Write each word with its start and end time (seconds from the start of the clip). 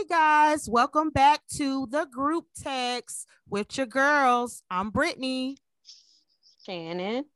Hey 0.00 0.06
guys, 0.08 0.66
welcome 0.66 1.10
back 1.10 1.40
to 1.56 1.86
the 1.90 2.06
group 2.06 2.46
text 2.58 3.26
with 3.50 3.76
your 3.76 3.84
girls. 3.84 4.62
I'm 4.70 4.88
Brittany. 4.88 5.58
Shannon. 6.64 7.26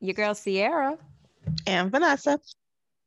Your 0.00 0.14
girl 0.14 0.34
Sierra. 0.34 0.98
And 1.64 1.92
Vanessa. 1.92 2.40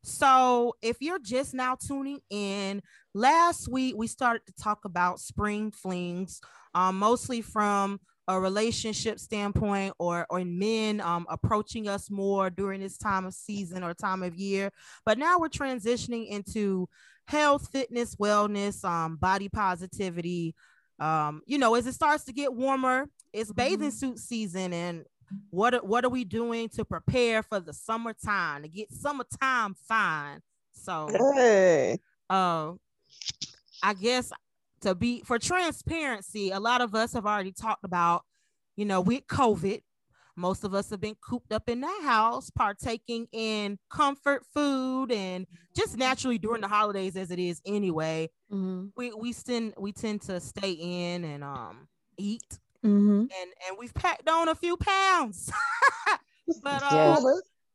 So, 0.04 0.78
if 0.81 1.02
you're 1.02 1.20
just 1.20 1.54
now 1.54 1.76
tuning 1.76 2.21
in, 2.29 2.81
last 3.13 3.68
week 3.70 3.96
we 3.97 4.07
started 4.07 4.46
to 4.46 4.53
talk 4.53 4.85
about 4.85 5.19
spring 5.19 5.71
flings, 5.71 6.39
um, 6.73 6.99
mostly 6.99 7.41
from 7.41 7.99
a 8.29 8.39
relationship 8.39 9.19
standpoint 9.19 9.93
or 9.99 10.25
or 10.29 10.46
men 10.46 11.01
um, 11.01 11.25
approaching 11.29 11.89
us 11.89 12.09
more 12.09 12.49
during 12.49 12.79
this 12.79 12.97
time 12.97 13.25
of 13.25 13.33
season 13.33 13.83
or 13.83 13.93
time 13.93 14.23
of 14.23 14.37
year. 14.37 14.71
But 15.05 15.17
now 15.17 15.37
we're 15.37 15.49
transitioning 15.49 16.30
into 16.30 16.88
health, 17.30 17.70
fitness, 17.71 18.16
wellness, 18.16 18.84
um, 18.84 19.16
body 19.16 19.49
positivity. 19.49 20.55
Um, 20.99 21.41
you 21.45 21.59
know, 21.59 21.75
as 21.75 21.85
it 21.85 21.93
starts 21.93 22.23
to 22.25 22.33
get 22.33 22.53
warmer, 22.53 23.07
it's 23.31 23.53
bathing 23.53 23.89
mm-hmm. 23.89 23.89
suit 23.89 24.20
season, 24.20 24.73
and 24.73 25.05
what 25.51 25.85
what 25.85 26.03
are 26.03 26.09
we 26.09 26.25
doing 26.25 26.70
to 26.70 26.84
prepare 26.84 27.43
for 27.43 27.59
the 27.59 27.73
summertime 27.73 28.63
to 28.63 28.67
get 28.67 28.91
summertime 28.91 29.75
fine? 29.87 30.39
So, 30.73 31.07
hey. 31.35 31.99
uh, 32.29 32.71
I 33.84 33.93
guess 33.93 34.31
to 34.81 34.95
be 34.95 35.21
for 35.21 35.37
transparency, 35.37 36.49
a 36.49 36.59
lot 36.59 36.81
of 36.81 36.95
us 36.95 37.13
have 37.13 37.27
already 37.27 37.51
talked 37.51 37.84
about, 37.84 38.23
you 38.75 38.85
know, 38.85 39.01
with 39.01 39.27
COVID, 39.27 39.81
most 40.39 40.63
of 40.63 40.73
us 40.73 40.89
have 40.89 41.02
been 41.02 41.16
cooped 41.16 41.52
up 41.52 41.70
in 41.70 41.81
the 41.81 41.91
house, 42.03 42.49
partaking 42.49 43.27
in 43.31 43.77
comfort 43.89 44.43
food 44.53 45.12
and 45.12 45.45
just 45.75 45.98
naturally 45.98 46.38
during 46.38 46.62
the 46.62 46.67
holidays 46.67 47.15
as 47.15 47.31
it 47.31 47.39
is 47.39 47.62
anyway. 47.65 48.29
Mm-hmm. 48.52 48.88
We 48.95 49.12
we 49.13 49.34
tend 49.34 49.73
we 49.77 49.91
tend 49.91 50.21
to 50.23 50.39
stay 50.39 50.71
in 50.71 51.23
and 51.23 51.43
um 51.43 51.88
eat. 52.17 52.60
Mm-hmm. 52.84 53.20
And 53.20 53.54
and 53.67 53.77
we've 53.77 53.93
packed 53.93 54.27
on 54.29 54.48
a 54.48 54.55
few 54.55 54.77
pounds. 54.77 55.51
but 56.63 56.84
uh, 56.91 57.21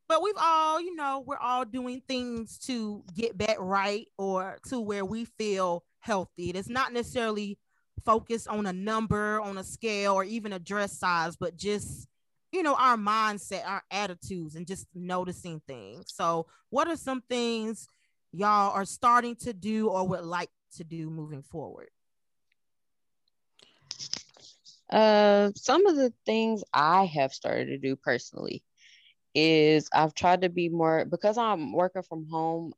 but 0.07 0.21
we've 0.21 0.35
all, 0.39 0.79
you 0.79 0.95
know, 0.95 1.23
we're 1.25 1.37
all 1.37 1.65
doing 1.65 2.01
things 2.07 2.59
to 2.59 3.03
get 3.15 3.37
back 3.37 3.57
right 3.59 4.07
or 4.17 4.57
to 4.67 4.79
where 4.79 5.03
we 5.03 5.25
feel 5.25 5.83
healthy. 5.99 6.49
It 6.49 6.55
is 6.55 6.69
not 6.69 6.93
necessarily 6.93 7.57
focused 8.05 8.47
on 8.47 8.67
a 8.67 8.73
number, 8.73 9.41
on 9.41 9.57
a 9.57 9.63
scale, 9.63 10.13
or 10.13 10.23
even 10.23 10.53
a 10.53 10.59
dress 10.59 10.97
size, 10.97 11.35
but 11.35 11.57
just 11.57 12.07
you 12.55 12.63
know 12.63 12.75
our 12.75 12.95
mindset, 12.95 13.67
our 13.67 13.83
attitudes, 13.91 14.55
and 14.55 14.65
just 14.65 14.87
noticing 14.95 15.61
things. 15.67 16.05
So, 16.07 16.47
what 16.69 16.87
are 16.87 16.95
some 16.95 17.21
things 17.21 17.87
y'all 18.31 18.71
are 18.71 18.85
starting 18.85 19.35
to 19.37 19.53
do 19.53 19.89
or 19.89 20.07
would 20.07 20.23
like 20.23 20.49
to 20.77 20.85
do 20.85 21.09
moving 21.09 21.43
forward? 21.43 21.89
Uh, 24.89 25.51
some 25.55 25.85
of 25.85 25.97
the 25.97 26.13
things 26.25 26.63
I 26.73 27.05
have 27.05 27.33
started 27.33 27.65
to 27.67 27.77
do 27.77 27.97
personally 27.97 28.63
is 29.33 29.89
I've 29.93 30.13
tried 30.13 30.41
to 30.41 30.49
be 30.49 30.69
more 30.69 31.03
because 31.03 31.37
I'm 31.37 31.73
working 31.73 32.03
from 32.03 32.25
home. 32.29 32.73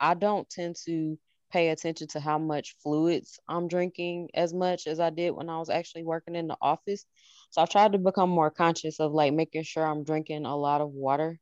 I 0.00 0.14
don't 0.14 0.48
tend 0.50 0.76
to 0.86 1.16
pay 1.52 1.68
attention 1.68 2.08
to 2.08 2.20
how 2.20 2.38
much 2.38 2.74
fluids 2.82 3.38
I'm 3.48 3.68
drinking 3.68 4.30
as 4.34 4.52
much 4.52 4.86
as 4.86 4.98
I 4.98 5.10
did 5.10 5.32
when 5.32 5.48
I 5.48 5.58
was 5.58 5.70
actually 5.70 6.04
working 6.04 6.34
in 6.34 6.48
the 6.48 6.56
office. 6.60 7.04
So 7.50 7.62
I've 7.62 7.68
tried 7.70 7.92
to 7.92 7.98
become 7.98 8.30
more 8.30 8.50
conscious 8.50 9.00
of 9.00 9.12
like 9.12 9.32
making 9.34 9.64
sure 9.64 9.86
I'm 9.86 10.04
drinking 10.04 10.46
a 10.46 10.56
lot 10.56 10.80
of 10.80 10.90
water 10.90 11.38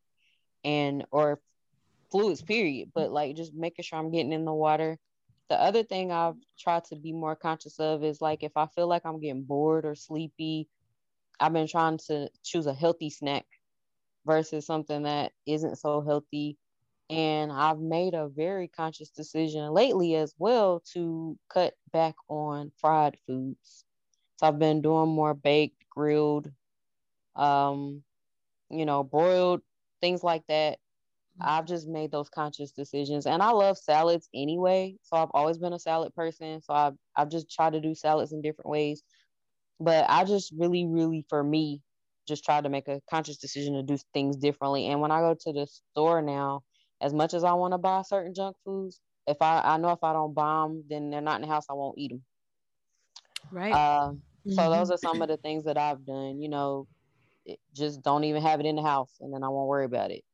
and 0.64 1.06
or 1.12 1.40
fluids 2.10 2.42
period, 2.42 2.90
but 2.94 3.10
like 3.12 3.36
just 3.36 3.54
making 3.54 3.84
sure 3.84 3.98
I'm 3.98 4.10
getting 4.10 4.32
in 4.32 4.44
the 4.44 4.54
water. 4.54 4.98
The 5.50 5.60
other 5.60 5.82
thing 5.82 6.12
I've 6.12 6.36
tried 6.58 6.84
to 6.86 6.96
be 6.96 7.12
more 7.12 7.36
conscious 7.36 7.78
of 7.80 8.04
is 8.04 8.20
like 8.20 8.42
if 8.42 8.52
I 8.56 8.66
feel 8.66 8.88
like 8.88 9.02
I'm 9.06 9.20
getting 9.20 9.44
bored 9.44 9.86
or 9.86 9.94
sleepy, 9.94 10.68
I've 11.40 11.52
been 11.52 11.68
trying 11.68 11.98
to 12.08 12.30
choose 12.44 12.66
a 12.66 12.74
healthy 12.74 13.10
snack 13.10 13.46
versus 14.26 14.66
something 14.66 15.04
that 15.04 15.32
isn't 15.46 15.76
so 15.76 16.02
healthy 16.02 16.58
and 17.10 17.50
I've 17.52 17.78
made 17.80 18.14
a 18.14 18.28
very 18.28 18.68
conscious 18.68 19.10
decision 19.10 19.72
lately 19.72 20.14
as 20.16 20.34
well 20.38 20.82
to 20.92 21.38
cut 21.48 21.74
back 21.92 22.14
on 22.28 22.70
fried 22.80 23.16
foods. 23.26 23.84
So 24.38 24.46
I've 24.46 24.58
been 24.58 24.82
doing 24.82 25.08
more 25.08 25.34
baked, 25.34 25.84
grilled, 25.90 26.50
um, 27.34 28.02
you 28.70 28.86
know, 28.86 29.02
broiled, 29.02 29.62
things 30.00 30.22
like 30.22 30.42
that. 30.48 30.78
I've 31.40 31.66
just 31.66 31.86
made 31.86 32.10
those 32.10 32.28
conscious 32.28 32.72
decisions. 32.72 33.26
And 33.26 33.42
I 33.42 33.50
love 33.50 33.78
salads 33.78 34.28
anyway. 34.34 34.96
So 35.02 35.16
I've 35.16 35.30
always 35.32 35.58
been 35.58 35.72
a 35.72 35.78
salad 35.78 36.14
person. 36.14 36.60
So 36.62 36.72
I've, 36.74 36.94
I've 37.16 37.30
just 37.30 37.50
tried 37.50 37.74
to 37.74 37.80
do 37.80 37.94
salads 37.94 38.32
in 38.32 38.42
different 38.42 38.70
ways. 38.70 39.02
But 39.80 40.06
I 40.08 40.24
just 40.24 40.52
really, 40.56 40.86
really, 40.86 41.24
for 41.28 41.42
me, 41.42 41.80
just 42.26 42.44
try 42.44 42.60
to 42.60 42.68
make 42.68 42.88
a 42.88 43.00
conscious 43.08 43.38
decision 43.38 43.74
to 43.74 43.82
do 43.82 43.96
things 44.12 44.36
differently. 44.36 44.86
And 44.86 45.00
when 45.00 45.12
I 45.12 45.20
go 45.20 45.34
to 45.34 45.52
the 45.52 45.66
store 45.66 46.20
now, 46.22 46.62
as 47.00 47.14
much 47.14 47.34
as 47.34 47.44
I 47.44 47.52
want 47.52 47.72
to 47.72 47.78
buy 47.78 48.02
certain 48.02 48.34
junk 48.34 48.56
foods, 48.64 49.00
if 49.26 49.40
I, 49.40 49.60
I 49.64 49.76
know 49.76 49.90
if 49.90 50.02
I 50.02 50.12
don't 50.12 50.34
buy 50.34 50.62
them, 50.62 50.84
then 50.88 51.10
they're 51.10 51.20
not 51.20 51.36
in 51.36 51.42
the 51.42 51.52
house, 51.52 51.66
I 51.70 51.74
won't 51.74 51.98
eat 51.98 52.10
them. 52.10 52.24
Right. 53.52 53.72
Uh, 53.72 54.12
mm-hmm. 54.46 54.52
So 54.52 54.70
those 54.70 54.90
are 54.90 54.96
some 54.96 55.22
of 55.22 55.28
the 55.28 55.36
things 55.36 55.64
that 55.64 55.78
I've 55.78 56.04
done. 56.04 56.40
You 56.40 56.48
know, 56.48 56.86
just 57.74 58.02
don't 58.02 58.24
even 58.24 58.42
have 58.42 58.60
it 58.60 58.66
in 58.66 58.76
the 58.76 58.82
house, 58.82 59.14
and 59.20 59.32
then 59.32 59.42
I 59.42 59.48
won't 59.48 59.68
worry 59.68 59.84
about 59.84 60.10
it. 60.10 60.24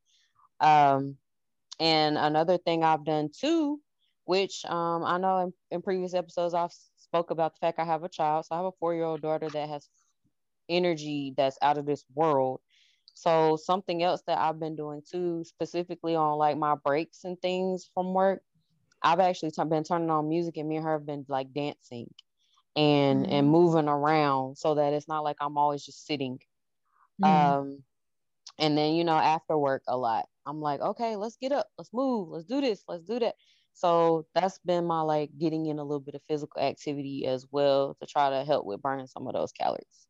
Um, 0.60 1.16
and 1.80 2.16
another 2.16 2.58
thing 2.58 2.84
I've 2.84 3.04
done 3.04 3.30
too, 3.36 3.80
which 4.24 4.64
um, 4.66 5.04
I 5.04 5.18
know 5.18 5.38
in, 5.38 5.52
in 5.70 5.82
previous 5.82 6.14
episodes 6.14 6.54
I've 6.54 6.72
spoke 6.96 7.30
about 7.30 7.54
the 7.54 7.58
fact 7.60 7.78
I 7.78 7.84
have 7.84 8.04
a 8.04 8.08
child. 8.08 8.46
So 8.46 8.54
I 8.54 8.58
have 8.58 8.66
a 8.66 8.72
four 8.78 8.94
year 8.94 9.04
old 9.04 9.22
daughter 9.22 9.48
that 9.50 9.68
has 9.68 9.88
energy 10.68 11.34
that's 11.36 11.58
out 11.60 11.78
of 11.78 11.86
this 11.86 12.04
world 12.14 12.60
so 13.14 13.56
something 13.56 14.02
else 14.02 14.22
that 14.26 14.38
I've 14.38 14.58
been 14.58 14.76
doing 14.76 15.00
too, 15.08 15.44
specifically 15.44 16.16
on 16.16 16.36
like 16.36 16.58
my 16.58 16.74
breaks 16.74 17.24
and 17.24 17.40
things 17.40 17.88
from 17.94 18.12
work, 18.12 18.42
I've 19.02 19.20
actually 19.20 19.52
t- 19.52 19.64
been 19.64 19.84
turning 19.84 20.10
on 20.10 20.28
music 20.28 20.56
and 20.56 20.68
me 20.68 20.76
and 20.76 20.84
her 20.84 20.92
have 20.92 21.06
been 21.06 21.24
like 21.28 21.54
dancing 21.54 22.12
and 22.76 23.24
mm-hmm. 23.24 23.32
and 23.32 23.48
moving 23.48 23.88
around 23.88 24.56
so 24.56 24.74
that 24.74 24.92
it's 24.92 25.08
not 25.08 25.24
like 25.24 25.36
I'm 25.40 25.58
always 25.58 25.84
just 25.84 26.06
sitting. 26.06 26.38
Mm-hmm. 27.22 27.24
Um 27.24 27.84
and 28.58 28.76
then 28.76 28.94
you 28.94 29.04
know 29.04 29.16
after 29.16 29.58
work 29.58 29.82
a 29.88 29.96
lot 29.96 30.26
i'm 30.46 30.60
like 30.60 30.80
okay 30.80 31.16
let's 31.16 31.36
get 31.38 31.50
up 31.50 31.66
let's 31.76 31.92
move 31.92 32.28
let's 32.28 32.44
do 32.44 32.60
this 32.60 32.84
let's 32.86 33.02
do 33.02 33.18
that 33.18 33.34
so 33.72 34.26
that's 34.32 34.58
been 34.58 34.84
my 34.84 35.00
like 35.00 35.30
getting 35.36 35.66
in 35.66 35.80
a 35.80 35.82
little 35.82 35.98
bit 35.98 36.14
of 36.14 36.20
physical 36.28 36.62
activity 36.62 37.26
as 37.26 37.46
well 37.50 37.96
to 37.98 38.06
try 38.06 38.30
to 38.30 38.44
help 38.44 38.64
with 38.64 38.80
burning 38.80 39.08
some 39.08 39.26
of 39.26 39.32
those 39.32 39.50
calories 39.50 40.06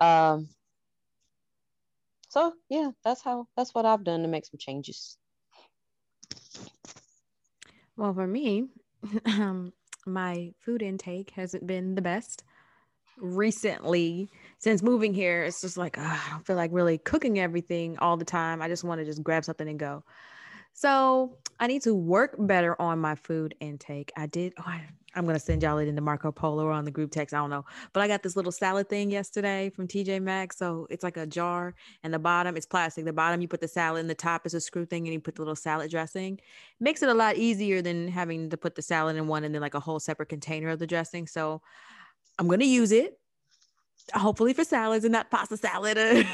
um 0.00 0.48
so 2.36 2.52
yeah, 2.68 2.90
that's 3.02 3.22
how 3.22 3.46
that's 3.56 3.74
what 3.74 3.86
I've 3.86 4.04
done 4.04 4.20
to 4.20 4.28
make 4.28 4.44
some 4.44 4.58
changes. 4.58 5.16
Well, 7.96 8.12
for 8.12 8.26
me, 8.26 8.66
um, 9.24 9.72
my 10.06 10.52
food 10.60 10.82
intake 10.82 11.30
hasn't 11.30 11.66
been 11.66 11.94
the 11.94 12.02
best 12.02 12.44
recently 13.18 14.30
since 14.58 14.82
moving 14.82 15.14
here. 15.14 15.44
It's 15.44 15.60
just 15.60 15.76
like 15.76 15.98
I 15.98 16.18
don't 16.30 16.46
feel 16.46 16.56
like 16.56 16.70
really 16.72 16.98
cooking 16.98 17.38
everything 17.38 17.98
all 17.98 18.16
the 18.16 18.24
time. 18.24 18.62
I 18.62 18.68
just 18.68 18.84
want 18.84 19.00
to 19.00 19.04
just 19.04 19.22
grab 19.22 19.44
something 19.44 19.68
and 19.68 19.78
go. 19.78 20.04
So 20.72 21.38
I 21.58 21.66
need 21.66 21.82
to 21.82 21.94
work 21.94 22.36
better 22.38 22.80
on 22.80 22.98
my 22.98 23.14
food 23.14 23.54
intake. 23.60 24.12
I 24.16 24.26
did. 24.26 24.52
Oh, 24.58 24.64
I, 24.66 24.86
am 25.18 25.26
gonna 25.26 25.38
send 25.38 25.62
y'all 25.62 25.78
it 25.78 25.88
in 25.88 25.94
the 25.94 26.00
Marco 26.00 26.30
Polo 26.30 26.64
or 26.64 26.72
on 26.72 26.84
the 26.84 26.90
group 26.90 27.10
text. 27.10 27.34
I 27.34 27.38
don't 27.38 27.50
know, 27.50 27.64
but 27.92 28.02
I 28.02 28.08
got 28.08 28.22
this 28.22 28.36
little 28.36 28.52
salad 28.52 28.88
thing 28.88 29.10
yesterday 29.10 29.70
from 29.70 29.88
TJ 29.88 30.20
Maxx. 30.20 30.56
So 30.58 30.86
it's 30.90 31.02
like 31.04 31.16
a 31.16 31.26
jar, 31.26 31.74
and 32.02 32.12
the 32.12 32.18
bottom 32.18 32.56
it's 32.56 32.66
plastic. 32.66 33.04
The 33.04 33.12
bottom 33.12 33.40
you 33.40 33.48
put 33.48 33.60
the 33.60 33.68
salad, 33.68 34.00
and 34.00 34.10
the 34.10 34.14
top 34.14 34.46
is 34.46 34.54
a 34.54 34.60
screw 34.60 34.86
thing, 34.86 35.06
and 35.06 35.12
you 35.12 35.20
put 35.20 35.34
the 35.34 35.42
little 35.42 35.56
salad 35.56 35.90
dressing. 35.90 36.40
Makes 36.80 37.02
it 37.02 37.08
a 37.08 37.14
lot 37.14 37.36
easier 37.36 37.82
than 37.82 38.08
having 38.08 38.50
to 38.50 38.56
put 38.56 38.74
the 38.74 38.82
salad 38.82 39.16
in 39.16 39.26
one 39.26 39.44
and 39.44 39.54
then 39.54 39.62
like 39.62 39.74
a 39.74 39.80
whole 39.80 40.00
separate 40.00 40.28
container 40.28 40.68
of 40.70 40.78
the 40.78 40.86
dressing. 40.86 41.26
So 41.26 41.62
I'm 42.38 42.48
gonna 42.48 42.64
use 42.64 42.92
it 42.92 43.18
hopefully 44.14 44.52
for 44.52 44.64
salads 44.64 45.04
and 45.04 45.12
not 45.12 45.30
pasta 45.30 45.56
salad 45.56 45.98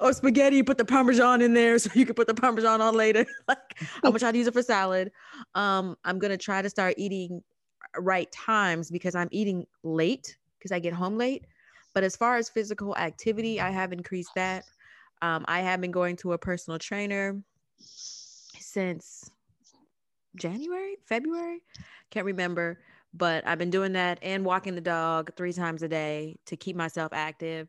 or 0.00 0.12
spaghetti. 0.12 0.56
You 0.56 0.64
put 0.64 0.78
the 0.78 0.84
parmesan 0.84 1.40
in 1.42 1.54
there 1.54 1.78
so 1.78 1.90
you 1.94 2.04
can 2.04 2.14
put 2.14 2.26
the 2.26 2.34
parmesan 2.34 2.80
on 2.80 2.94
later. 2.94 3.24
like 3.48 3.58
I'm 4.02 4.10
gonna 4.10 4.18
try 4.18 4.32
to 4.32 4.38
use 4.38 4.46
it 4.46 4.54
for 4.54 4.62
salad. 4.62 5.12
Um, 5.54 5.96
I'm 6.04 6.18
gonna 6.18 6.36
try 6.36 6.62
to 6.62 6.70
start 6.70 6.94
eating 6.96 7.42
right 7.98 8.30
times 8.32 8.90
because 8.90 9.14
I'm 9.14 9.28
eating 9.30 9.66
late 9.82 10.36
because 10.58 10.72
I 10.72 10.78
get 10.78 10.92
home 10.92 11.16
late. 11.16 11.46
But 11.94 12.04
as 12.04 12.16
far 12.16 12.36
as 12.36 12.48
physical 12.48 12.96
activity, 12.96 13.60
I 13.60 13.70
have 13.70 13.92
increased 13.92 14.30
that. 14.34 14.64
Um, 15.22 15.44
I 15.48 15.60
have 15.60 15.80
been 15.80 15.90
going 15.90 16.16
to 16.16 16.32
a 16.32 16.38
personal 16.38 16.78
trainer 16.78 17.40
since 17.78 19.30
January, 20.36 20.96
February, 21.06 21.62
can't 22.10 22.26
remember 22.26 22.78
but 23.14 23.46
I've 23.46 23.58
been 23.58 23.70
doing 23.70 23.92
that 23.94 24.18
and 24.22 24.44
walking 24.44 24.74
the 24.74 24.80
dog 24.80 25.30
three 25.36 25.52
times 25.52 25.82
a 25.82 25.88
day 25.88 26.36
to 26.46 26.56
keep 26.56 26.76
myself 26.76 27.12
active. 27.12 27.68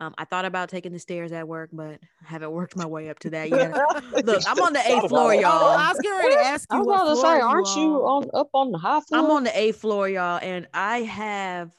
Um, 0.00 0.14
I 0.18 0.24
thought 0.24 0.44
about 0.44 0.68
taking 0.68 0.92
the 0.92 0.98
stairs 0.98 1.30
at 1.30 1.46
work, 1.46 1.70
but 1.72 2.00
I 2.24 2.26
haven't 2.26 2.50
worked 2.50 2.76
my 2.76 2.86
way 2.86 3.08
up 3.08 3.20
to 3.20 3.30
that 3.30 3.50
yet. 3.50 3.72
Look, 4.24 4.42
I'm 4.48 4.60
on 4.60 4.72
the 4.72 4.80
eighth 4.90 5.08
floor, 5.08 5.32
y'all. 5.32 5.44
Oh, 5.44 5.76
I 5.78 5.92
was 5.92 6.00
getting 6.00 6.18
ready 6.18 6.34
to 6.34 6.40
ask 6.40 6.66
I 6.72 6.74
you. 6.74 6.80
was 6.80 6.86
what 6.86 7.02
about 7.02 7.14
to 7.14 7.20
say, 7.20 7.40
aren't 7.40 7.76
you 7.76 7.82
on? 8.04 8.24
on 8.24 8.30
up 8.34 8.48
on 8.52 8.72
the 8.72 8.78
high 8.78 9.00
floor? 9.00 9.20
I'm 9.20 9.30
on 9.30 9.44
the 9.44 9.56
eighth 9.56 9.80
floor, 9.80 10.08
y'all, 10.08 10.40
and 10.42 10.66
I 10.74 11.02
have 11.02 11.70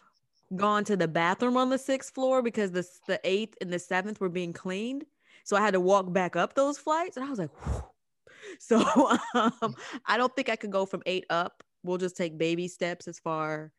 gone 0.56 0.86
to 0.86 0.96
the 0.96 1.08
bathroom 1.08 1.58
on 1.58 1.70
the 1.70 1.78
sixth 1.78 2.14
floor 2.14 2.42
because 2.42 2.72
the 2.72 2.88
the 3.08 3.20
eighth 3.26 3.58
and 3.60 3.74
the 3.74 3.80
seventh 3.80 4.22
were 4.22 4.30
being 4.30 4.54
cleaned. 4.54 5.06
So 5.44 5.58
I 5.58 5.62
had 5.62 5.74
to 5.74 5.82
walk 5.82 6.14
back 6.14 6.38
up 6.38 6.54
those 6.54 6.78
flights, 6.78 7.18
and 7.18 7.26
I 7.26 7.30
was 7.30 7.40
like, 7.40 7.52
Whew. 7.66 7.84
so 8.60 8.80
um, 9.36 9.76
I 10.06 10.18
don't 10.18 10.34
think 10.36 10.48
I 10.48 10.56
could 10.56 10.72
go 10.72 10.86
from 10.86 11.04
eight 11.06 11.26
up. 11.30 11.64
We'll 11.84 11.98
just 11.98 12.18
take 12.18 12.38
baby 12.38 12.68
steps 12.68 13.08
as 13.08 13.20
far 13.20 13.72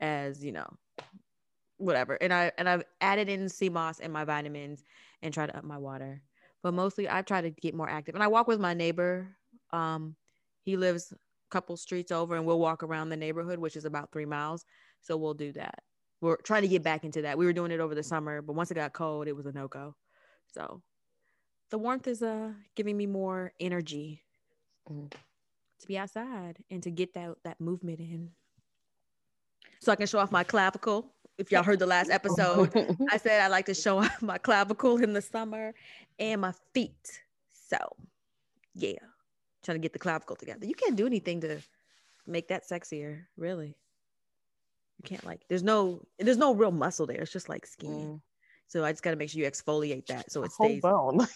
as 0.00 0.44
you 0.44 0.52
know, 0.52 0.66
whatever. 1.76 2.14
And 2.14 2.32
I 2.32 2.52
and 2.58 2.68
I've 2.68 2.84
added 3.00 3.28
in 3.28 3.48
sea 3.48 3.68
moss 3.68 4.00
and 4.00 4.12
my 4.12 4.24
vitamins 4.24 4.84
and 5.22 5.32
try 5.32 5.46
to 5.46 5.56
up 5.56 5.64
my 5.64 5.78
water. 5.78 6.22
But 6.62 6.74
mostly 6.74 7.08
I 7.08 7.22
try 7.22 7.40
to 7.40 7.50
get 7.50 7.74
more 7.74 7.88
active. 7.88 8.14
And 8.14 8.24
I 8.24 8.28
walk 8.28 8.46
with 8.46 8.60
my 8.60 8.74
neighbor. 8.74 9.36
Um, 9.72 10.16
he 10.62 10.76
lives 10.76 11.12
a 11.12 11.16
couple 11.50 11.76
streets 11.76 12.12
over, 12.12 12.36
and 12.36 12.44
we'll 12.44 12.60
walk 12.60 12.82
around 12.82 13.08
the 13.08 13.16
neighborhood, 13.16 13.58
which 13.58 13.76
is 13.76 13.84
about 13.84 14.12
three 14.12 14.26
miles. 14.26 14.64
So 15.00 15.16
we'll 15.16 15.34
do 15.34 15.52
that. 15.52 15.82
We're 16.20 16.36
trying 16.36 16.62
to 16.62 16.68
get 16.68 16.82
back 16.82 17.04
into 17.04 17.22
that. 17.22 17.38
We 17.38 17.46
were 17.46 17.54
doing 17.54 17.70
it 17.70 17.80
over 17.80 17.94
the 17.94 18.02
summer, 18.02 18.42
but 18.42 18.52
once 18.52 18.70
it 18.70 18.74
got 18.74 18.92
cold, 18.92 19.26
it 19.26 19.34
was 19.34 19.46
a 19.46 19.52
no 19.52 19.68
go. 19.68 19.96
So 20.48 20.82
the 21.70 21.78
warmth 21.78 22.06
is 22.06 22.22
uh 22.22 22.52
giving 22.74 22.96
me 22.96 23.06
more 23.06 23.52
energy 23.60 24.22
Mm. 24.90 25.12
To 25.80 25.86
be 25.86 25.98
outside 25.98 26.58
and 26.70 26.82
to 26.82 26.90
get 26.90 27.14
that 27.14 27.34
that 27.44 27.60
movement 27.60 28.00
in. 28.00 28.30
So 29.80 29.92
I 29.92 29.96
can 29.96 30.06
show 30.06 30.18
off 30.18 30.30
my 30.30 30.44
clavicle. 30.44 31.12
If 31.38 31.50
y'all 31.50 31.62
heard 31.62 31.78
the 31.78 31.86
last 31.86 32.10
episode, 32.18 32.70
I 33.10 33.16
said 33.16 33.40
I 33.40 33.48
like 33.48 33.66
to 33.66 33.74
show 33.74 33.98
off 33.98 34.20
my 34.22 34.38
clavicle 34.38 35.02
in 35.02 35.12
the 35.12 35.22
summer 35.22 35.74
and 36.18 36.40
my 36.40 36.52
feet. 36.74 37.22
So 37.68 37.78
yeah, 38.74 38.98
trying 39.64 39.76
to 39.76 39.80
get 39.80 39.92
the 39.92 39.98
clavicle 39.98 40.36
together. 40.36 40.66
You 40.66 40.74
can't 40.74 40.96
do 40.96 41.06
anything 41.06 41.40
to 41.42 41.58
make 42.26 42.48
that 42.48 42.68
sexier, 42.68 43.22
really. 43.36 43.76
You 44.98 45.04
can't 45.04 45.24
like 45.24 45.40
there's 45.48 45.62
no 45.62 46.02
there's 46.18 46.36
no 46.36 46.54
real 46.54 46.72
muscle 46.72 47.06
there. 47.06 47.22
It's 47.22 47.32
just 47.32 47.48
like 47.48 47.64
skin. 47.66 47.90
Mm. 47.90 48.20
So 48.68 48.84
I 48.84 48.92
just 48.92 49.02
gotta 49.02 49.16
make 49.16 49.30
sure 49.30 49.42
you 49.42 49.50
exfoliate 49.50 50.06
that 50.06 50.30
so 50.30 50.42
it 50.44 50.52
Whole 50.56 50.68
stays. 50.68 50.82
bone. 50.82 51.26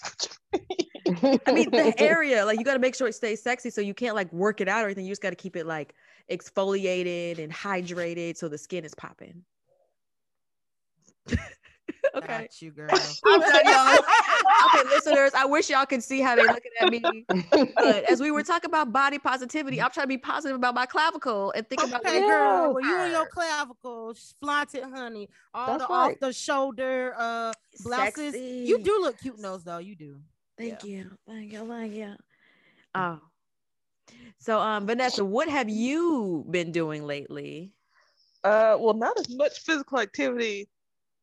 I 1.47 1.53
mean 1.53 1.71
the 1.71 1.95
area, 2.01 2.45
like 2.45 2.59
you 2.59 2.65
gotta 2.65 2.79
make 2.79 2.95
sure 2.95 3.09
it 3.09 3.15
stays 3.15 3.43
sexy. 3.43 3.71
So 3.71 3.81
you 3.81 3.95
can't 3.95 4.15
like 4.15 4.33
work 4.33 4.61
it 4.61 4.69
out 4.69 4.83
or 4.83 4.87
anything. 4.87 5.05
You 5.07 5.11
just 5.13 5.23
gotta 5.23 5.37
keep 5.37 5.57
it 5.57 5.67
like 5.67 5.95
exfoliated 6.31 7.39
and 7.39 7.53
hydrated 7.53 8.37
so 8.37 8.49
the 8.49 8.59
skin 8.59 8.85
is 8.85 8.95
popping. 8.95 9.45
okay. 12.17 12.27
Got 12.27 12.63
you, 12.63 12.71
girl. 12.71 12.91
I'm 13.27 13.41
done, 13.41 13.63
y'all. 13.67 13.99
okay, 14.67 14.89
listeners, 14.89 15.33
I 15.35 15.45
wish 15.47 15.69
y'all 15.71 15.87
could 15.87 16.03
see 16.03 16.21
how 16.21 16.37
they're 16.37 16.49
looking 16.49 16.71
at 16.81 16.89
me. 16.89 17.27
But 17.77 18.05
as 18.11 18.21
we 18.21 18.31
were 18.31 18.43
talking 18.43 18.71
about 18.71 18.93
body 18.93 19.19
positivity, 19.19 19.81
I'm 19.81 19.91
trying 19.91 20.05
to 20.05 20.09
be 20.09 20.19
positive 20.19 20.57
about 20.57 20.75
my 20.75 20.87
clavicle 20.87 21.53
and 21.53 21.69
think 21.69 21.83
about 21.83 22.05
Okay, 22.07 22.21
what 22.21 22.29
girl. 22.29 22.71
it 22.71 22.75
Well, 22.75 22.85
you 22.85 23.01
and 23.01 23.13
your 23.13 23.23
is. 23.23 23.29
clavicle, 23.33 24.15
flaunted 24.41 24.85
honey, 24.85 25.29
all 25.53 25.67
That's 25.67 25.85
the 25.89 25.93
right. 25.93 26.13
off 26.13 26.21
the 26.21 26.33
shoulder 26.33 27.15
uh 27.17 27.53
blouses. 27.83 28.35
You 28.35 28.79
do 28.83 29.01
look 29.01 29.19
cute 29.19 29.37
in 29.37 29.43
those 29.43 29.65
though. 29.65 29.79
You 29.79 29.95
do. 29.97 30.21
Thank 30.59 30.85
you. 30.85 31.11
Thank 31.27 31.53
you. 31.53 31.67
Thank 31.69 31.93
you. 31.95 32.15
Oh. 32.95 33.21
So 34.39 34.61
um 34.61 34.87
Vanessa, 34.87 35.25
what 35.25 35.49
have 35.49 35.69
you 35.69 36.45
been 36.51 36.73
doing 36.73 37.05
lately? 37.05 37.73
Uh, 38.45 38.77
well, 38.79 38.95
not 38.95 39.19
as 39.19 39.35
much 39.35 39.61
physical 39.61 39.99
activity 39.99 40.69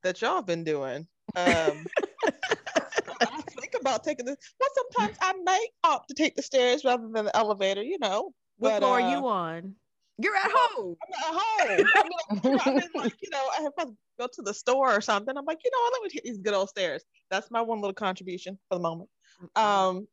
that 0.02 0.22
y'all 0.22 0.38
have 0.38 0.48
been 0.48 0.64
doing. 0.64 1.08
Um, 1.36 1.86
I 3.22 3.42
think 3.60 3.76
about 3.80 4.04
taking 4.04 4.26
this. 4.26 4.38
Well, 4.60 4.70
sometimes 4.74 5.18
I 5.22 5.34
might 5.44 5.68
opt 5.84 6.08
to 6.10 6.16
take 6.16 6.36
the 6.36 6.42
stairs 6.42 6.84
rather 6.84 7.08
than 7.08 7.26
the 7.26 7.38
elevator. 7.38 7.84
You 7.84 8.00
know, 8.00 8.34
What 8.58 8.72
but, 8.72 8.80
floor 8.80 9.00
uh, 9.00 9.04
are 9.04 9.12
you 9.12 9.28
on? 9.28 9.76
You're 10.18 10.36
at 10.36 10.52
home. 10.52 10.96
I'm 11.04 11.34
at 11.34 11.42
home. 11.42 11.88
I 11.96 12.04
mean, 12.04 12.54
like, 12.54 12.68
I've 12.68 12.82
been 12.82 12.90
like, 12.96 13.16
you 13.22 13.30
know, 13.30 13.44
I 13.58 13.62
have 13.62 13.76
to 13.76 13.94
go 14.20 14.28
to 14.32 14.42
the 14.42 14.54
store 14.54 14.96
or 14.96 15.02
something. 15.02 15.36
I'm 15.36 15.46
like, 15.46 15.60
you 15.64 15.72
know 15.72 15.80
what? 15.80 15.94
Let 15.94 16.04
me 16.04 16.10
take 16.10 16.24
these 16.24 16.38
good 16.38 16.54
old 16.54 16.70
stairs. 16.70 17.04
That's 17.30 17.50
my 17.50 17.62
one 17.62 17.82
little 17.82 17.94
contribution 17.94 18.58
for 18.70 18.78
the 18.78 18.82
moment. 18.82 19.10
Um, 19.56 20.08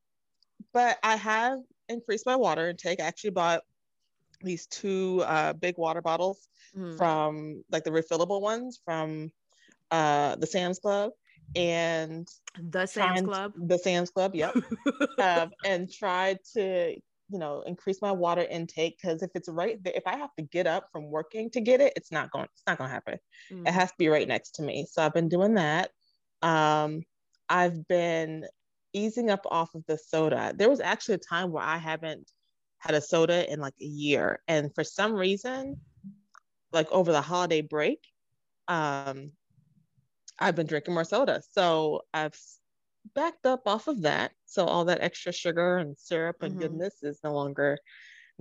but 0.73 0.99
I 1.03 1.17
have 1.17 1.61
increased 1.89 2.27
my 2.27 2.37
water 2.37 2.69
intake. 2.69 3.01
I 3.01 3.05
actually 3.07 3.31
bought 3.31 3.63
these 4.43 4.67
two 4.67 5.23
uh, 5.27 5.53
big 5.55 5.77
water 5.79 6.03
bottles 6.03 6.49
Mhm. 6.75 6.97
from 6.97 7.65
like 7.71 7.85
the 7.85 7.91
refillable 7.91 8.41
ones 8.41 8.81
from 8.85 9.31
uh, 9.91 10.37
the 10.37 10.47
Sam's 10.47 10.79
Club 10.79 11.13
and 11.55 12.29
the 12.57 12.87
Sam's 12.87 13.23
Club. 13.23 13.53
The 13.57 13.79
Sam's 13.79 14.11
Club, 14.11 14.35
yep. 14.35 14.55
um, 15.19 15.51
and 15.65 15.91
tried 15.93 16.39
to 16.55 16.97
you 17.31 17.39
know 17.39 17.63
increase 17.63 18.01
my 18.01 18.13
water 18.13 18.43
intake 18.43 18.99
because 19.01 19.23
if 19.23 19.31
it's 19.35 19.49
right 19.49 19.83
there, 19.83 19.93
if 19.97 20.07
I 20.07 20.17
have 20.17 20.35
to 20.37 20.43
get 20.43 20.67
up 20.67 20.89
from 20.93 21.11
working 21.11 21.51
to 21.51 21.61
get 21.61 21.81
it, 21.81 21.93
it's 21.97 22.13
not 22.13 22.31
going. 22.31 22.47
It's 22.53 22.63
not 22.67 22.79
going 22.79 22.89
to 22.89 22.95
happen. 22.95 23.19
It 23.65 23.73
Mhm. 23.73 23.73
has 23.73 23.91
to 23.91 23.97
be 23.99 24.09
right 24.09 24.29
next 24.29 24.53
to 24.57 24.63
me. 24.63 24.87
So 24.91 25.03
I've 25.03 25.15
been 25.15 25.29
doing 25.29 25.55
that. 25.55 25.91
Um, 26.43 27.03
I've 27.49 27.87
been 27.89 28.45
easing 28.93 29.31
up 29.31 29.47
off 29.51 29.75
of 29.75 29.85
the 29.87 29.99
soda. 29.99 30.53
There 30.57 30.71
was 30.71 30.81
actually 30.81 31.17
a 31.17 31.19
time 31.19 31.53
where 31.53 31.65
I 31.65 31.79
haven't 31.79 32.31
had 32.79 32.95
a 32.95 33.01
soda 33.01 33.51
in 33.53 33.61
like 33.61 33.75
a 33.81 33.85
year, 33.85 34.43
and 34.49 34.75
for 34.75 34.85
some 34.85 35.15
reason, 35.15 35.77
like 36.73 36.91
over 36.93 37.13
the 37.13 37.23
holiday 37.23 37.63
break, 37.63 38.01
um, 38.69 39.33
I've 40.39 40.55
been 40.57 40.67
drinking 40.67 40.95
more 40.95 41.05
soda. 41.05 41.43
So 41.51 42.03
I've 42.15 42.39
backed 43.15 43.47
up 43.47 43.63
off 43.67 43.89
of 43.89 44.03
that. 44.03 44.33
So 44.47 44.67
all 44.67 44.85
that 44.87 45.01
extra 45.01 45.33
sugar 45.33 45.79
and 45.79 45.97
syrup 45.99 46.43
and 46.43 46.57
Mhm. 46.57 46.59
goodness 46.59 47.03
is 47.03 47.21
no 47.25 47.33
longer 47.35 47.79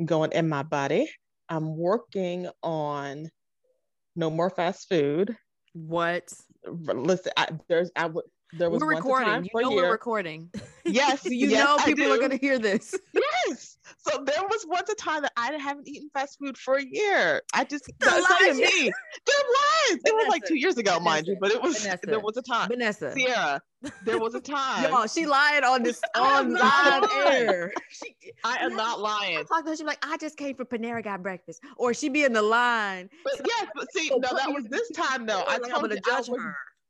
going 0.05 0.31
in 0.33 0.49
my 0.49 0.63
body. 0.63 1.11
I'm 1.49 1.77
working 1.77 2.49
on 2.63 3.29
no 4.15 4.29
more 4.29 4.49
fast 4.49 4.89
food. 4.89 5.37
What? 5.73 6.33
Listen, 6.65 7.33
I, 7.37 7.49
there's 7.69 7.91
I 7.95 8.07
would 8.07 8.25
there 8.53 8.69
was 8.69 8.81
We're 8.81 8.93
once 8.93 9.05
a 9.05 9.09
time 9.09 9.43
recording. 9.43 9.49
You 9.53 9.61
know 9.61 9.71
year. 9.71 9.83
we're 9.83 9.91
recording. 9.91 10.49
yes, 10.85 11.25
you 11.25 11.49
yes, 11.49 11.63
know 11.63 11.83
people 11.83 12.11
are 12.11 12.17
gonna 12.17 12.37
hear 12.37 12.59
this? 12.59 12.95
Yes. 13.49 13.77
So 13.99 14.23
there 14.25 14.43
was 14.43 14.65
once 14.67 14.89
a 14.89 14.95
time 14.95 15.21
that 15.21 15.31
I 15.37 15.53
haven't 15.53 15.87
eaten 15.87 16.09
fast 16.13 16.37
food 16.39 16.57
for 16.57 16.75
a 16.75 16.83
year. 16.83 17.41
I 17.53 17.63
just 17.63 17.89
that's 17.99 18.29
not 18.29 18.55
me. 18.55 18.91
There 19.25 19.45
was. 19.47 19.99
It 20.05 20.13
was 20.13 20.27
like 20.29 20.45
two 20.45 20.57
years 20.57 20.77
ago, 20.77 20.99
mind 20.99 21.27
you, 21.27 21.37
but 21.39 21.51
it 21.51 21.61
was 21.61 21.81
Vanessa, 21.81 22.05
there 22.05 22.19
was 22.19 22.35
a 22.37 22.41
time. 22.41 22.67
Vanessa. 22.67 23.13
Sierra, 23.13 23.61
there 24.03 24.19
was 24.19 24.35
a 24.35 24.39
time. 24.41 24.91
Y'all, 24.91 25.07
she 25.07 25.25
lied 25.25 25.63
on 25.63 25.83
this 25.83 26.01
on 26.15 26.53
live 26.53 27.09
air. 27.25 27.73
She, 27.89 28.15
I 28.43 28.57
am 28.57 28.75
not 28.75 28.99
lying. 28.99 29.45
talk 29.45 29.63
to 29.63 29.71
her, 29.71 29.75
she 29.75 29.83
like, 29.83 30.05
I 30.05 30.17
just 30.17 30.37
came 30.37 30.55
from 30.55 30.67
Panera, 30.67 31.03
got 31.03 31.23
breakfast, 31.23 31.61
or 31.77 31.93
she 31.93 32.09
be 32.09 32.23
in 32.23 32.33
the 32.33 32.41
line. 32.41 33.09
But 33.23 33.41
yes, 33.45 33.67
but 33.75 33.91
see, 33.93 34.09
So 34.09 34.17
no, 34.17 34.35
that 34.35 34.51
was 34.51 34.65
this 34.65 34.89
time 34.91 35.25
though. 35.25 35.43
I 35.47 35.59
told 35.59 35.89
gonna 35.89 36.01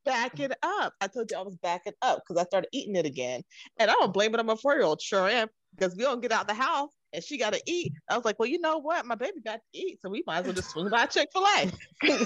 you 0.08 0.16
I 0.16 0.24
judge 0.24 0.32
was 0.32 0.40
her. 0.40 0.48
backing 0.48 0.52
up. 0.64 0.94
I 1.02 1.08
told 1.08 1.32
you 1.32 1.38
I 1.38 1.42
was 1.42 1.56
backing 1.58 1.94
up 2.02 2.22
because 2.28 2.42
I 2.42 2.46
started 2.46 2.70
eating 2.74 2.96
it 2.96 3.06
again. 3.06 3.42
And 3.80 3.90
I 3.90 3.94
don't 3.94 4.14
blame 4.14 4.34
it 4.34 4.40
on 4.40 4.46
my 4.46 4.56
four-year-old. 4.56 5.02
Sure 5.02 5.28
am. 5.30 5.48
Because 5.78 5.96
we 5.96 6.04
don't 6.04 6.22
get 6.22 6.32
out 6.32 6.42
of 6.42 6.48
the 6.48 6.54
house 6.54 6.90
and 7.14 7.24
she 7.24 7.38
gotta 7.38 7.62
eat. 7.66 7.94
I 8.10 8.16
was 8.16 8.26
like, 8.26 8.40
well, 8.40 8.50
you 8.50 8.60
know 8.60 8.80
what? 8.80 9.06
My 9.06 9.16
baby 9.16 9.42
got 9.44 9.56
to 9.56 9.80
eat. 9.80 10.00
So 10.02 10.10
we 10.10 10.24
might 10.28 10.40
as 10.40 10.46
well 10.46 10.54
just 10.54 10.72
swing 10.72 10.90
by 10.90 11.06
Chick-fil-A. 11.06 11.72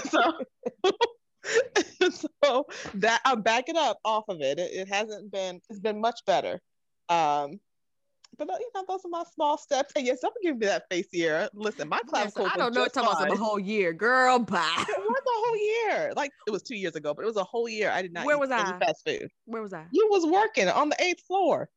so 0.08 0.32
so 2.10 2.66
that 2.94 3.20
I'm 3.24 3.42
backing 3.42 3.76
up 3.76 3.98
off 4.04 4.24
of 4.28 4.40
it. 4.40 4.58
it. 4.58 4.72
It 4.72 4.88
hasn't 4.88 5.30
been, 5.32 5.60
it's 5.68 5.80
been 5.80 6.00
much 6.00 6.20
better. 6.26 6.60
Um 7.08 7.60
but 8.38 8.48
uh, 8.50 8.56
you 8.58 8.70
know, 8.74 8.84
those 8.88 9.04
are 9.04 9.08
my 9.08 9.24
small 9.34 9.58
steps. 9.58 9.92
And 9.96 10.06
yes, 10.06 10.20
don't 10.20 10.34
give 10.42 10.58
me 10.58 10.66
that 10.66 10.84
face 10.90 11.08
here. 11.10 11.48
Listen, 11.54 11.88
my 11.88 11.98
Yes, 11.98 12.08
clavicle 12.08 12.46
I 12.52 12.56
don't 12.56 12.74
know. 12.74 12.82
just 12.84 12.94
Talking 12.94 13.08
about 13.08 13.18
fine. 13.18 13.30
some 13.30 13.38
whole 13.38 13.58
year, 13.58 13.92
girl. 13.92 14.38
Bye. 14.38 14.84
It 14.88 14.98
was 14.98 15.22
a 15.26 15.90
whole 15.90 15.98
year. 16.00 16.12
Like 16.16 16.32
it 16.46 16.50
was 16.50 16.62
two 16.62 16.76
years 16.76 16.96
ago, 16.96 17.14
but 17.14 17.22
it 17.22 17.26
was 17.26 17.36
a 17.36 17.44
whole 17.44 17.68
year. 17.68 17.90
I 17.90 18.02
did 18.02 18.12
not 18.12 18.26
Where 18.26 18.36
eat 18.36 18.40
was 18.40 18.50
any 18.50 18.72
I? 18.72 18.78
fast 18.78 19.02
food. 19.06 19.28
Where 19.44 19.62
was 19.62 19.72
I? 19.72 19.86
You 19.90 20.08
was 20.10 20.26
working 20.26 20.68
on 20.68 20.88
the 20.88 21.02
eighth 21.02 21.20
floor. 21.26 21.68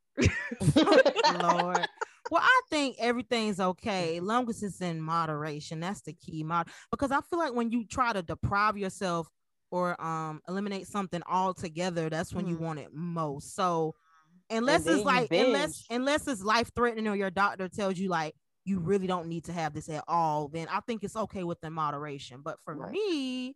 Lord. 1.31 1.87
Well, 2.29 2.41
I 2.43 2.61
think 2.69 2.95
everything's 2.99 3.59
okay, 3.59 4.19
long 4.19 4.49
as 4.49 4.63
it's 4.63 4.81
in 4.81 4.99
moderation. 4.99 5.79
That's 5.79 6.01
the 6.01 6.13
key, 6.13 6.43
mod. 6.43 6.69
Because 6.89 7.11
I 7.11 7.21
feel 7.21 7.37
like 7.39 7.53
when 7.53 7.69
you 7.71 7.85
try 7.85 8.13
to 8.13 8.21
deprive 8.23 8.77
yourself 8.77 9.29
or 9.71 9.99
um 10.03 10.41
eliminate 10.47 10.87
something 10.87 11.21
altogether, 11.29 12.09
that's 12.09 12.33
when 12.33 12.47
you 12.47 12.57
Mhm. 12.57 12.61
want 12.61 12.79
it 12.79 12.93
most. 12.93 13.55
So, 13.55 13.95
unless 14.49 14.85
it's 14.85 15.05
like 15.05 15.31
unless 15.31 15.85
unless 15.89 16.27
it's 16.27 16.41
life 16.43 16.69
threatening 16.75 17.07
or 17.07 17.15
your 17.15 17.31
doctor 17.31 17.67
tells 17.67 17.97
you 17.97 18.09
like 18.09 18.35
you 18.65 18.79
really 18.79 19.07
don't 19.07 19.27
need 19.27 19.43
to 19.45 19.53
have 19.53 19.73
this 19.73 19.89
at 19.89 20.03
all, 20.07 20.47
then 20.47 20.67
I 20.71 20.79
think 20.81 21.03
it's 21.03 21.15
okay 21.15 21.43
within 21.43 21.73
moderation. 21.73 22.41
But 22.43 22.57
for 22.65 22.75
Right. 22.75 22.91
me, 22.91 23.55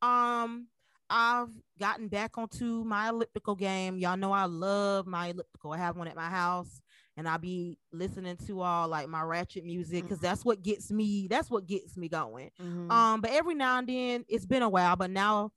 um, 0.00 0.68
I've 1.10 1.50
gotten 1.78 2.08
back 2.08 2.38
onto 2.38 2.84
my 2.84 3.08
elliptical 3.08 3.56
game. 3.56 3.98
Y'all 3.98 4.16
know 4.16 4.32
I 4.32 4.44
love 4.46 5.06
my 5.06 5.28
elliptical. 5.28 5.72
I 5.72 5.78
have 5.78 5.96
one 5.96 6.08
at 6.08 6.16
my 6.16 6.28
house, 6.30 6.80
and 7.16 7.28
I'll 7.28 7.38
be 7.38 7.78
listening 7.92 8.36
to 8.46 8.60
all 8.60 8.88
like 8.88 9.08
my 9.08 9.22
ratchet 9.22 9.64
music 9.64 10.04
because 10.04 10.20
that's 10.20 10.44
what 10.44 10.62
gets 10.62 10.90
me. 10.90 11.26
That's 11.28 11.50
what 11.50 11.66
gets 11.66 11.96
me 11.96 12.08
going. 12.08 12.50
Mhm. 12.60 12.90
Um, 12.90 13.20
but 13.20 13.30
every 13.32 13.54
now 13.54 13.78
and 13.78 13.88
then, 13.88 14.24
it's 14.28 14.46
been 14.46 14.62
a 14.62 14.68
while, 14.68 14.96
but 14.96 15.10
now 15.10 15.50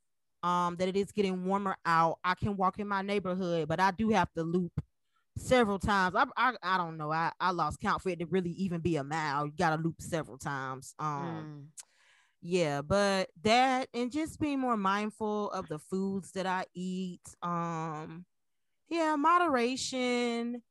um 0.43 0.75
that 0.77 0.87
it 0.87 0.95
is 0.97 1.11
getting 1.11 1.45
warmer 1.45 1.77
out. 1.85 2.19
I 2.23 2.35
can 2.35 2.57
walk 2.57 2.79
in 2.79 2.87
my 2.87 3.01
neighborhood, 3.01 3.67
but 3.67 3.79
I 3.79 3.91
do 3.91 4.09
have 4.09 4.31
to 4.33 4.43
loop 4.43 4.81
several 5.37 5.79
times. 5.79 6.15
I 6.15 6.25
I, 6.37 6.53
I 6.63 6.77
don't 6.77 6.97
know. 6.97 7.11
I, 7.11 7.31
I 7.39 7.51
lost 7.51 7.79
count 7.79 8.01
for 8.01 8.09
it 8.09 8.19
to 8.19 8.25
really 8.25 8.51
even 8.51 8.81
be 8.81 8.97
a 8.97 9.03
mile. 9.03 9.45
You 9.47 9.53
gotta 9.57 9.81
loop 9.81 10.01
several 10.01 10.37
times. 10.37 10.93
Um 10.99 11.49
Mm. 11.53 11.67
yeah, 12.41 12.81
but 12.81 13.29
that 13.43 13.89
and 13.93 14.11
just 14.11 14.39
being 14.39 14.59
more 14.59 14.77
mindful 14.77 15.51
of 15.51 15.67
the 15.67 15.79
foods 15.79 16.31
that 16.33 16.45
I 16.45 16.65
eat. 16.73 17.21
Um 17.41 18.25
yeah, 18.89 19.15
moderation. 19.15 20.61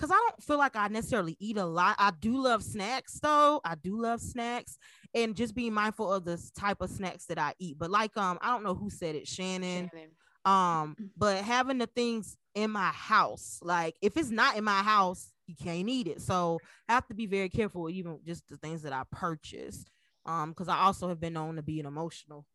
Cause 0.00 0.10
I 0.10 0.14
don't 0.14 0.42
feel 0.42 0.56
like 0.58 0.76
I 0.76 0.88
necessarily 0.88 1.36
eat 1.38 1.58
a 1.58 1.66
lot. 1.66 1.96
I 1.98 2.10
do 2.18 2.42
love 2.42 2.62
snacks 2.64 3.20
though. 3.20 3.60
I 3.64 3.74
do 3.74 4.00
love 4.00 4.20
snacks 4.22 4.78
and 5.14 5.36
just 5.36 5.54
being 5.54 5.74
mindful 5.74 6.10
of 6.10 6.24
the 6.24 6.42
type 6.58 6.80
of 6.80 6.88
snacks 6.90 7.26
that 7.26 7.38
I 7.38 7.52
eat. 7.58 7.78
But 7.78 7.90
like 7.90 8.16
um, 8.16 8.38
I 8.40 8.48
don't 8.52 8.64
know 8.64 8.74
who 8.74 8.88
said 8.90 9.14
it, 9.14 9.28
Shannon 9.28 9.90
Shannon. 9.92 10.10
um 10.46 10.96
but 11.18 11.44
having 11.44 11.78
the 11.78 11.86
things 11.86 12.36
in 12.54 12.70
my 12.70 12.88
house 12.88 13.58
like 13.62 13.96
if 14.00 14.16
it's 14.16 14.30
not 14.30 14.56
in 14.56 14.64
my 14.64 14.82
house 14.82 15.32
you 15.46 15.54
can't 15.54 15.88
eat 15.88 16.06
it 16.08 16.20
so 16.22 16.58
i 16.88 16.94
have 16.94 17.06
to 17.06 17.14
be 17.14 17.26
very 17.26 17.48
careful 17.48 17.82
with 17.82 17.94
even 17.94 18.18
just 18.24 18.48
the 18.48 18.56
things 18.56 18.82
that 18.82 18.92
i 18.92 19.02
purchase 19.12 19.84
um 20.26 20.50
because 20.50 20.68
i 20.68 20.78
also 20.78 21.08
have 21.08 21.20
been 21.20 21.34
known 21.34 21.56
to 21.56 21.62
be 21.62 21.78
an 21.78 21.86
emotional 21.86 22.46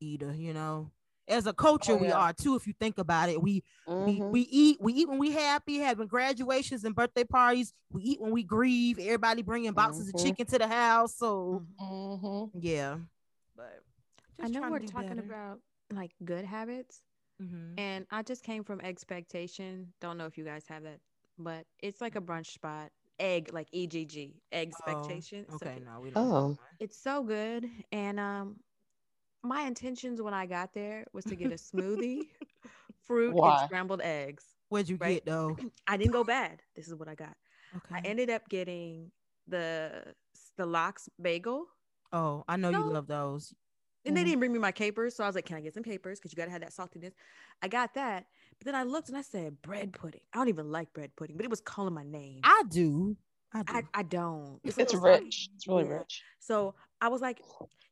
eater 0.00 0.34
you 0.34 0.52
know 0.54 0.90
as 1.28 1.46
a 1.46 1.52
culture 1.52 1.92
Oh, 1.92 1.96
we 1.96 2.10
are 2.10 2.32
too 2.32 2.56
if 2.56 2.66
you 2.66 2.72
think 2.78 2.98
about 2.98 3.28
it 3.28 3.40
we 3.40 3.62
we, 3.86 4.20
Mhm. 4.20 4.30
we 4.30 4.40
eat 4.42 4.78
we 4.80 4.92
eat 4.94 5.08
when 5.08 5.18
we 5.18 5.30
happy 5.30 5.78
having 5.78 6.06
graduations 6.06 6.84
and 6.84 6.94
birthday 6.94 7.24
parties 7.24 7.72
we 7.90 8.02
eat 8.02 8.20
when 8.20 8.32
we 8.32 8.42
grieve 8.42 8.98
everybody 8.98 9.42
bringing 9.42 9.72
boxes 9.72 10.06
Mhm. 10.10 10.14
of 10.14 10.24
chicken 10.24 10.46
to 10.46 10.58
the 10.58 10.66
house 10.66 11.14
so 11.14 11.64
Mhm. 11.80 12.50
yeah 12.60 12.98
but 13.56 13.82
I 14.42 14.48
know 14.48 14.70
we're 14.70 14.80
talking 14.80 15.08
better. 15.16 15.20
about 15.20 15.60
like 15.92 16.12
good 16.24 16.44
habits, 16.44 17.02
Mhm. 17.40 17.74
and 17.78 18.06
I 18.10 18.22
just 18.22 18.42
came 18.42 18.64
from 18.64 18.80
Eggspectation. 18.80 19.92
Don't 20.00 20.16
know 20.16 20.24
if 20.26 20.36
you 20.38 20.44
guys 20.44 20.66
have 20.68 20.82
that, 20.84 21.00
but 21.38 21.66
it's 21.80 22.00
like 22.00 22.16
a 22.16 22.20
brunch 22.20 22.46
spot. 22.46 22.90
Egg, 23.18 23.52
like 23.52 23.68
EGG, 23.72 24.34
egg 24.50 24.72
Oh, 24.86 24.90
Eggspectation. 24.90 25.46
So 25.50 25.56
okay 25.56 25.74
good. 25.76 25.84
no 25.84 26.00
we 26.00 26.10
don't 26.10 26.26
Oh. 26.32 26.58
it's 26.80 26.96
so 26.98 27.22
good, 27.22 27.70
and 27.92 28.18
um, 28.18 28.56
my 29.42 29.62
intentions 29.62 30.22
when 30.22 30.34
I 30.34 30.46
got 30.46 30.72
there 30.74 31.06
was 31.12 31.26
to 31.26 31.36
get 31.36 31.52
a 31.52 31.56
smoothie, 31.56 32.30
fruit, 33.00 33.38
Why? 33.38 33.44
and 33.44 33.58
scrambled 33.58 34.00
eggs. 34.02 34.56
what'd 34.68 34.88
you 34.88 34.98
Right. 34.98 35.20
get 35.20 35.26
though 35.26 35.60
I 35.86 35.96
didn't 35.96 36.12
go 36.12 36.24
bad. 36.24 36.62
This 36.74 36.88
is 36.88 36.94
what 36.94 37.08
I 37.08 37.14
got. 37.14 37.36
okay 37.74 37.98
I 38.04 38.08
ended 38.08 38.30
up 38.30 38.48
getting 38.48 39.12
the 39.46 40.14
the 40.56 40.66
lox 40.66 41.08
bagel. 41.20 41.66
Oh, 42.12 42.44
I 42.48 42.56
know 42.56 42.70
you 42.70 42.84
love 42.84 43.06
those. 43.06 43.54
And 44.04 44.16
they 44.16 44.24
Mhm. 44.24 44.24
didn't 44.24 44.40
bring 44.40 44.52
me 44.52 44.58
my 44.58 44.72
capers. 44.72 45.14
So 45.14 45.22
I 45.24 45.26
was 45.28 45.36
like, 45.36 45.44
can 45.46 45.56
I 45.56 45.60
get 45.60 45.74
some 45.74 45.82
capers? 45.84 46.18
Because 46.18 46.32
you 46.32 46.36
got 46.36 46.46
to 46.46 46.50
have 46.50 46.60
that 46.62 46.70
saltiness. 46.72 47.12
I 47.62 47.68
got 47.68 47.94
that. 47.94 48.26
But 48.58 48.64
then 48.66 48.74
I 48.74 48.82
looked 48.82 49.08
and 49.08 49.16
I 49.16 49.22
said, 49.22 49.62
bread 49.62 49.94
pudding. 49.94 50.22
I 50.32 50.38
don't 50.38 50.48
even 50.48 50.70
like 50.70 50.92
bread 50.92 51.14
pudding, 51.16 51.36
but 51.36 51.44
it 51.44 51.50
was 51.50 51.60
calling 51.60 51.94
my 51.94 52.02
name. 52.02 52.50
I, 52.50 52.60
I 52.60 52.62
do. 52.68 53.16
I 53.52 53.62
do. 53.62 53.74
I, 53.74 53.82
I 53.94 54.02
don't. 54.02 54.60
a 54.64 54.66
It's 54.66 54.78
little 54.78 54.96
soggy. 54.96 55.24
rich. 55.24 55.50
It's 55.54 55.66
really 55.68 55.84
Yeah. 55.84 55.86
rich. 55.86 56.24
So 56.40 56.74
I 57.02 57.08
was 57.08 57.20
like, 57.20 57.42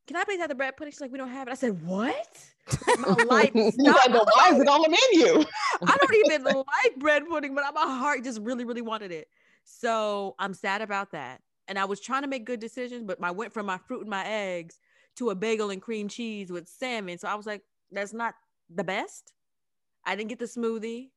can 0.07 0.17
I 0.17 0.23
please 0.23 0.39
have 0.39 0.49
the 0.49 0.55
bread 0.55 0.77
pudding? 0.77 0.93
She's 0.93 1.01
like, 1.01 1.11
we 1.11 1.19
don't 1.19 1.29
have 1.29 1.49
it. 1.49 1.51
I 1.51 1.55
said, 1.55 1.85
what? 1.85 2.39
My 2.87 3.09
life 3.29 3.51
stopped. 3.51 4.13
to, 4.13 4.27
why 4.35 4.51
is 4.53 4.61
it 4.61 4.69
on 4.69 4.83
the 4.83 4.89
menu? 4.89 5.45
I 5.87 5.97
don't 5.97 6.15
even 6.27 6.45
like 6.45 6.97
bread 6.97 7.25
pudding, 7.29 7.57
but 7.57 7.65
my 7.75 7.81
heart 7.83 8.23
just 8.23 8.41
really, 8.41 8.65
really 8.65 8.83
wanted 8.83 9.11
it. 9.11 9.27
So 9.65 10.37
I'm 10.39 10.55
sad 10.55 10.81
about 10.81 11.11
that. 11.11 11.43
And 11.67 11.77
I 11.77 11.87
was 11.87 12.01
trying 12.01 12.23
to 12.23 12.29
make 12.29 12.45
good 12.45 12.61
decisions, 12.61 13.03
but 13.05 13.19
I 13.21 13.33
went 13.33 13.53
from 13.53 13.67
my 13.67 13.79
fruit 13.79 14.03
and 14.03 14.11
my 14.11 14.25
eggs 14.25 14.79
to 15.17 15.31
a 15.31 15.35
bagel 15.35 15.71
and 15.71 15.83
cream 15.83 16.09
cheese 16.09 16.53
with 16.53 16.69
salmon. 16.69 17.19
So 17.19 17.27
I 17.27 17.35
was 17.35 17.47
like, 17.47 17.63
that's 17.91 18.13
not 18.13 18.35
the 18.73 18.85
best. 18.85 19.33
I 20.07 20.15
didn't 20.15 20.29
get 20.29 20.39
the 20.39 20.45
smoothie. 20.45 21.11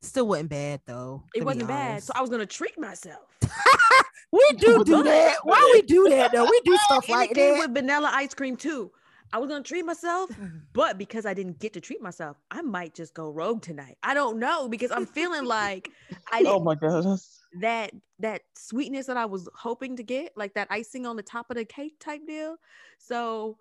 Still 0.00 0.28
wasn't 0.28 0.50
bad 0.50 0.80
though. 0.86 1.24
It 1.34 1.44
wasn't 1.44 1.68
bad. 1.68 2.02
So 2.02 2.12
I 2.14 2.20
was 2.20 2.30
gonna 2.30 2.46
treat 2.46 2.78
myself. 2.78 3.36
we 4.32 4.46
do 4.58 4.84
do 4.84 5.02
that. 5.02 5.38
Why 5.42 5.70
we 5.74 5.82
do 5.82 6.08
that 6.10 6.32
though? 6.32 6.44
We 6.44 6.60
do 6.64 6.76
stuff 6.84 7.08
like 7.08 7.34
that. 7.34 7.58
with 7.58 7.74
vanilla 7.74 8.10
ice 8.12 8.34
cream 8.34 8.56
too. 8.56 8.92
I 9.32 9.38
was 9.38 9.48
gonna 9.50 9.62
treat 9.62 9.84
myself, 9.84 10.30
mm-hmm. 10.30 10.58
but 10.72 10.96
because 10.98 11.26
I 11.26 11.34
didn't 11.34 11.58
get 11.58 11.72
to 11.74 11.80
treat 11.80 12.00
myself, 12.00 12.38
I 12.50 12.62
might 12.62 12.94
just 12.94 13.12
go 13.12 13.28
rogue 13.30 13.60
tonight. 13.60 13.98
I 14.02 14.14
don't 14.14 14.38
know 14.38 14.68
because 14.68 14.90
I'm 14.90 15.04
feeling 15.04 15.44
like 15.44 15.90
I 16.32 16.44
Oh 16.46 16.60
my 16.60 16.74
goodness. 16.76 17.40
that 17.60 17.92
that 18.20 18.42
sweetness 18.54 19.06
that 19.06 19.16
I 19.16 19.26
was 19.26 19.48
hoping 19.54 19.96
to 19.96 20.02
get, 20.02 20.32
like 20.36 20.54
that 20.54 20.68
icing 20.70 21.06
on 21.06 21.16
the 21.16 21.22
top 21.22 21.50
of 21.50 21.56
the 21.56 21.64
cake 21.64 21.98
type 21.98 22.26
deal. 22.26 22.56
So 22.98 23.58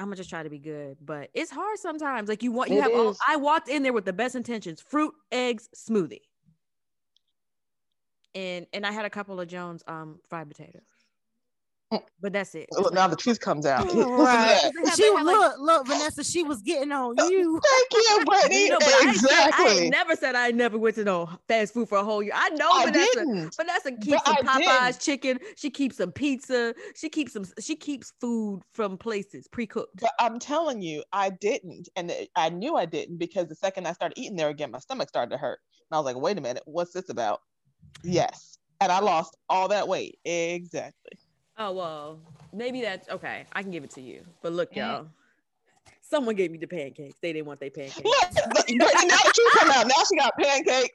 I'm 0.00 0.06
gonna 0.06 0.16
just 0.16 0.30
try 0.30 0.42
to 0.42 0.48
be 0.48 0.58
good, 0.58 0.96
but 1.02 1.28
it's 1.34 1.50
hard 1.50 1.78
sometimes. 1.78 2.26
Like 2.26 2.42
you 2.42 2.52
want, 2.52 2.70
you 2.70 2.78
It 2.78 2.84
have. 2.84 2.92
All. 2.92 3.16
I 3.28 3.36
walked 3.36 3.68
in 3.68 3.82
there 3.82 3.92
with 3.92 4.06
the 4.06 4.14
best 4.14 4.34
intentions: 4.34 4.80
fruit, 4.80 5.12
eggs, 5.30 5.68
smoothie, 5.76 6.22
and 8.34 8.66
and 8.72 8.86
I 8.86 8.92
had 8.92 9.04
a 9.04 9.10
couple 9.10 9.38
of 9.38 9.46
Jones 9.46 9.84
um 9.86 10.18
fried 10.30 10.48
potatoes, 10.48 10.80
but 12.20 12.32
that's 12.32 12.54
it. 12.54 12.68
Look, 12.72 12.92
now 12.94 13.08
the 13.08 13.16
truth 13.16 13.40
comes 13.40 13.66
out. 13.66 13.86
Right. 13.94 14.60
that. 14.62 14.72
They 14.74 14.88
have- 14.88 14.96
She 14.96 15.02
they 15.02 15.16
have, 15.16 15.26
like- 15.26 15.36
look, 15.36 15.54
look, 15.58 15.86
Vanessa. 15.86 16.22
She 16.22 16.42
was 16.42 16.62
getting 16.62 16.92
on 16.92 17.16
you. 17.30 17.60
Thank 17.60 17.92
you, 17.92 18.24
Brittany. 18.24 18.70
No, 18.70 18.78
but 18.78 18.88
I, 18.88 19.08
ain't 19.08 19.16
said- 19.16 19.50
I 19.52 19.88
never 19.88 20.16
said 20.16 20.34
I 20.36 20.50
never 20.52 20.78
went 20.78 20.96
to 20.96 21.04
no 21.04 21.28
fast 21.48 21.74
food 21.74 21.88
for 21.88 21.98
a 21.98 22.04
whole 22.04 22.22
year. 22.22 22.32
I 22.34 22.50
know 22.50 22.68
I 22.70 22.86
Vanessa. 22.86 23.10
didn't. 23.14 23.56
Vanessa 23.56 23.92
keeps 23.92 24.22
But 24.24 24.36
some 24.38 24.46
Popeyes 24.46 24.86
didn't. 24.86 25.00
chicken. 25.00 25.38
She 25.56 25.70
keeps 25.70 25.96
some 25.96 26.12
pizza. 26.12 26.74
She 26.94 27.08
keeps 27.08 27.32
some. 27.32 27.44
She 27.60 27.74
keeps 27.76 28.12
food 28.20 28.62
from 28.72 28.96
places 28.98 29.48
pre-cooked. 29.48 30.00
But 30.00 30.12
I'm 30.20 30.38
telling 30.38 30.82
you, 30.82 31.02
I 31.12 31.30
didn't. 31.30 31.88
And 31.96 32.12
I 32.36 32.50
knew 32.50 32.76
I 32.76 32.86
didn't 32.86 33.18
because 33.18 33.48
the 33.48 33.54
second 33.56 33.86
I 33.86 33.92
started 33.92 34.18
eating 34.18 34.36
there 34.36 34.48
again, 34.48 34.70
my 34.70 34.78
stomach 34.78 35.08
started 35.08 35.30
to 35.30 35.38
hurt. 35.38 35.58
And 35.90 35.96
I 35.96 35.98
was 36.00 36.04
like, 36.06 36.22
wait 36.22 36.38
a 36.38 36.40
minute, 36.40 36.62
what's 36.66 36.92
this 36.92 37.08
about? 37.08 37.40
Yes. 38.04 38.58
And 38.82 38.90
I 38.90 39.00
lost 39.00 39.36
all 39.48 39.68
that 39.68 39.88
weight. 39.88 40.18
Exactly. 40.24 41.18
Oh 41.60 41.72
well, 41.72 42.18
maybe 42.54 42.80
that's 42.80 43.06
okay. 43.10 43.44
I 43.52 43.62
can 43.62 43.70
give 43.70 43.84
it 43.84 43.90
to 43.90 44.00
you. 44.00 44.24
But 44.42 44.52
look, 44.52 44.74
y'all. 44.74 45.08
Someone 46.00 46.34
gave 46.34 46.50
me 46.50 46.58
the 46.58 46.66
pancakes. 46.66 47.16
They 47.20 47.34
didn't 47.34 47.46
want 47.46 47.60
their 47.60 47.70
pancakes. 47.70 48.00
Look, 48.02 48.50
Brittany, 48.50 48.78
now 48.78 48.86
the 48.88 49.32
truth 49.32 49.52
come 49.58 49.70
out. 49.70 49.86
Now 49.86 50.04
she 50.08 50.16
got 50.16 50.32
pancake. 50.36 50.92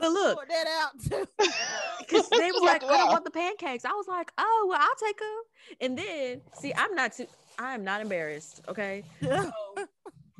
But 0.00 0.10
look. 0.10 0.38
Sort 0.38 0.48
that 0.48 0.66
out 0.66 1.00
too. 1.00 1.28
Because 2.00 2.28
they 2.30 2.50
were 2.50 2.66
like, 2.66 2.82
I 2.82 2.96
don't 2.96 3.08
want 3.08 3.24
the 3.24 3.30
pancakes. 3.30 3.84
I 3.84 3.92
was 3.92 4.06
like, 4.08 4.32
oh 4.38 4.66
well, 4.68 4.78
I'll 4.80 5.06
take 5.06 5.18
them. 5.18 5.42
And 5.80 5.98
then 5.98 6.40
see, 6.54 6.72
I'm 6.74 6.94
not 6.94 7.12
too. 7.12 7.26
I 7.58 7.74
am 7.74 7.84
not 7.84 8.00
embarrassed. 8.00 8.62
Okay. 8.68 9.04
So 9.22 9.52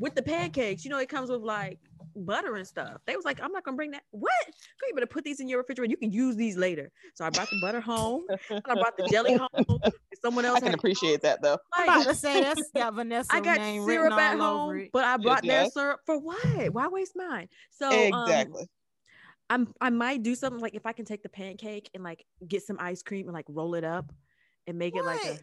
with 0.00 0.14
the 0.16 0.22
pancakes, 0.22 0.84
you 0.84 0.90
know, 0.90 0.98
it 0.98 1.08
comes 1.08 1.30
with 1.30 1.42
like 1.42 1.78
butter 2.16 2.56
and 2.56 2.66
stuff. 2.66 3.00
They 3.06 3.16
was 3.16 3.24
like, 3.24 3.40
I'm 3.42 3.52
not 3.52 3.64
gonna 3.64 3.76
bring 3.76 3.92
that. 3.92 4.02
What? 4.10 4.32
Girl, 4.44 4.88
you 4.88 4.94
better 4.94 5.06
put 5.06 5.24
these 5.24 5.40
in 5.40 5.48
your 5.48 5.58
refrigerator. 5.58 5.90
You 5.90 5.96
can 5.96 6.12
use 6.12 6.36
these 6.36 6.56
later. 6.56 6.90
So 7.14 7.24
I 7.24 7.30
brought 7.30 7.48
the 7.50 7.60
butter 7.60 7.80
home. 7.80 8.24
And 8.50 8.62
I 8.66 8.74
brought 8.74 8.96
the 8.96 9.08
jelly 9.10 9.36
home. 9.54 9.80
Someone 10.22 10.44
else 10.44 10.56
I 10.56 10.60
can 10.60 10.68
had- 10.70 10.78
appreciate 10.78 11.22
that 11.22 11.42
though. 11.42 11.58
I'm 11.72 11.88
about 11.88 12.06
to 12.06 12.14
say 12.14 12.40
that's 12.40 12.70
got 12.74 12.94
Vanessa 12.94 13.34
I 13.34 13.40
got 13.40 13.58
name 13.58 13.84
syrup 13.84 14.14
at 14.14 14.38
home, 14.38 14.88
but 14.92 15.04
I 15.04 15.16
brought 15.16 15.42
their 15.42 15.64
yes. 15.64 15.74
syrup 15.74 16.00
for 16.06 16.18
what? 16.18 16.72
Why 16.72 16.88
waste 16.88 17.14
mine? 17.16 17.48
So 17.70 17.88
um, 17.88 18.24
exactly. 18.24 18.68
I'm 19.50 19.74
I 19.80 19.90
might 19.90 20.22
do 20.22 20.34
something 20.34 20.60
like 20.60 20.74
if 20.74 20.86
I 20.86 20.92
can 20.92 21.04
take 21.04 21.22
the 21.22 21.28
pancake 21.28 21.90
and 21.94 22.02
like 22.02 22.24
get 22.46 22.62
some 22.62 22.78
ice 22.80 23.02
cream 23.02 23.26
and 23.26 23.34
like 23.34 23.44
roll 23.48 23.74
it 23.74 23.84
up 23.84 24.10
and 24.66 24.78
make 24.78 24.96
it 24.96 25.04
like 25.04 25.22
a 25.24 25.28
What? 25.32 25.42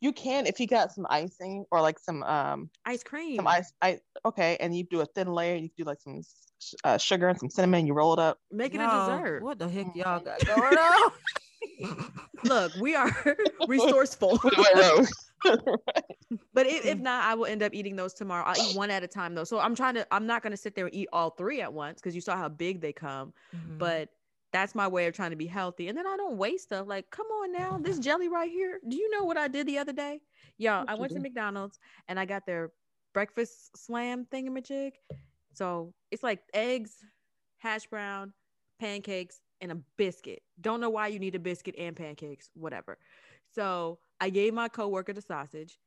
You 0.00 0.12
can 0.12 0.46
if 0.46 0.60
you 0.60 0.66
got 0.66 0.92
some 0.92 1.06
icing 1.10 1.64
or 1.70 1.80
like 1.80 1.98
some 1.98 2.22
um 2.22 2.70
ice 2.84 3.02
cream. 3.02 3.36
some 3.36 3.46
ice 3.46 3.72
I 3.82 3.98
okay 4.24 4.56
and 4.60 4.76
you 4.76 4.84
do 4.84 5.00
a 5.00 5.06
thin 5.06 5.28
layer 5.28 5.56
you 5.56 5.70
do 5.76 5.84
like 5.84 6.00
some 6.00 6.22
uh, 6.84 6.98
sugar 6.98 7.28
and 7.28 7.38
some 7.38 7.50
cinnamon 7.50 7.86
you 7.86 7.94
roll 7.94 8.12
it 8.12 8.18
up 8.18 8.38
Make 8.50 8.74
it 8.74 8.80
a 8.80 8.84
Y'all, 8.84 9.00
dessert. 9.00 9.42
What 9.42 9.58
the 9.58 9.68
heck 9.68 9.94
y'all 9.94 10.20
got 10.20 10.38
going 10.46 10.78
on? 10.78 11.12
Look, 12.44 12.76
we 12.76 12.94
are 12.94 13.36
resourceful. 13.66 14.40
But 16.52 16.66
if, 16.66 16.86
if 16.86 16.98
not, 16.98 17.24
I 17.24 17.34
will 17.34 17.46
end 17.46 17.62
up 17.62 17.74
eating 17.74 17.96
those 17.96 18.14
tomorrow. 18.14 18.44
I'll 18.44 18.60
eat 18.60 18.74
one 18.74 18.90
at 18.90 19.02
a 19.04 19.06
time 19.06 19.34
though. 19.34 19.44
So 19.44 19.58
I'm 19.58 19.74
trying 19.74 19.94
to. 19.94 20.06
I'm 20.10 20.26
not 20.26 20.42
gonna 20.42 20.56
sit 20.56 20.74
there 20.74 20.86
and 20.86 20.94
eat 20.94 21.08
all 21.12 21.30
three 21.30 21.60
at 21.60 21.72
once 21.72 22.00
because 22.00 22.14
you 22.14 22.20
saw 22.20 22.36
how 22.36 22.48
big 22.48 22.80
they 22.80 22.92
come. 22.92 23.32
Mhm. 23.54 23.78
But 23.78 24.08
that's 24.56 24.74
my 24.74 24.88
way 24.88 25.06
of 25.06 25.14
trying 25.14 25.30
to 25.30 25.36
be 25.36 25.46
healthy. 25.46 25.88
And 25.88 25.98
then 25.98 26.06
I 26.06 26.16
don't 26.16 26.38
waste 26.38 26.64
stuff. 26.64 26.86
Like, 26.88 27.10
come 27.10 27.26
on 27.26 27.52
now, 27.52 27.78
this 27.78 27.98
jelly 28.06 28.28
right 28.28 28.50
here. 28.50 28.80
Do 28.88 28.96
you 28.96 29.10
know 29.10 29.24
what 29.24 29.36
I 29.36 29.48
did 29.48 29.66
the 29.66 29.78
other 29.78 29.92
day? 29.92 30.20
Y'all, 30.56 30.86
I 30.88 30.94
went 30.94 31.12
to? 31.12 31.20
McDonald's 31.20 31.78
and 32.08 32.18
I 32.18 32.24
got 32.24 32.46
their 32.46 32.72
breakfast 33.12 33.76
slam 33.76 34.26
thingamajig. 34.32 34.92
So 35.52 35.92
it's 36.10 36.22
like 36.22 36.40
eggs, 36.54 36.92
hash 37.58 37.86
brown, 37.86 38.32
pancakes, 38.80 39.40
and 39.60 39.72
a 39.72 39.76
biscuit. 39.98 40.42
Don't 40.60 40.80
know 40.80 40.90
why 40.90 41.08
you 41.08 41.18
need 41.18 41.34
a 41.34 41.38
biscuit 41.38 41.74
and 41.78 41.94
pancakes, 41.94 42.50
whatever. 42.54 42.98
So 43.54 43.98
I 44.20 44.30
gave 44.30 44.54
my 44.54 44.68
coworker 44.68 45.12
the 45.12 45.22
sausage 45.22 45.78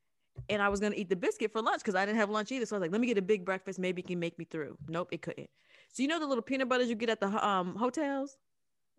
and 0.48 0.62
I 0.62 0.70
was 0.70 0.80
gonna 0.80 0.96
eat 0.96 1.10
the 1.10 1.16
biscuit 1.16 1.52
for 1.52 1.62
lunch 1.62 1.82
because 1.82 1.96
I 1.96 2.06
didn't 2.06 2.18
have 2.18 2.30
lunch 2.30 2.52
either. 2.52 2.68
So 2.68 2.76
I 2.76 2.80
was 2.80 2.82
like, 2.82 2.92
let 2.92 3.02
me 3.02 3.08
get 3.08 3.18
a 3.18 3.24
big 3.24 3.46
breakfast. 3.46 3.80
Maybe 3.80 4.02
it 4.02 4.08
can 4.08 4.20
make 4.20 4.38
me 4.38 4.46
through. 4.46 4.78
Nope, 4.88 5.10
it 5.12 5.22
couldn't. 5.24 5.50
So 5.92 6.04
you 6.04 6.08
know 6.08 6.20
the 6.20 6.28
little 6.28 6.44
peanut 6.44 6.70
butters 6.70 6.90
you 6.90 6.96
get 6.96 7.10
at 7.10 7.20
the 7.20 7.46
um 7.46 7.76
hotels, 7.76 8.38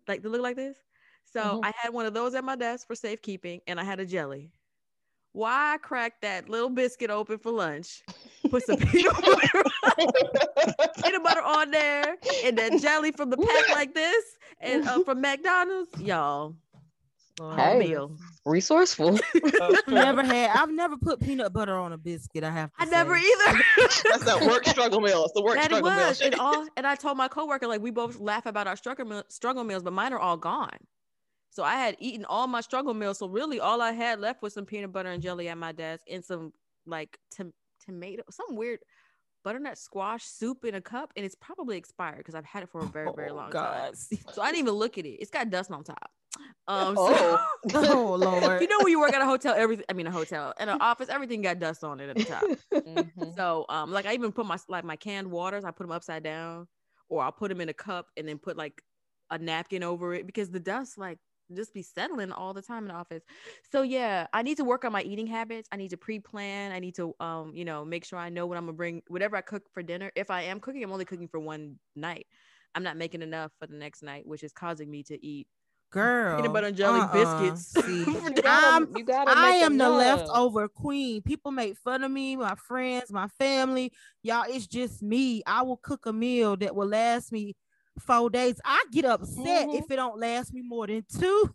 like 0.07 0.21
they 0.23 0.29
look 0.29 0.41
like 0.41 0.55
this. 0.55 0.77
So 1.25 1.39
Mhm. 1.41 1.65
I 1.65 1.73
had 1.77 1.93
one 1.93 2.05
of 2.05 2.13
those 2.13 2.35
at 2.35 2.43
my 2.43 2.55
desk 2.55 2.87
for 2.87 2.95
safekeeping, 2.95 3.61
and 3.67 3.79
I 3.79 3.83
had 3.83 3.99
a 3.99 4.05
jelly. 4.05 4.51
why 5.33 5.77
crack 5.81 6.19
that 6.19 6.49
little 6.49 6.69
biscuit 6.69 7.09
open 7.09 7.37
for 7.37 7.51
lunch? 7.53 8.03
Put 8.49 8.65
some 8.65 8.75
peanut 8.75 9.13
butter, 9.21 9.63
peanut 11.01 11.23
butter 11.23 11.41
on 11.41 11.71
there, 11.71 12.17
and 12.43 12.57
that 12.57 12.81
jelly 12.81 13.13
from 13.13 13.29
the 13.29 13.37
pack 13.37 13.69
like 13.75 13.93
this, 13.93 14.25
and 14.59 14.85
uh, 14.85 15.01
from 15.05 15.21
McDonald's, 15.21 15.97
y'all. 16.01 16.53
Oh, 17.39 17.55
hey. 17.55 17.79
meal. 17.79 18.15
Resourceful. 18.45 19.17
I've 19.61 19.87
never 19.87 20.23
had. 20.23 20.51
I've 20.57 20.71
never 20.71 20.97
put 20.97 21.19
peanut 21.19 21.53
butter 21.53 21.75
on 21.75 21.93
a 21.93 21.97
biscuit. 21.97 22.43
I 22.43 22.51
have. 22.51 22.69
To 22.73 22.81
I 22.81 22.85
never 22.85 23.15
either. 23.15 23.59
That's 23.77 24.25
that 24.25 24.45
work 24.45 24.65
struggle 24.65 24.99
meal. 25.01 25.23
It's 25.25 25.33
the 25.33 25.41
work 25.41 25.55
that 25.55 25.71
it 25.71 25.75
struggle 25.75 25.91
meal. 25.91 26.07
was, 26.07 26.21
and 26.21 26.35
all, 26.35 26.67
and 26.77 26.85
I 26.85 26.95
told 26.95 27.17
my 27.17 27.27
coworker 27.27 27.67
like 27.67 27.81
we 27.81 27.91
both 27.91 28.19
laugh 28.19 28.45
about 28.45 28.67
our 28.67 28.75
struggle 28.75 29.23
struggle 29.29 29.63
meals, 29.63 29.83
but 29.83 29.93
mine 29.93 30.13
are 30.13 30.19
all 30.19 30.37
gone. 30.37 30.77
So 31.51 31.63
I 31.63 31.75
had 31.75 31.95
eaten 31.99 32.25
all 32.25 32.47
my 32.47 32.61
struggle 32.61 32.93
meals. 32.93 33.17
So 33.19 33.27
really, 33.27 33.59
all 33.59 33.81
I 33.81 33.91
had 33.91 34.19
left 34.19 34.41
was 34.41 34.53
some 34.53 34.65
peanut 34.65 34.91
butter 34.91 35.09
and 35.09 35.21
jelly 35.21 35.49
at 35.49 35.57
my 35.57 35.71
desk, 35.71 36.03
and 36.09 36.23
some 36.23 36.53
like 36.85 37.17
tom- 37.35 37.53
tomato, 37.85 38.23
some 38.29 38.55
weird 38.55 38.79
butternut 39.43 39.77
squash 39.77 40.23
soup 40.23 40.65
in 40.65 40.75
a 40.75 40.81
cup, 40.81 41.11
and 41.15 41.25
it's 41.25 41.35
probably 41.35 41.75
expired 41.77 42.17
because 42.19 42.35
I've 42.35 42.45
had 42.45 42.63
it 42.63 42.69
for 42.69 42.81
a 42.81 42.85
very 42.85 43.09
very 43.15 43.29
Oh, 43.31 43.35
long 43.35 43.49
God. 43.49 43.93
time. 43.93 43.93
So 44.33 44.41
I 44.41 44.47
didn't 44.47 44.59
even 44.59 44.73
look 44.75 44.97
at 44.97 45.05
it. 45.05 45.17
It's 45.19 45.31
got 45.31 45.49
dust 45.49 45.71
on 45.71 45.83
top. 45.83 46.11
Um, 46.67 46.95
so- 46.95 47.07
Oh. 47.13 47.47
Oh 47.75 48.15
Lord. 48.15 48.61
you 48.61 48.67
know 48.67 48.77
when 48.79 48.89
you 48.91 48.99
work 48.99 49.13
at 49.13 49.21
a 49.21 49.25
hotel, 49.25 49.53
everything. 49.55 49.85
I 49.89 49.93
mean, 49.93 50.07
a 50.07 50.11
hotel 50.11 50.53
and 50.59 50.69
an 50.69 50.77
office, 50.81 51.09
everything 51.09 51.41
got 51.41 51.59
dust 51.59 51.83
on 51.83 51.99
it 51.99 52.09
at 52.09 52.15
the 52.17 52.23
top. 52.23 52.43
Mhm. 52.73 53.35
So, 53.35 53.65
um, 53.69 53.91
like 53.91 54.05
I 54.05 54.13
even 54.13 54.31
put 54.31 54.45
my 54.45 54.57
like 54.67 54.83
my 54.83 54.95
canned 54.95 55.29
waters, 55.29 55.63
I 55.65 55.71
put 55.71 55.83
them 55.83 55.91
upside 55.91 56.23
down, 56.23 56.67
or 57.09 57.23
I'll 57.23 57.31
put 57.31 57.49
them 57.49 57.61
in 57.61 57.69
a 57.69 57.73
cup 57.73 58.07
and 58.17 58.27
then 58.27 58.37
put 58.37 58.57
like 58.57 58.81
a 59.29 59.37
napkin 59.37 59.83
over 59.83 60.13
it 60.13 60.25
because 60.25 60.49
the 60.49 60.59
dust 60.59 60.97
like 60.97 61.17
just 61.53 61.73
be 61.73 61.81
settling 61.81 62.31
all 62.31 62.53
the 62.53 62.61
time 62.61 62.83
in 62.83 62.87
the 62.89 62.93
office. 62.93 63.23
So 63.71 63.81
yeah, 63.81 64.27
I 64.33 64.41
need 64.41 64.57
to 64.57 64.63
work 64.63 64.85
on 64.85 64.91
my 64.93 65.01
eating 65.03 65.27
habits. 65.27 65.67
I 65.71 65.75
need 65.75 65.89
to 65.89 65.97
pre-plan. 65.97 66.71
I 66.71 66.79
need 66.79 66.95
to 66.95 67.13
um, 67.19 67.51
you 67.55 67.65
know, 67.65 67.83
make 67.83 68.05
sure 68.05 68.17
I 68.17 68.29
know 68.29 68.45
what 68.47 68.57
I'm 68.57 68.63
gonna 68.65 68.77
bring. 68.77 69.01
Whatever 69.09 69.35
I 69.35 69.41
cook 69.41 69.63
for 69.73 69.83
dinner, 69.83 70.11
if 70.15 70.31
I 70.31 70.43
am 70.43 70.59
cooking, 70.61 70.83
I'm 70.83 70.91
only 70.93 71.05
cooking 71.05 71.27
for 71.27 71.39
one 71.39 71.77
night. 71.95 72.25
I'm 72.73 72.83
not 72.83 72.95
making 72.97 73.21
enough 73.21 73.51
for 73.59 73.67
the 73.67 73.75
next 73.75 74.01
night, 74.01 74.25
which 74.25 74.43
is 74.43 74.53
causing 74.53 74.89
me 74.89 75.03
to 75.03 75.25
eat 75.25 75.47
Girl. 75.91 76.37
peanut 76.37 76.53
butter 76.53 76.67
and 76.67 76.75
jelly 76.77 76.99
uh-uh. 77.01 77.13
biscuits. 77.13 77.85
See, 77.85 77.99
You 78.05 78.13
gotta- 78.41 78.47
I'm- 78.47 78.93
you 78.95 79.03
gotta 79.03 79.31
I 79.35 79.49
am 79.55 79.77
the 79.77 79.85
enough. 79.85 80.19
leftover 80.21 80.67
queen. 80.69 81.21
People 81.21 81.51
make 81.51 81.75
fun 81.77 82.03
of 82.03 82.11
me, 82.11 82.35
my 82.37 82.55
friends, 82.55 83.11
my 83.11 83.27
family. 83.39 83.91
Y'all, 84.23 84.45
it's 84.47 84.67
just 84.67 85.03
me. 85.03 85.43
I 85.45 85.61
will 85.63 85.77
cook 85.77 86.05
a 86.05 86.13
meal 86.13 86.55
that 86.57 86.75
will 86.75 86.87
last 86.87 87.31
me 87.31 87.55
four 87.99 88.29
days. 88.29 88.59
I 88.63 88.83
get 88.91 89.03
upset 89.05 89.67
Mhm. 89.67 89.79
if 89.79 89.91
it 89.91 89.97
don't 89.97 90.17
last 90.17 90.53
me 90.53 90.61
more 90.61 90.87
than 90.87 91.03
two. 91.19 91.53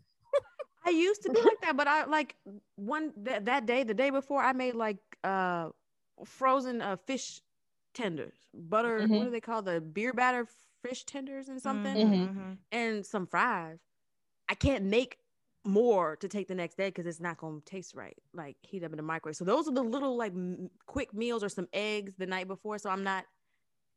I 0.84 0.90
used 0.90 1.22
to 1.22 1.30
be 1.32 1.40
like 1.42 1.60
that, 1.62 1.76
but 1.76 1.88
I 1.88 2.04
like 2.04 2.36
one 2.76 3.12
that, 3.24 3.46
that 3.46 3.66
day, 3.66 3.82
the 3.82 3.94
day 3.94 4.10
before, 4.10 4.40
I 4.42 4.52
made 4.52 4.74
like 4.76 4.98
uh 5.24 5.70
frozen 6.24 6.80
uh 6.82 6.96
fish 7.06 7.40
tenders, 7.94 8.36
butter. 8.54 8.98
What 9.00 9.08
Mhm. 9.10 9.24
do 9.24 9.30
they 9.30 9.40
call 9.40 9.62
the 9.62 9.80
beer 9.80 10.12
batter 10.12 10.46
fish 10.82 11.04
tenders 11.04 11.48
and 11.48 11.60
something, 11.60 11.96
Mhm. 11.96 12.28
Mhm. 12.36 12.58
and 12.70 13.04
some 13.04 13.26
fries. 13.26 13.80
I 14.48 14.54
can't 14.54 14.84
make 14.84 15.18
more 15.64 16.16
to 16.16 16.28
take 16.28 16.46
the 16.46 16.54
next 16.54 16.76
day 16.76 16.88
because 16.88 17.06
it's 17.06 17.20
not 17.20 17.38
gonna 17.38 17.60
taste 17.64 17.94
right. 17.94 18.16
Like 18.32 18.56
heat 18.62 18.84
up 18.84 18.92
in 18.92 18.96
the 18.96 19.02
microwave. 19.02 19.36
So 19.36 19.44
those 19.44 19.66
are 19.68 19.72
the 19.74 19.82
little 19.82 20.16
like 20.16 20.32
m- 20.32 20.70
quick 20.86 21.12
meals 21.12 21.42
or 21.42 21.48
some 21.48 21.66
eggs 21.72 22.14
the 22.16 22.26
night 22.26 22.46
before. 22.46 22.78
So 22.78 22.88
I'm 22.90 23.02
not 23.04 23.24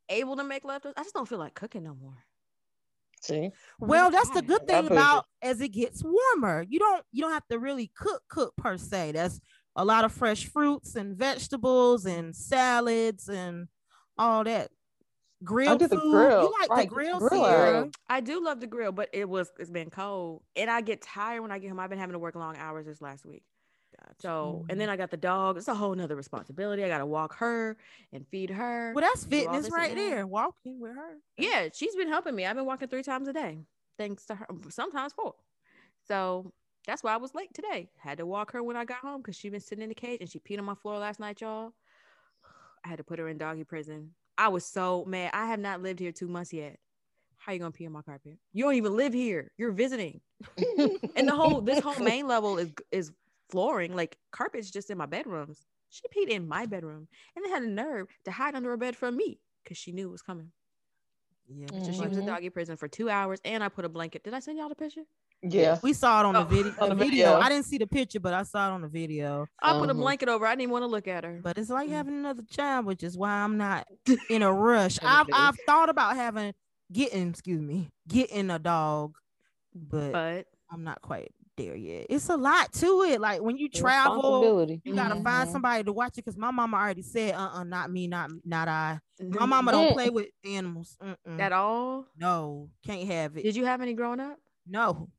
able 0.10 0.36
to 0.38 0.44
make 0.44 0.66
leftovers. 0.66 0.96
I 0.98 1.04
just 1.04 1.14
don't 1.14 1.28
feel 1.28 1.38
like 1.38 1.54
cooking 1.54 1.84
no 1.84 1.94
more. 1.96 2.18
See, 3.22 3.52
Well, 3.80 4.10
that's 4.12 4.30
the 4.30 4.42
good 4.42 4.66
thing 4.66 4.88
feel 4.88 4.96
you. 4.96 5.02
about 5.02 5.26
as 5.42 5.60
it 5.62 5.70
gets 5.70 6.02
warmer. 6.04 6.66
You 6.68 6.80
don't 6.80 7.06
you 7.12 7.22
don't 7.22 7.34
have 7.34 7.48
to 7.52 7.60
really 7.60 7.92
cook 7.96 8.24
cook 8.30 8.56
per 8.58 8.78
se. 8.78 9.12
That's 9.12 9.40
a 9.76 9.84
lot 9.86 10.06
of 10.06 10.12
fresh 10.12 10.46
fruits 10.46 10.96
and 10.96 11.16
vegetables 11.16 12.06
and 12.06 12.36
salads 12.36 13.28
and 13.30 13.68
all 14.18 14.44
that. 14.46 14.72
Grilled 15.44 15.80
get 15.80 15.90
the 15.90 15.98
food. 15.98 16.12
grill. 16.12 16.42
You 16.42 16.56
like 16.60 16.70
Right, 16.70 16.90
the 16.90 16.94
grill, 16.94 17.20
grill 17.20 17.92
I 18.10 18.20
do 18.20 18.44
love 18.44 18.60
the 18.60 18.68
grill, 18.68 18.92
but 18.92 19.10
it 19.14 19.28
was 19.28 19.52
it's 19.58 19.70
been 19.70 19.90
cold, 19.90 20.44
and 20.56 20.70
I 20.70 20.82
get 20.82 21.02
tired 21.02 21.42
when 21.42 21.52
I 21.52 21.60
get 21.60 21.70
home. 21.70 21.80
I've 21.80 21.90
been 21.90 22.00
having 22.00 22.14
to 22.14 22.20
work 22.20 22.36
long 22.36 22.58
hours 22.58 22.86
this 22.86 23.02
last 23.02 23.26
week. 23.26 23.44
So, 24.20 24.66
and 24.70 24.80
then 24.80 24.88
mm-hmm. 24.88 24.94
I 24.94 24.98
got 24.98 25.12
the 25.12 25.18
dog. 25.18 25.58
It's 25.58 25.68
a 25.68 25.76
whole 25.76 25.94
nother 25.96 26.16
responsibility. 26.16 26.84
I 26.84 26.88
got 26.88 27.00
to 27.00 27.06
walk 27.06 27.36
her 27.36 27.78
and 28.12 28.26
feed 28.28 28.50
her. 28.50 28.94
Well, 28.94 29.04
that's 29.04 29.26
fitness 29.26 29.70
right 29.72 29.92
and 29.92 30.00
there. 30.00 30.28
Walking 30.28 30.80
with 30.80 30.96
her. 30.96 31.18
Yeah, 31.38 31.70
she's 31.74 31.96
been 31.96 32.08
helping 32.08 32.36
me. 32.36 32.46
I've 32.46 32.56
been 32.56 32.66
walking 32.66 32.88
three 32.88 33.04
times 33.04 33.28
a 33.28 33.34
day, 33.34 33.60
thanks 33.98 34.26
to 34.26 34.36
her. 34.36 34.48
Sometimes 34.70 35.14
four. 35.14 35.36
So 36.08 36.52
that's 36.86 37.04
why 37.04 37.14
I 37.14 37.18
was 37.18 37.36
late 37.36 37.54
today. 37.54 37.90
Had 37.98 38.18
to 38.18 38.26
walk 38.26 38.52
her 38.52 38.64
when 38.64 38.76
I 38.76 38.86
got 38.86 39.00
home 39.00 39.22
because 39.22 39.36
she 39.36 39.50
been 39.50 39.60
sitting 39.60 39.84
in 39.84 39.90
the 39.90 39.96
cage 39.96 40.22
and 40.22 40.30
she 40.30 40.40
peed 40.40 40.60
on 40.60 40.66
my 40.66 40.76
floor 40.76 40.98
last 40.98 41.20
night, 41.20 41.42
y'all. 41.42 41.74
I 42.86 42.90
had 42.90 42.98
to 42.98 43.04
put 43.04 43.20
her 43.20 43.28
in 43.28 43.38
doggy 43.38 43.64
prison. 43.64 44.12
I 44.40 44.48
was 44.48 44.66
so 44.66 45.04
mad. 45.06 45.32
I 45.34 45.48
have 45.48 45.60
not 45.60 45.82
lived 45.82 46.00
here 46.00 46.14
two 46.14 46.30
months 46.30 46.54
yet. 46.54 46.80
How 47.38 47.52
you 47.52 47.60
gonna 47.60 47.72
pee 47.72 47.86
on 47.86 47.92
my 47.92 48.02
carpet? 48.02 48.38
You 48.54 48.64
don't 48.64 48.76
even 48.76 48.96
live 48.96 49.14
here. 49.14 49.52
You're 49.58 49.74
visiting. 49.74 50.22
And 51.16 51.28
the 51.28 51.36
whole 51.36 51.60
this 51.60 51.80
whole 51.80 52.00
main 52.00 52.26
level 52.26 52.58
is 52.58 52.70
is 52.92 53.12
flooring, 53.50 53.94
like 53.94 54.18
carpets 54.32 54.72
just 54.72 54.90
in 54.90 54.98
my 54.98 55.06
bedrooms. 55.06 55.66
She 55.90 56.04
peed 56.16 56.30
in 56.30 56.48
my 56.48 56.66
bedroom 56.66 57.10
and 57.36 57.44
then 57.44 57.52
had 57.52 57.64
a 57.64 57.70
nerve 57.70 58.08
to 58.24 58.32
hide 58.32 58.56
under 58.56 58.72
a 58.72 58.78
bed 58.78 58.96
from 58.96 59.18
me 59.18 59.42
because 59.64 59.78
she 59.78 59.92
knew 59.92 60.08
it 60.08 60.12
was 60.12 60.22
coming. 60.22 60.52
Yeah. 61.50 61.68
Mm-hmm. 61.68 61.84
So 61.84 61.92
she 61.92 62.08
was 62.08 62.18
in 62.18 62.26
doggy 62.26 62.50
prison 62.50 62.78
for 62.78 62.88
two 62.88 63.10
hours, 63.10 63.42
and 63.44 63.62
I 63.62 63.68
put 63.68 63.84
a 63.84 63.90
blanket. 63.90 64.24
Did 64.24 64.34
I 64.34 64.40
send 64.40 64.58
y'all 64.58 64.70
the 64.70 64.76
picture? 64.76 65.04
Yeah. 65.42 65.78
We 65.82 65.94
saw 65.94 66.20
it 66.22 66.26
on 66.26 66.34
the 66.34 66.42
Oh, 66.42 66.44
video. 66.46 66.74
on 66.82 66.90
the 66.90 66.96
the 66.96 67.06
video. 67.06 67.26
video. 67.32 67.40
I 67.40 67.50
didn't 67.50 67.66
see 67.66 67.78
the 67.78 67.88
picture, 67.88 68.20
but 68.20 68.34
I 68.34 68.44
saw 68.44 68.68
it 68.70 68.72
on 68.74 68.82
the 68.82 68.88
video. 68.90 69.48
I 69.62 69.80
put 69.80 69.90
a 69.90 69.94
Mhm. 69.94 69.98
blanket 69.98 70.28
over. 70.30 70.46
I 70.46 70.56
didn't 70.56 70.72
want 70.72 70.84
to 70.84 70.88
look 70.88 71.08
at 71.08 71.24
her. 71.24 71.40
But 71.42 71.58
it's 71.58 71.70
like 71.70 71.90
having 71.90 72.14
another 72.16 72.44
child, 72.44 72.86
which 72.86 73.04
is 73.04 73.18
why 73.18 73.32
I'm 73.32 73.58
not 73.58 73.88
in 74.30 74.42
a 74.42 74.52
rush. 74.54 75.00
Having 75.00 75.34
a 75.34 75.38
I've. 75.38 75.48
I've 75.50 75.60
thought 75.66 75.90
about 75.90 76.16
having 76.16 76.54
getting, 76.92 77.30
excuse 77.30 77.62
me, 77.62 77.90
getting 78.08 78.50
a 78.50 78.60
dog, 78.60 79.16
but, 79.74 80.12
but 80.12 80.48
I'm 80.72 80.84
not 80.84 81.02
quite 81.02 81.32
there 81.56 81.76
yet. 81.76 82.08
It's 82.10 82.28
a 82.30 82.36
lot 82.38 82.72
to 82.74 83.04
it. 83.04 83.22
Like 83.22 83.42
when 83.42 83.58
you 83.58 83.70
travel, 83.70 84.68
you 84.84 84.94
gotta 84.96 85.16
Mhm. 85.16 85.24
find 85.24 85.50
somebody 85.50 85.84
to 85.84 85.94
watch 85.94 86.18
it. 86.18 86.26
Cause 86.26 86.36
my 86.38 86.52
mama 86.52 86.76
already 86.78 87.02
said, 87.02 87.36
uh, 87.36 87.50
uh 87.54 87.64
not 87.64 87.92
me, 87.92 88.08
not 88.08 88.32
not 88.44 88.68
I. 88.68 89.00
My 89.22 89.46
mama 89.46 89.72
don't 89.72 89.94
play 89.94 90.10
with 90.10 90.28
animals. 90.44 90.98
Mm-mm. 91.02 91.40
at 91.40 91.52
all. 91.54 92.08
no, 92.18 92.70
can't 92.86 93.08
have 93.10 93.38
it. 93.38 93.44
Did 93.44 93.56
you 93.56 93.66
have 93.66 93.82
any 93.82 93.94
growing 93.94 94.20
up? 94.20 94.38
no, 94.66 95.10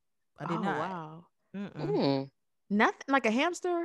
I 0.41 0.45
did 0.47 0.57
oh, 0.59 0.63
not. 0.63 0.79
Wow. 0.79 1.25
Mm-mm. 1.57 1.71
Mm. 1.91 2.29
Nothing 2.71 3.01
like 3.09 3.27
a 3.27 3.31
hamster. 3.31 3.85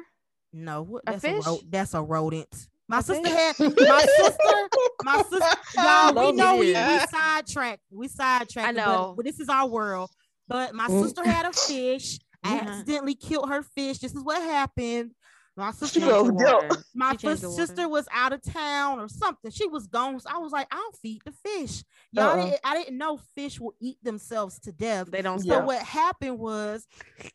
No, 0.54 0.84
what? 0.84 1.04
A 1.08 1.12
That's 1.12 1.22
fish? 1.24 1.46
a 1.46 1.50
ro- 1.50 1.60
that's 1.70 1.94
a 1.94 2.02
rodent. 2.02 2.68
My 2.88 3.00
A 3.00 3.04
sister 3.04 3.24
fish? 3.30 3.34
had 3.34 3.60
my 3.60 4.06
sister. 4.18 4.70
My 5.04 5.22
sister, 5.30 5.58
y'all, 5.76 6.14
we 6.14 6.32
know 6.34 6.58
we, 6.58 6.68
we 6.68 7.00
sidetracked. 7.12 7.82
We 7.92 8.08
sidetracked. 8.08 8.70
I 8.70 8.72
know. 8.72 9.08
But, 9.10 9.16
but 9.18 9.26
this 9.26 9.40
is 9.40 9.50
our 9.50 9.68
world. 9.68 10.10
But 10.48 10.76
my 10.76 10.88
Mm. 10.88 11.04
sister 11.04 11.28
had 11.28 11.48
a 11.48 11.52
fish. 11.54 12.20
I 12.44 12.58
Mhm. 12.60 12.62
accidentally 12.68 13.16
killed 13.16 13.50
her 13.50 13.64
fish. 13.64 13.98
This 13.98 14.14
is 14.14 14.24
what 14.24 14.40
happened. 14.42 15.12
My 15.58 15.72
sister, 15.72 16.00
She 16.00 16.06
goes, 16.06 16.28
Changed 16.28 16.30
the 16.30 16.34
"Yo." 16.40 16.54
water. 16.54 16.86
my 16.94 17.12
She 17.12 17.18
changed 17.18 17.42
first 17.42 17.42
the 17.42 17.50
sister 17.68 17.88
was 17.90 18.08
out 18.12 18.34
of 18.34 18.42
town 18.42 19.00
or 19.00 19.08
something. 19.08 19.52
She 19.52 19.68
was 19.68 19.88
gone. 19.88 20.20
So 20.20 20.30
I 20.34 20.38
was 20.40 20.52
like, 20.52 20.68
I'll 20.72 20.92
feed 21.02 21.22
the 21.26 21.32
fish. 21.32 21.84
Y'all, 22.12 22.36
Uh-uh. 22.36 22.46
didn't, 22.46 22.60
I 22.64 22.76
didn't 22.76 22.98
know 22.98 23.18
fish 23.36 23.60
will 23.60 23.74
eat 23.80 23.98
themselves 24.04 24.60
to 24.62 24.72
death. 24.72 25.10
They 25.12 25.22
don't 25.22 25.40
So 25.40 25.46
Yeah. 25.48 25.66
what 25.66 25.82
happened 25.82 26.40
was 26.40 26.88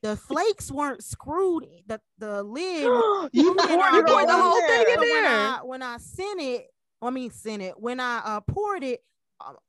the 0.03 0.17
flakes 0.17 0.71
weren't 0.71 1.03
screwed. 1.03 1.67
The 1.87 2.01
the 2.19 2.43
lid 2.43 2.83
you 3.33 3.55
poured 3.55 3.69
poured 3.69 3.95
it 3.95 4.05
it 4.07 4.11
all 4.11 4.19
all 4.19 4.27
the 4.27 4.33
whole 4.43 4.61
there. 4.61 4.69
thing 4.69 4.85
in 4.89 4.95
so 4.97 5.01
when 5.01 5.25
there. 5.25 5.31
I 5.31 5.61
when 5.63 5.83
I 5.83 5.97
sent 5.99 6.41
it, 6.41 6.67
I 7.03 7.11
mean 7.11 7.31
sent 7.31 7.63
it 7.63 7.81
when 7.81 8.01
I 8.01 8.19
uh 8.25 8.41
poured 8.41 8.85
it, 8.85 9.01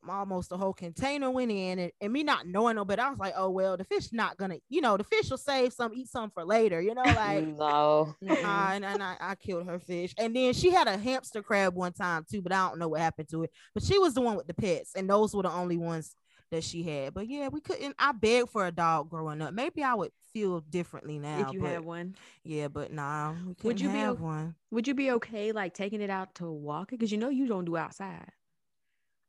almost 0.08 0.50
the 0.50 0.58
whole 0.58 0.74
container 0.74 1.30
went 1.32 1.52
in, 1.52 1.80
and, 1.80 1.92
and 2.02 2.14
me 2.14 2.24
not 2.24 2.48
knowing 2.48 2.76
no, 2.76 2.86
but 2.86 3.00
I 3.00 3.10
was 3.10 3.20
like, 3.20 3.34
oh 3.36 3.50
well, 3.50 3.78
the 3.78 3.84
fish 3.84 4.12
not 4.12 4.38
gonna, 4.38 4.58
you 4.70 4.82
know, 4.82 4.98
the 4.98 5.04
fish 5.04 5.30
will 5.30 5.38
save 5.38 5.74
some, 5.74 5.94
eat 5.94 6.10
some 6.10 6.30
for 6.32 6.44
later, 6.44 6.82
you 6.82 6.94
know, 6.94 7.04
like. 7.16 7.48
no. 7.48 8.16
Uh, 8.22 8.36
and, 8.74 8.86
and 8.86 9.02
I, 9.02 9.16
I 9.20 9.36
killed 9.36 9.68
her 9.68 9.80
fish, 9.80 10.14
and 10.18 10.36
then 10.36 10.54
she 10.54 10.70
had 10.70 10.88
a 10.88 10.98
hamster 10.98 11.42
crab 11.42 11.76
one 11.76 11.94
time 11.94 12.26
too, 12.30 12.42
but 12.42 12.52
I 12.52 12.70
don't 12.70 12.80
know 12.80 12.90
what 12.90 13.02
happened 13.02 13.30
to 13.30 13.44
it. 13.44 13.52
But 13.74 13.84
she 13.84 13.98
was 13.98 14.14
the 14.14 14.22
one 14.22 14.38
with 14.38 14.48
the 14.48 14.54
pets, 14.54 14.92
and 14.96 15.10
those 15.10 15.34
were 15.34 15.44
the 15.44 15.52
only 15.52 15.78
ones 15.78 16.16
that 16.52 16.64
she 16.64 16.84
had. 16.84 17.14
But 17.14 17.28
yeah, 17.28 17.48
we 17.48 17.62
couldn't. 17.62 17.96
I 17.98 18.12
begged 18.12 18.50
for 18.50 18.66
a 18.68 18.72
dog 18.72 19.10
growing 19.10 19.42
up. 19.42 19.54
Maybe 19.54 19.84
I 19.84 19.94
would 19.94 20.12
feel 20.34 20.60
differently 20.62 21.18
now. 21.18 21.48
if 21.48 21.54
you 21.54 21.62
but, 21.62 21.70
had 21.70 21.86
one, 21.86 22.16
yeah, 22.44 22.68
but 22.68 22.92
nah, 22.92 23.32
we 23.32 23.56
couldn't 23.56 23.64
Would 23.64 23.82
you 23.82 23.90
be 23.90 23.98
have 23.98 24.22
o- 24.22 24.26
one. 24.26 24.56
would 24.70 24.88
you 24.88 24.94
be 24.94 25.12
okay 25.12 25.52
like 25.52 25.74
taking 25.74 26.02
it 26.02 26.10
out 26.10 26.36
to 26.36 26.46
walk 26.52 26.94
it? 26.94 27.00
Because 27.00 27.12
you 27.12 27.18
know 27.18 27.30
you 27.30 27.48
don't 27.48 27.66
do 27.66 27.78
outside. 27.78 28.30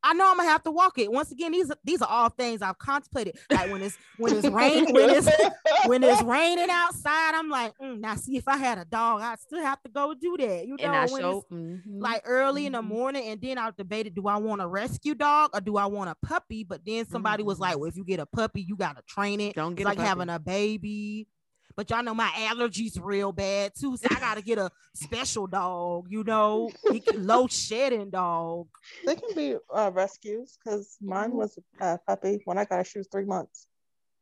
I 0.03 0.15
know 0.15 0.31
I'm 0.31 0.37
gonna 0.37 0.49
have 0.49 0.63
to 0.65 0.71
walk 0.71 0.99
it. 0.99 1.11
Once 1.13 1.31
again, 1.31 1.53
these 1.53 1.71
are 1.71 1.77
these 1.85 2.03
are 2.03 2.09
all 2.09 2.29
things 2.29 2.63
I've 2.63 2.79
contemplated. 2.79 3.37
Like 3.51 3.69
when 3.69 3.83
it's 3.83 3.99
when 4.17 4.35
it's 4.35 4.49
rain 4.49 4.87
when 4.89 5.11
it's 5.11 5.29
when 5.83 6.03
it's 6.05 6.23
raining 6.23 6.71
outside, 6.71 7.35
I'm 7.35 7.49
like, 7.51 7.75
mm, 7.79 7.99
now 8.01 8.15
see 8.17 8.37
if 8.37 8.49
I 8.49 8.57
had 8.57 8.79
a 8.79 8.85
dog, 8.85 9.23
I'd 9.23 9.41
still 9.41 9.63
have 9.63 9.83
to 9.83 9.89
go 9.91 10.15
do 10.15 10.37
that. 10.39 10.67
You 10.67 10.79
know, 10.79 10.79
and 10.79 10.95
I 10.95 11.07
when 11.07 11.23
show 11.23 11.31
it's 11.31 11.47
mhm. 11.53 11.83
like 12.01 12.23
early 12.25 12.67
in 12.67 12.73
the 12.73 12.83
Mhm. 12.83 12.87
morning, 12.89 13.25
and 13.29 13.41
then 13.41 13.59
I 13.59 13.71
debated, 13.77 14.15
do 14.15 14.27
I 14.29 14.37
want 14.39 14.61
a 14.63 14.67
rescue 14.67 15.15
dog 15.15 15.51
or 15.55 15.61
do 15.61 15.77
I 15.77 15.87
want 15.87 16.11
a 16.11 16.17
puppy? 16.27 16.65
But 16.65 16.85
then 16.85 17.07
somebody 17.07 17.43
was 17.43 17.59
Mhm. 17.59 17.61
like, 17.61 17.79
well, 17.79 17.89
if 17.89 17.97
you 17.97 18.05
get 18.05 18.21
a 18.21 18.27
puppy, 18.27 18.63
you 18.63 18.77
gotta 18.77 19.03
train 19.03 19.41
it. 19.41 19.57
don't 19.57 19.75
It's 19.77 19.85
get 19.85 19.85
like 19.85 19.99
puppy. 19.99 20.07
having 20.09 20.29
a 20.29 20.39
baby. 20.39 21.29
But 21.77 21.91
y'all 21.91 22.03
know 22.03 22.15
my 22.15 22.29
allergies 22.31 22.99
real 23.01 23.33
bad 23.33 23.73
too. 23.79 23.97
So 23.97 24.09
I 24.11 24.21
gotta 24.21 24.43
get 24.43 24.59
a 24.59 24.71
special 24.95 25.47
dog, 25.47 26.07
you 26.09 26.25
know, 26.25 26.71
low 27.15 27.47
shedding 27.47 28.11
dog. 28.11 28.69
They 29.07 29.17
can 29.17 29.35
be 29.35 29.57
uh, 29.75 29.91
rescues 29.93 30.59
because 30.63 30.97
mine 31.01 31.33
was 31.33 31.59
a 31.81 31.99
puppy 32.07 32.41
when 32.45 32.59
I 32.59 32.65
got 32.65 32.79
her. 32.79 32.85
She 32.85 32.99
was 32.99 33.09
three 33.09 33.25
months. 33.25 33.67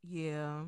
Yeah. 0.07 0.65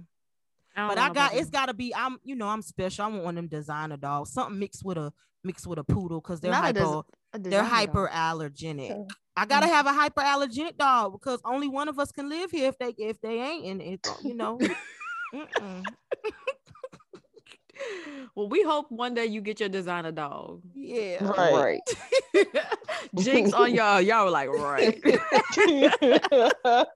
I 0.77 0.89
but 0.89 0.99
I 0.99 1.13
got 1.13 1.35
it's 1.35 1.51
got 1.51 1.67
to 1.67 1.75
be 1.75 1.95
I'm 1.95 2.19
you 2.25 2.35
know 2.35 2.49
I'm 2.49 2.63
special. 2.63 3.05
I 3.05 3.09
want 3.09 3.25
one 3.25 3.39
of 3.39 3.43
them 3.43 3.49
designer 3.49 3.97
dogs, 3.97 4.33
something 4.33 4.59
mixed 4.59 4.85
with 4.85 4.99
a 4.99 5.13
mixed 5.45 5.67
with 5.67 5.79
a 5.79 5.85
poodle 5.85 6.21
because 6.21 6.41
they're 6.41 6.51
Not 6.51 6.65
hyper 6.65 7.03
des- 7.35 7.51
they're 7.51 7.65
hyperallergenic. 7.65 8.89
Dog. 8.89 9.11
I 9.37 9.47
gotta 9.47 9.67
have 9.67 9.87
a 9.87 9.91
hyperallergenic 9.91 10.77
dog 10.77 11.13
because 11.13 11.41
only 11.45 11.69
one 11.69 11.89
of 11.89 11.99
us 11.99 12.13
can 12.13 12.29
live 12.29 12.51
here 12.51 12.69
if 12.69 12.79
they 12.79 12.95
if 12.99 13.21
they 13.21 13.41
ain't 13.41 13.67
and 13.67 13.83
it 13.83 14.07
you 14.23 14.35
know. 14.35 14.59
well, 18.35 18.49
we 18.49 18.63
hope 18.63 18.91
one 18.91 19.15
day 19.15 19.27
you 19.27 19.41
get 19.41 19.61
your 19.61 19.69
designer 19.69 20.13
dog. 20.13 20.63
Yeah, 20.75 21.25
right. 21.25 21.81
right. 22.35 22.47
Jinx 23.19 23.53
on 23.53 23.75
y'all. 23.75 24.01
Y'all 24.01 24.25
were 24.25 24.31
like, 24.31 24.49
right. 24.49 24.99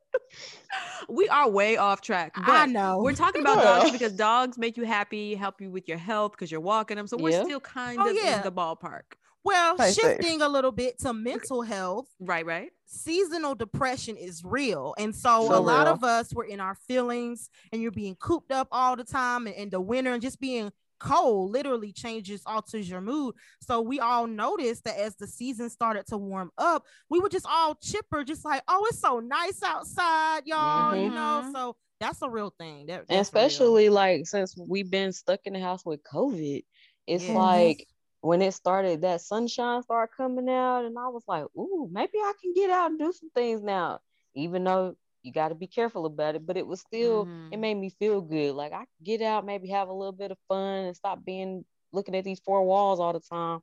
we 1.09 1.29
are 1.29 1.51
way 1.51 1.77
off 1.77 2.01
track. 2.01 2.33
I 2.37 2.67
know. 2.67 2.99
We're 3.03 3.13
talking 3.13 3.43
about 3.43 3.63
dogs 3.63 3.91
because 3.91 4.13
dogs 4.13 4.57
make 4.57 4.77
you 4.77 4.85
happy, 4.85 5.35
help 5.35 5.61
you 5.61 5.71
with 5.71 5.89
your 5.89 5.99
health 5.99 6.33
because 6.33 6.51
you're 6.51 6.61
walking 6.61 6.97
them. 6.97 7.07
So 7.07 7.17
we're 7.17 7.31
yeah. 7.31 7.45
still 7.45 7.61
kind 7.61 7.99
oh, 8.01 8.09
of 8.09 8.17
yeah. 8.17 8.39
in 8.39 8.43
the 8.43 8.53
ballpark. 8.53 9.03
Well, 9.47 9.93
shifting 9.93 10.43
a 10.43 10.49
little 10.49 10.73
bit 10.73 10.99
to 11.01 11.13
mental 11.13 11.63
health. 11.63 12.07
Right, 12.19 12.45
right. 12.45 12.71
Seasonal 12.87 13.55
depression 13.55 14.17
is 14.17 14.43
real. 14.45 14.95
And 14.99 15.15
so, 15.15 15.47
so 15.47 15.57
a 15.57 15.61
lot 15.61 15.87
of 15.87 16.03
us 16.03 16.35
were 16.35 16.45
in 16.45 16.61
our 16.61 16.75
feelings 16.75 17.49
and 17.73 17.81
you're 17.81 17.93
being 17.93 18.17
cooped 18.17 18.51
up 18.51 18.69
all 18.73 18.97
the 18.97 19.05
time 19.05 19.47
and 19.47 19.55
in 19.55 19.71
the 19.71 19.81
winter 19.81 20.13
and 20.13 20.23
just 20.23 20.41
being 20.41 20.73
cold 20.99 21.53
literally 21.53 21.93
changes 21.93 22.43
alters 22.47 22.89
your 22.89 23.03
mood 23.03 23.35
so 23.61 23.83
we 23.83 24.01
all 24.01 24.27
noticed 24.27 24.85
that 24.85 24.99
as 24.99 25.15
the 25.17 25.27
season 25.27 25.69
started 25.69 26.07
to 26.07 26.17
warm 26.17 26.51
up 26.57 26.85
we 27.11 27.21
were 27.21 27.29
just 27.29 27.45
all 27.47 27.75
chipper 27.75 28.25
just 28.25 28.47
like 28.47 28.63
oh 28.67 28.83
it's 28.89 28.99
so 28.99 29.21
nice 29.21 29.63
outside 29.63 30.41
y'all 30.47 30.95
mm-hmm. 30.95 31.03
you 31.03 31.11
know 31.11 31.43
mm-hmm. 31.43 31.53
so 31.53 31.77
that's 32.01 32.23
a 32.23 32.29
real 32.31 32.53
thing 32.59 32.87
that, 32.87 33.05
especially 33.11 33.85
real. 33.85 33.93
like 33.93 34.27
since 34.27 34.57
we've 34.57 34.91
been 34.91 35.13
stuck 35.13 35.41
in 35.45 35.53
the 35.53 35.61
house 35.61 35.85
with 35.85 36.01
covid 36.03 36.65
it's 37.07 37.25
yes. 37.25 37.37
like 37.37 37.87
when 38.27 38.43
it 38.43 38.53
started 38.53 39.01
that 39.01 39.21
sunshine 39.21 39.83
started 39.83 40.13
coming 40.17 40.49
out 40.49 40.85
and 40.85 40.99
i 40.99 41.09
was 41.09 41.23
like 41.27 41.45
ooh 41.57 41.89
maybe 41.93 42.19
i 42.19 42.33
can 42.41 42.53
get 42.55 42.71
out 42.71 42.91
and 42.91 42.99
do 42.99 43.13
some 43.13 43.31
things 43.31 43.63
now 43.63 43.99
even 44.35 44.63
though 44.65 44.95
you 45.27 45.33
got 45.33 45.49
to 45.49 45.55
be 45.57 45.67
careful 45.67 46.07
about 46.07 46.37
it. 46.37 46.47
But 46.47 46.57
it 46.57 46.67
was 46.67 46.81
still, 46.81 47.27
mm-hmm. 47.27 47.53
it 47.53 47.59
made 47.59 47.75
me 47.75 47.91
feel 47.99 48.21
good. 48.21 48.55
Like 48.55 48.73
I 48.73 48.81
could 48.81 49.05
get 49.05 49.21
out, 49.21 49.45
maybe 49.45 49.69
have 49.69 49.89
a 49.89 49.93
little 49.93 50.13
bit 50.13 50.31
of 50.31 50.39
fun 50.49 50.85
and 50.85 50.97
stop 50.97 51.25
being 51.25 51.65
looking 51.93 52.15
at 52.15 52.25
these 52.25 52.41
four 52.41 52.65
walls 52.65 53.01
all 53.01 53.13
the 53.13 53.21
time. 53.21 53.59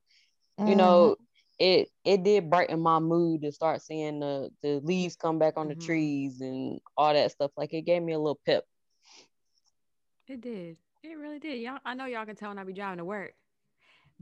Mm-hmm. 0.60 0.68
You 0.68 0.76
know, 0.76 1.16
it 1.58 1.88
it 2.04 2.22
did 2.22 2.50
brighten 2.50 2.80
my 2.80 2.98
mood 2.98 3.42
to 3.42 3.52
start 3.52 3.80
seeing 3.80 4.20
the 4.20 4.50
the 4.62 4.80
leaves 4.84 5.16
come 5.16 5.38
back 5.38 5.54
on 5.56 5.68
mm-hmm. 5.68 5.78
the 5.78 5.86
trees 5.86 6.40
and 6.42 6.80
all 6.96 7.14
that 7.14 7.32
stuff. 7.32 7.50
Like 7.56 7.72
it 7.72 7.82
gave 7.82 8.02
me 8.02 8.12
a 8.12 8.18
little 8.18 8.40
pep. 8.44 8.64
It 10.28 10.42
did. 10.42 10.76
It 11.02 11.18
really 11.18 11.38
did. 11.38 11.60
Y'all, 11.60 11.78
I 11.84 11.94
know 11.94 12.06
y'all 12.06 12.26
can 12.26 12.36
tell 12.36 12.50
when 12.50 12.58
I 12.58 12.64
be 12.64 12.72
driving 12.72 12.98
to 12.98 13.04
work. 13.04 13.34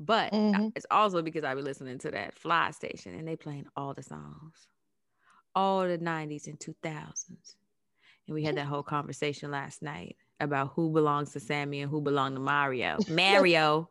But 0.04 0.32
mm-hmm. 0.32 0.68
it's 0.74 0.86
also 0.90 1.22
because 1.22 1.44
I 1.44 1.54
be 1.54 1.62
listening 1.62 1.98
to 1.98 2.10
that 2.10 2.38
fly 2.38 2.70
station 2.72 3.14
and 3.14 3.26
they 3.26 3.36
playing 3.36 3.66
all 3.76 3.94
the 3.94 4.02
songs 4.02 4.66
all 5.54 5.82
the 5.82 5.98
90s 5.98 6.46
and 6.46 6.58
2000s. 6.58 7.54
And 8.26 8.34
we 8.34 8.44
had 8.44 8.56
that 8.56 8.66
whole 8.66 8.82
conversation 8.82 9.50
last 9.50 9.82
night 9.82 10.16
about 10.40 10.72
who 10.74 10.90
belongs 10.90 11.32
to 11.32 11.40
Sammie 11.40 11.82
and 11.82 11.90
who 11.90 12.00
belonged 12.00 12.36
to 12.36 12.40
Mario. 12.40 12.98
Mario 13.08 13.88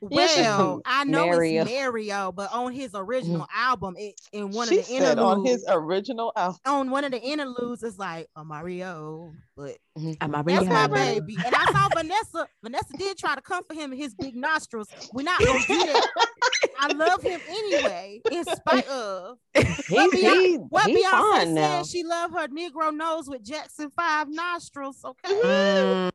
well, 0.00 0.82
I 0.84 1.04
know 1.04 1.26
Mario. 1.26 1.62
it's 1.62 1.70
Mario, 1.70 2.32
but 2.32 2.52
on 2.52 2.72
his 2.72 2.90
original 2.94 3.42
mm. 3.42 3.54
album, 3.54 3.94
it 3.96 4.20
in 4.32 4.50
one 4.50 4.68
she 4.68 4.80
of 4.80 4.86
the 4.86 4.94
interludes, 4.94 5.20
on 5.20 5.44
his 5.44 5.64
original 5.68 6.32
album, 6.36 6.60
on 6.66 6.90
one 6.90 7.04
of 7.04 7.12
the 7.12 7.20
interludes, 7.20 7.82
it's 7.82 7.98
like 7.98 8.28
a 8.36 8.44
Mario, 8.44 9.32
but 9.56 9.76
mm-hmm. 9.98 10.12
a 10.20 10.28
Mario. 10.28 10.64
that's 10.64 10.66
my 10.66 10.86
baby. 10.86 11.36
And 11.44 11.54
I 11.54 11.64
saw 11.72 11.88
Vanessa. 11.94 12.46
Vanessa 12.62 12.96
did 12.98 13.16
try 13.16 13.34
to 13.34 13.40
comfort 13.40 13.76
him 13.76 13.92
in 13.92 13.98
his 13.98 14.14
big 14.14 14.36
nostrils. 14.36 14.88
We're 15.12 15.22
not 15.22 15.40
gonna 15.40 15.60
do 15.66 15.78
that. 15.78 16.08
I 16.78 16.92
love 16.92 17.22
him 17.22 17.40
anyway, 17.48 18.20
in 18.30 18.44
spite 18.44 18.86
of 18.88 19.38
he's, 19.54 19.88
what, 19.88 20.14
he, 20.14 20.56
what 20.56 20.86
he's 20.86 21.06
Beyonce 21.06 21.38
said. 21.38 21.48
Now. 21.48 21.82
She 21.84 22.04
loved 22.04 22.34
her 22.34 22.48
Negro 22.48 22.94
nose 22.94 23.28
with 23.28 23.42
Jackson 23.42 23.90
Five 23.90 24.28
nostrils. 24.28 25.02
Okay. 25.04 25.40
Mm. 25.42 26.10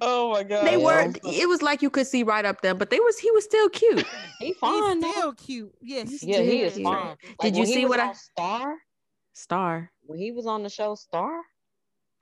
Oh 0.00 0.32
my 0.32 0.42
god. 0.42 0.66
They 0.66 0.76
were 0.76 1.12
it 1.24 1.48
was 1.48 1.62
like 1.62 1.82
you 1.82 1.90
could 1.90 2.06
see 2.06 2.22
right 2.22 2.44
up 2.44 2.60
them, 2.62 2.78
but 2.78 2.90
they 2.90 3.00
was 3.00 3.18
he 3.18 3.30
was 3.30 3.44
still 3.44 3.68
cute. 3.68 4.04
he 4.38 4.52
fine. 4.54 5.00
He's 5.00 5.12
still 5.12 5.32
cute. 5.34 5.72
Yes. 5.80 6.22
Yeah, 6.22 6.40
he 6.42 6.62
is 6.62 6.78
fine. 6.78 7.16
Like 7.38 7.52
Did 7.52 7.56
you 7.56 7.66
see 7.66 7.86
what 7.86 8.00
I 8.00 8.12
Star? 8.12 8.74
Star. 9.32 9.90
When 10.06 10.18
he 10.18 10.32
was 10.32 10.46
on 10.46 10.62
the 10.62 10.70
show 10.70 10.94
Star? 10.94 11.40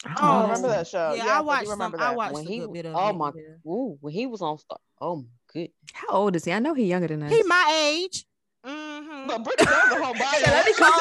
Oh, 0.06 0.12
I 0.20 0.42
remember 0.42 0.68
that 0.68 0.86
show. 0.86 1.12
Yeah, 1.14 1.24
yeah 1.24 1.38
I 1.38 1.40
watched. 1.40 1.68
I 1.68 1.72
remember 1.72 1.98
some, 1.98 2.06
that. 2.06 2.12
I 2.12 2.16
watched 2.16 2.34
when 2.34 2.46
he, 2.46 2.66
bit 2.66 2.86
of 2.86 2.94
Oh 2.94 3.12
my! 3.12 3.32
Ooh, 3.66 3.98
when 4.00 4.12
he 4.12 4.26
was 4.26 4.42
on 4.42 4.58
Star. 4.58 4.78
Oh 5.00 5.16
my 5.16 5.24
good. 5.52 5.70
How 5.92 6.08
old 6.10 6.36
is 6.36 6.44
he? 6.44 6.52
I 6.52 6.58
know 6.60 6.74
he's 6.74 6.88
younger 6.88 7.08
than 7.08 7.22
us. 7.22 7.32
He 7.32 7.42
my 7.42 7.92
age. 7.92 8.24
Mm-hmm. 8.64 9.28
But 9.28 9.44
Brittany 9.44 9.70
knows 9.70 9.90
the 9.90 10.04
whole 10.04 10.14
body. 10.14 10.42
Let 10.46 10.66
me 10.66 10.72
call. 10.78 11.00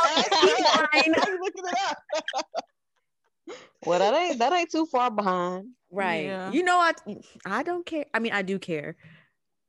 I'm 0.93 1.11
looking 1.41 1.63
it 1.65 1.77
up. 1.89 3.57
well, 3.85 3.99
that 3.99 4.13
ain't 4.13 4.39
that 4.39 4.53
ain't 4.53 4.71
too 4.71 4.85
far 4.85 5.11
behind. 5.11 5.67
Right. 5.91 6.26
Yeah. 6.26 6.52
You 6.52 6.63
know 6.63 6.78
what? 6.78 7.02
I, 7.45 7.60
I 7.60 7.63
don't 7.63 7.86
care. 7.86 8.06
I 8.13 8.19
mean, 8.19 8.34
I 8.34 8.41
do 8.41 8.60
care. 8.60 8.97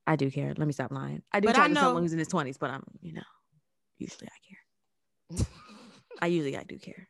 I 0.06 0.16
do 0.16 0.30
care. 0.30 0.54
Let 0.56 0.66
me 0.66 0.72
stop 0.72 0.90
lying. 0.90 1.22
I 1.32 1.40
do 1.40 1.48
but 1.48 1.54
talk 1.54 1.64
I 1.64 1.68
know, 1.68 1.74
to 1.74 1.80
someone 1.80 2.02
who's 2.02 2.12
in 2.12 2.18
his 2.18 2.28
20s, 2.28 2.58
but 2.58 2.70
I'm, 2.70 2.82
you 3.00 3.12
know, 3.12 3.22
usually 3.98 4.28
I 4.28 5.36
care. 5.36 5.46
I 6.22 6.26
usually 6.26 6.56
I 6.56 6.62
do 6.62 6.78
care. 6.78 7.08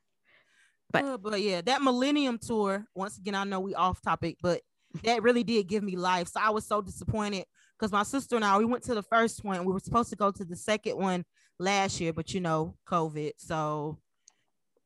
But 0.91 1.05
uh, 1.05 1.19
but 1.19 1.41
yeah, 1.41 1.61
that 1.61 1.83
Millennium 1.83 2.39
tour, 2.39 2.87
once 2.95 3.19
again, 3.19 3.35
I 3.35 3.45
know 3.45 3.61
we 3.61 3.75
off 3.75 4.01
topic, 4.01 4.39
but 4.43 4.63
that 5.05 5.23
really 5.23 5.45
did 5.45 5.69
give 5.69 5.83
me 5.83 5.97
life. 5.97 6.29
So 6.29 6.41
I 6.43 6.51
was 6.51 6.67
so 6.67 6.81
disappointed 6.81 7.45
because 7.79 7.93
my 7.93 8.03
sister 8.03 8.37
and 8.37 8.45
I 8.45 8.57
we 8.59 8.65
went 8.65 8.85
to 8.85 8.95
the 8.95 9.03
first 9.03 9.45
one. 9.45 9.65
We 9.65 9.73
were 9.73 9.81
supposed 9.81 10.11
to 10.11 10.17
go 10.17 10.31
to 10.31 10.45
the 10.45 10.57
second 10.57 10.97
one 10.97 11.25
last 11.59 12.01
year, 12.01 12.13
but 12.13 12.33
you 12.33 12.41
know, 12.41 12.75
COVID. 12.89 13.33
So 13.37 13.99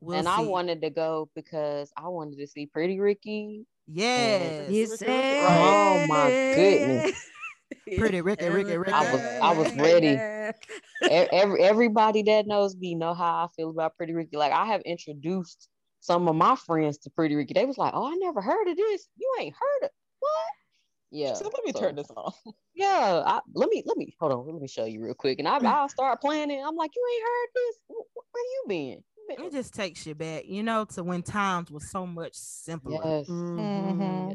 we'll 0.01 0.19
and 0.19 0.27
see. 0.27 0.33
I 0.33 0.41
wanted 0.41 0.83
to 0.83 0.91
go 0.91 1.31
because 1.37 1.93
I 1.97 2.09
wanted 2.09 2.39
to 2.39 2.47
see 2.49 2.67
Pretty 2.67 2.99
Ricky 2.99 3.65
Yes. 3.87 4.71
You 4.71 4.87
said, 4.87 5.39
oh 5.41 6.05
my 6.09 6.33
goodness. 6.55 7.13
Pretty 7.99 8.21
Ricky, 8.21 8.49
Ricky, 8.49 8.77
Ricky. 8.77 8.93
I 8.93 9.13
was, 9.13 9.21
I 9.43 9.53
was 9.53 9.77
ready. 9.77 10.19
Every, 11.11 11.63
everybody 11.63 12.23
that 12.23 12.47
knows 12.47 12.77
me 12.77 12.95
know 12.95 13.13
how 13.13 13.45
I 13.45 13.49
feel 13.57 13.71
about 13.71 13.97
Pretty 13.97 14.15
Ricky. 14.15 14.37
Like 14.37 14.53
I 14.53 14.67
have 14.67 14.83
introduced 14.83 15.69
some 16.01 16.29
of 16.29 16.37
my 16.37 16.57
friends 16.57 16.99
to 16.99 17.11
Pretty 17.11 17.35
Ricky. 17.35 17.55
They 17.55 17.65
was 17.65 17.79
like, 17.79 17.93
"Oh, 17.95 18.07
I 18.07 18.15
never 18.17 18.41
heard 18.41 18.69
of 18.69 18.77
this. 18.77 19.09
You 19.17 19.35
ain't 19.41 19.55
heard 19.55 19.87
it. 19.87 19.93
What?" 20.21 20.31
Yeah. 21.11 21.35
So 21.35 21.45
let 21.45 21.65
me 21.65 21.73
so, 21.73 21.81
turn 21.81 21.97
this 21.97 22.11
on. 22.17 22.33
Yeah. 22.75 23.23
I, 23.27 23.41
let 23.55 23.69
me 23.69 23.83
let 23.85 23.97
me 23.99 24.15
hold 24.19 24.33
on. 24.33 24.47
Let 24.47 24.61
me 24.61 24.69
show 24.69 24.85
you 24.85 25.03
real 25.03 25.15
quick, 25.15 25.39
and 25.39 25.49
I, 25.49 25.59
I'll 25.59 25.89
start 25.89 26.21
playing 26.21 26.51
it. 26.51 26.63
I'm 26.65 26.77
like, 26.77 26.91
"You 26.95 27.07
ain't 27.13 27.23
heard 27.25 27.49
this? 27.55 27.77
Where 27.89 28.45
you 28.45 28.65
been?" 28.69 29.05
It 29.29 29.53
just 29.53 29.75
takes 29.75 30.07
you 30.07 30.15
back, 30.15 30.45
you 30.47 30.63
know, 30.63 30.85
to 30.87 31.03
when 31.03 31.23
times 31.23 31.71
were 31.71 31.81
so 31.81 32.07
much 32.07 32.35
simpler. 32.35 33.01
Yes. 33.05 33.29
Mm-hmm. 33.29 34.33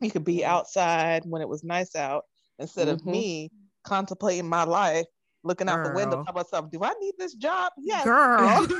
You 0.00 0.10
could 0.10 0.24
be 0.24 0.44
outside 0.44 1.24
when 1.24 1.42
it 1.42 1.48
was 1.48 1.64
nice 1.64 1.96
out 1.96 2.24
instead 2.58 2.88
mm-hmm. 2.88 3.08
of 3.08 3.12
me 3.12 3.50
contemplating 3.84 4.48
my 4.48 4.64
life, 4.64 5.06
looking 5.42 5.68
out 5.68 5.76
Girl. 5.76 5.88
the 5.88 5.94
window, 5.94 6.16
talking 6.18 6.34
myself, 6.34 6.70
do 6.70 6.80
I 6.82 6.92
need 7.00 7.14
this 7.18 7.34
job? 7.34 7.72
Yes. 7.78 8.04
Girl. 8.04 8.66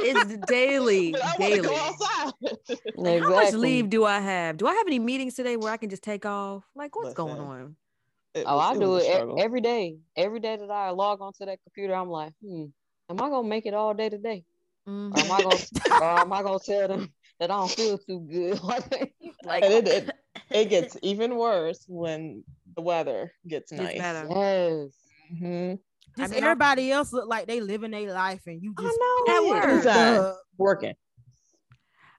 it's 0.00 0.36
daily. 0.46 1.14
daily. 1.38 1.68
exactly. 1.68 3.20
How 3.20 3.30
much 3.30 3.54
leave 3.54 3.90
do 3.90 4.04
I 4.04 4.20
have? 4.20 4.56
Do 4.56 4.66
I 4.66 4.74
have 4.74 4.86
any 4.86 4.98
meetings 4.98 5.34
today 5.34 5.56
where 5.56 5.72
I 5.72 5.76
can 5.76 5.90
just 5.90 6.02
take 6.02 6.24
off? 6.24 6.64
Like, 6.74 6.96
what's 6.96 7.18
Listen, 7.18 7.26
going 7.26 7.40
on? 7.40 7.76
oh, 8.46 8.58
I 8.58 8.74
do 8.74 8.96
it 8.96 9.38
every 9.38 9.60
day. 9.60 9.96
Every 10.16 10.40
day 10.40 10.56
that 10.56 10.70
I 10.70 10.90
log 10.90 11.20
onto 11.20 11.44
that 11.44 11.58
computer, 11.64 11.94
I'm 11.94 12.08
like, 12.08 12.32
hmm, 12.42 12.66
am 13.10 13.20
I 13.20 13.28
gonna 13.28 13.48
make 13.48 13.66
it 13.66 13.74
all 13.74 13.94
day 13.94 14.08
today? 14.08 14.44
Mm-hmm. 14.88 15.14
Or 15.14 15.20
am 15.20 15.32
I 15.32 15.42
gonna 15.42 16.00
or 16.02 16.20
am 16.20 16.32
I 16.32 16.42
gonna 16.42 16.58
tell 16.58 16.88
them 16.88 17.12
that 17.40 17.50
I 17.50 17.56
don't 17.56 17.70
feel 17.70 17.98
too 17.98 18.20
good? 18.20 18.62
like 18.62 18.90
it, 18.92 19.88
it, 19.88 20.10
it, 20.50 20.68
gets 20.68 20.96
even 21.02 21.36
worse 21.36 21.84
when 21.88 22.44
the 22.74 22.82
weather 22.82 23.32
gets 23.46 23.72
nice. 23.72 23.96
Yes. 23.96 24.28
Mm-hmm. 25.32 25.74
Just 26.16 26.32
I 26.32 26.34
mean, 26.34 26.44
everybody 26.44 26.92
else 26.92 27.12
look 27.12 27.28
like 27.28 27.46
they 27.46 27.60
living 27.60 27.90
their 27.90 28.12
life 28.12 28.42
and 28.46 28.62
you 28.62 28.74
just 28.78 28.98
I 29.00 29.24
know 29.26 29.50
at 29.50 29.66
work. 29.66 29.86
Uh, 29.86 30.32
working. 30.58 30.94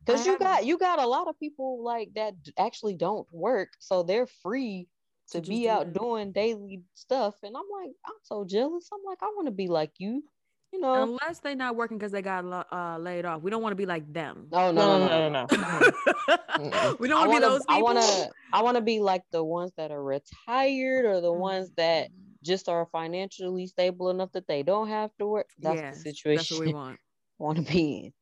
Because 0.05 0.25
you 0.25 0.37
got 0.37 0.65
you 0.65 0.77
got 0.77 0.99
a 0.99 1.07
lot 1.07 1.27
of 1.27 1.39
people 1.39 1.83
like 1.83 2.11
that 2.15 2.35
actually 2.59 2.95
don't 2.95 3.27
work, 3.31 3.69
so 3.79 4.03
they're 4.03 4.27
free 4.43 4.87
to, 5.31 5.41
to 5.41 5.49
be 5.49 5.67
out 5.67 5.93
doing 5.93 6.31
daily 6.31 6.83
stuff. 6.93 7.33
And 7.41 7.55
I'm 7.55 7.63
like, 7.81 7.91
I'm 8.05 8.13
so 8.21 8.45
jealous. 8.45 8.89
I'm 8.93 8.99
like, 9.05 9.17
I 9.21 9.27
want 9.35 9.47
to 9.47 9.51
be 9.51 9.67
like 9.67 9.91
you. 9.97 10.23
You 10.73 10.79
know, 10.81 11.03
Unless 11.03 11.39
they're 11.39 11.55
not 11.55 11.75
working 11.75 11.97
because 11.97 12.11
they 12.11 12.21
got 12.21 12.43
uh, 12.71 12.97
laid 12.99 13.25
off. 13.25 13.41
We 13.41 13.49
don't 13.51 13.61
want 13.61 13.71
to 13.71 13.77
be 13.77 13.85
like 13.85 14.11
them. 14.11 14.47
no, 14.51 14.71
no, 14.71 14.99
No, 14.99 15.07
no, 15.07 15.29
no, 15.29 15.29
no, 15.29 15.57
no. 15.57 16.59
no. 16.71 16.95
we 16.99 17.07
don't 17.07 17.23
I 17.23 17.27
want 17.27 17.43
to 17.43 17.47
be 17.49 17.53
those 17.53 17.61
people. 17.65 17.75
I 17.75 17.81
want 17.81 18.01
to, 18.01 18.29
I 18.53 18.61
want 18.63 18.75
to 18.77 18.81
be 18.81 18.99
like 18.99 19.23
the 19.31 19.43
ones 19.43 19.71
that 19.77 19.91
are 19.91 20.03
retired 20.03 21.05
or 21.05 21.21
the 21.21 21.31
ones 21.31 21.71
that 21.77 22.09
just 22.43 22.67
are 22.69 22.85
financially 22.91 23.67
stable 23.67 24.09
enough 24.09 24.31
that 24.33 24.47
they 24.47 24.63
don't 24.63 24.89
have 24.89 25.11
to 25.19 25.25
work. 25.27 25.47
That's 25.59 25.81
Yes, 25.81 25.95
the 26.03 26.11
situation 26.11 26.37
That's 26.37 26.51
what 26.51 26.59
we 26.67 26.73
want. 26.73 26.99
want 27.39 27.57
to 27.65 27.71
be 27.73 28.05
in. 28.05 28.13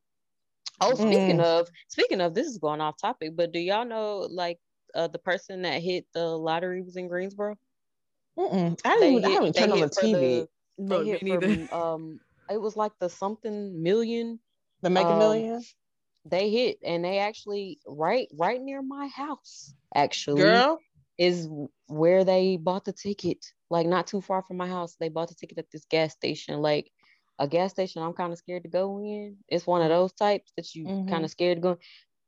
Oh, 0.81 0.93
speaking 0.95 1.39
of 1.39 1.67
speaking 1.87 2.21
of, 2.21 2.33
this 2.33 2.47
is 2.47 2.57
going 2.57 2.81
off 2.81 2.97
topic, 2.99 3.35
but 3.35 3.51
do 3.51 3.59
y'all 3.59 3.85
know 3.85 4.27
like 4.29 4.59
uh, 4.95 5.07
the 5.07 5.19
person 5.19 5.61
that 5.63 5.81
hit 5.81 6.05
the 6.13 6.25
lottery 6.25 6.81
was 6.81 6.97
in 6.97 7.07
Greensboro? 7.07 7.55
Mm-mm. 8.37 8.79
I 8.85 8.93
didn't. 8.95 9.13
even- 9.13 9.25
I 9.25 9.29
haven't 9.29 9.53
turned 9.55 9.71
on 9.71 9.79
the 9.79 9.87
TV. 9.89 10.11
the- 10.11 10.47
They 10.79 10.85
Look, 10.97 11.21
hit 11.21 11.69
from, 11.69 11.79
um, 11.79 12.19
it 12.49 12.57
was 12.61 12.75
like 12.75 12.93
the 12.99 13.09
something 13.09 13.81
million 13.81 14.39
The 14.81 14.89
Mega 14.89 15.13
um, 15.13 15.15
Million. 15.15 15.63
they 16.25 16.49
hit, 16.49 16.79
and 16.83 17.03
they 17.03 17.19
actually 17.19 17.79
right 17.87 18.27
right 18.33 18.61
near 18.61 18.81
my 18.81 19.07
house 19.07 19.75
actually 19.95 20.67
Girl, 20.67 20.79
is 21.17 21.47
where 21.87 22.23
they 22.23 22.57
bought 22.57 22.85
the 22.85 22.93
ticket. 22.93 23.45
Like 23.69 23.87
not 23.87 24.07
too 24.07 24.21
far 24.21 24.43
from 24.43 24.57
my 24.57 24.67
house, 24.67 24.95
they 24.99 25.09
bought 25.09 25.29
the 25.29 25.35
ticket 25.35 25.57
at 25.59 25.71
this 25.71 25.85
gas 25.85 26.13
station. 26.13 26.61
Like 26.61 26.91
a 27.39 27.47
gas 27.47 27.71
station, 27.71 28.01
I'm 28.03 28.13
kind 28.13 28.31
of 28.31 28.37
scared 28.37 28.63
to 28.63 28.69
go 28.69 28.99
in. 28.99 29.37
It's 29.47 29.67
one 29.67 29.81
of 29.81 29.89
those 29.89 30.13
types 30.13 30.53
that 30.57 30.73
you 30.75 30.91
Mhm. 30.91 31.07
kind 31.07 31.25
of 31.25 31.31
scared 31.31 31.57
to 31.57 31.61
go. 31.61 31.77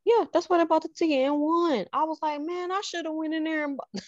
Yeah, 0.04 0.24
that's 0.32 0.48
what 0.48 0.60
I 0.60 0.64
bought 0.64 0.82
the 0.82 0.88
ticket 0.88 1.26
and 1.26 1.40
won. 1.40 1.86
I 1.92 2.04
was 2.04 2.18
like, 2.22 2.40
man, 2.40 2.72
I 2.72 2.80
should 2.82 3.06
have 3.06 3.14
went 3.14 3.34
in 3.34 3.44
there 3.44 3.64
and. 3.64 3.76
bu-" 3.78 4.00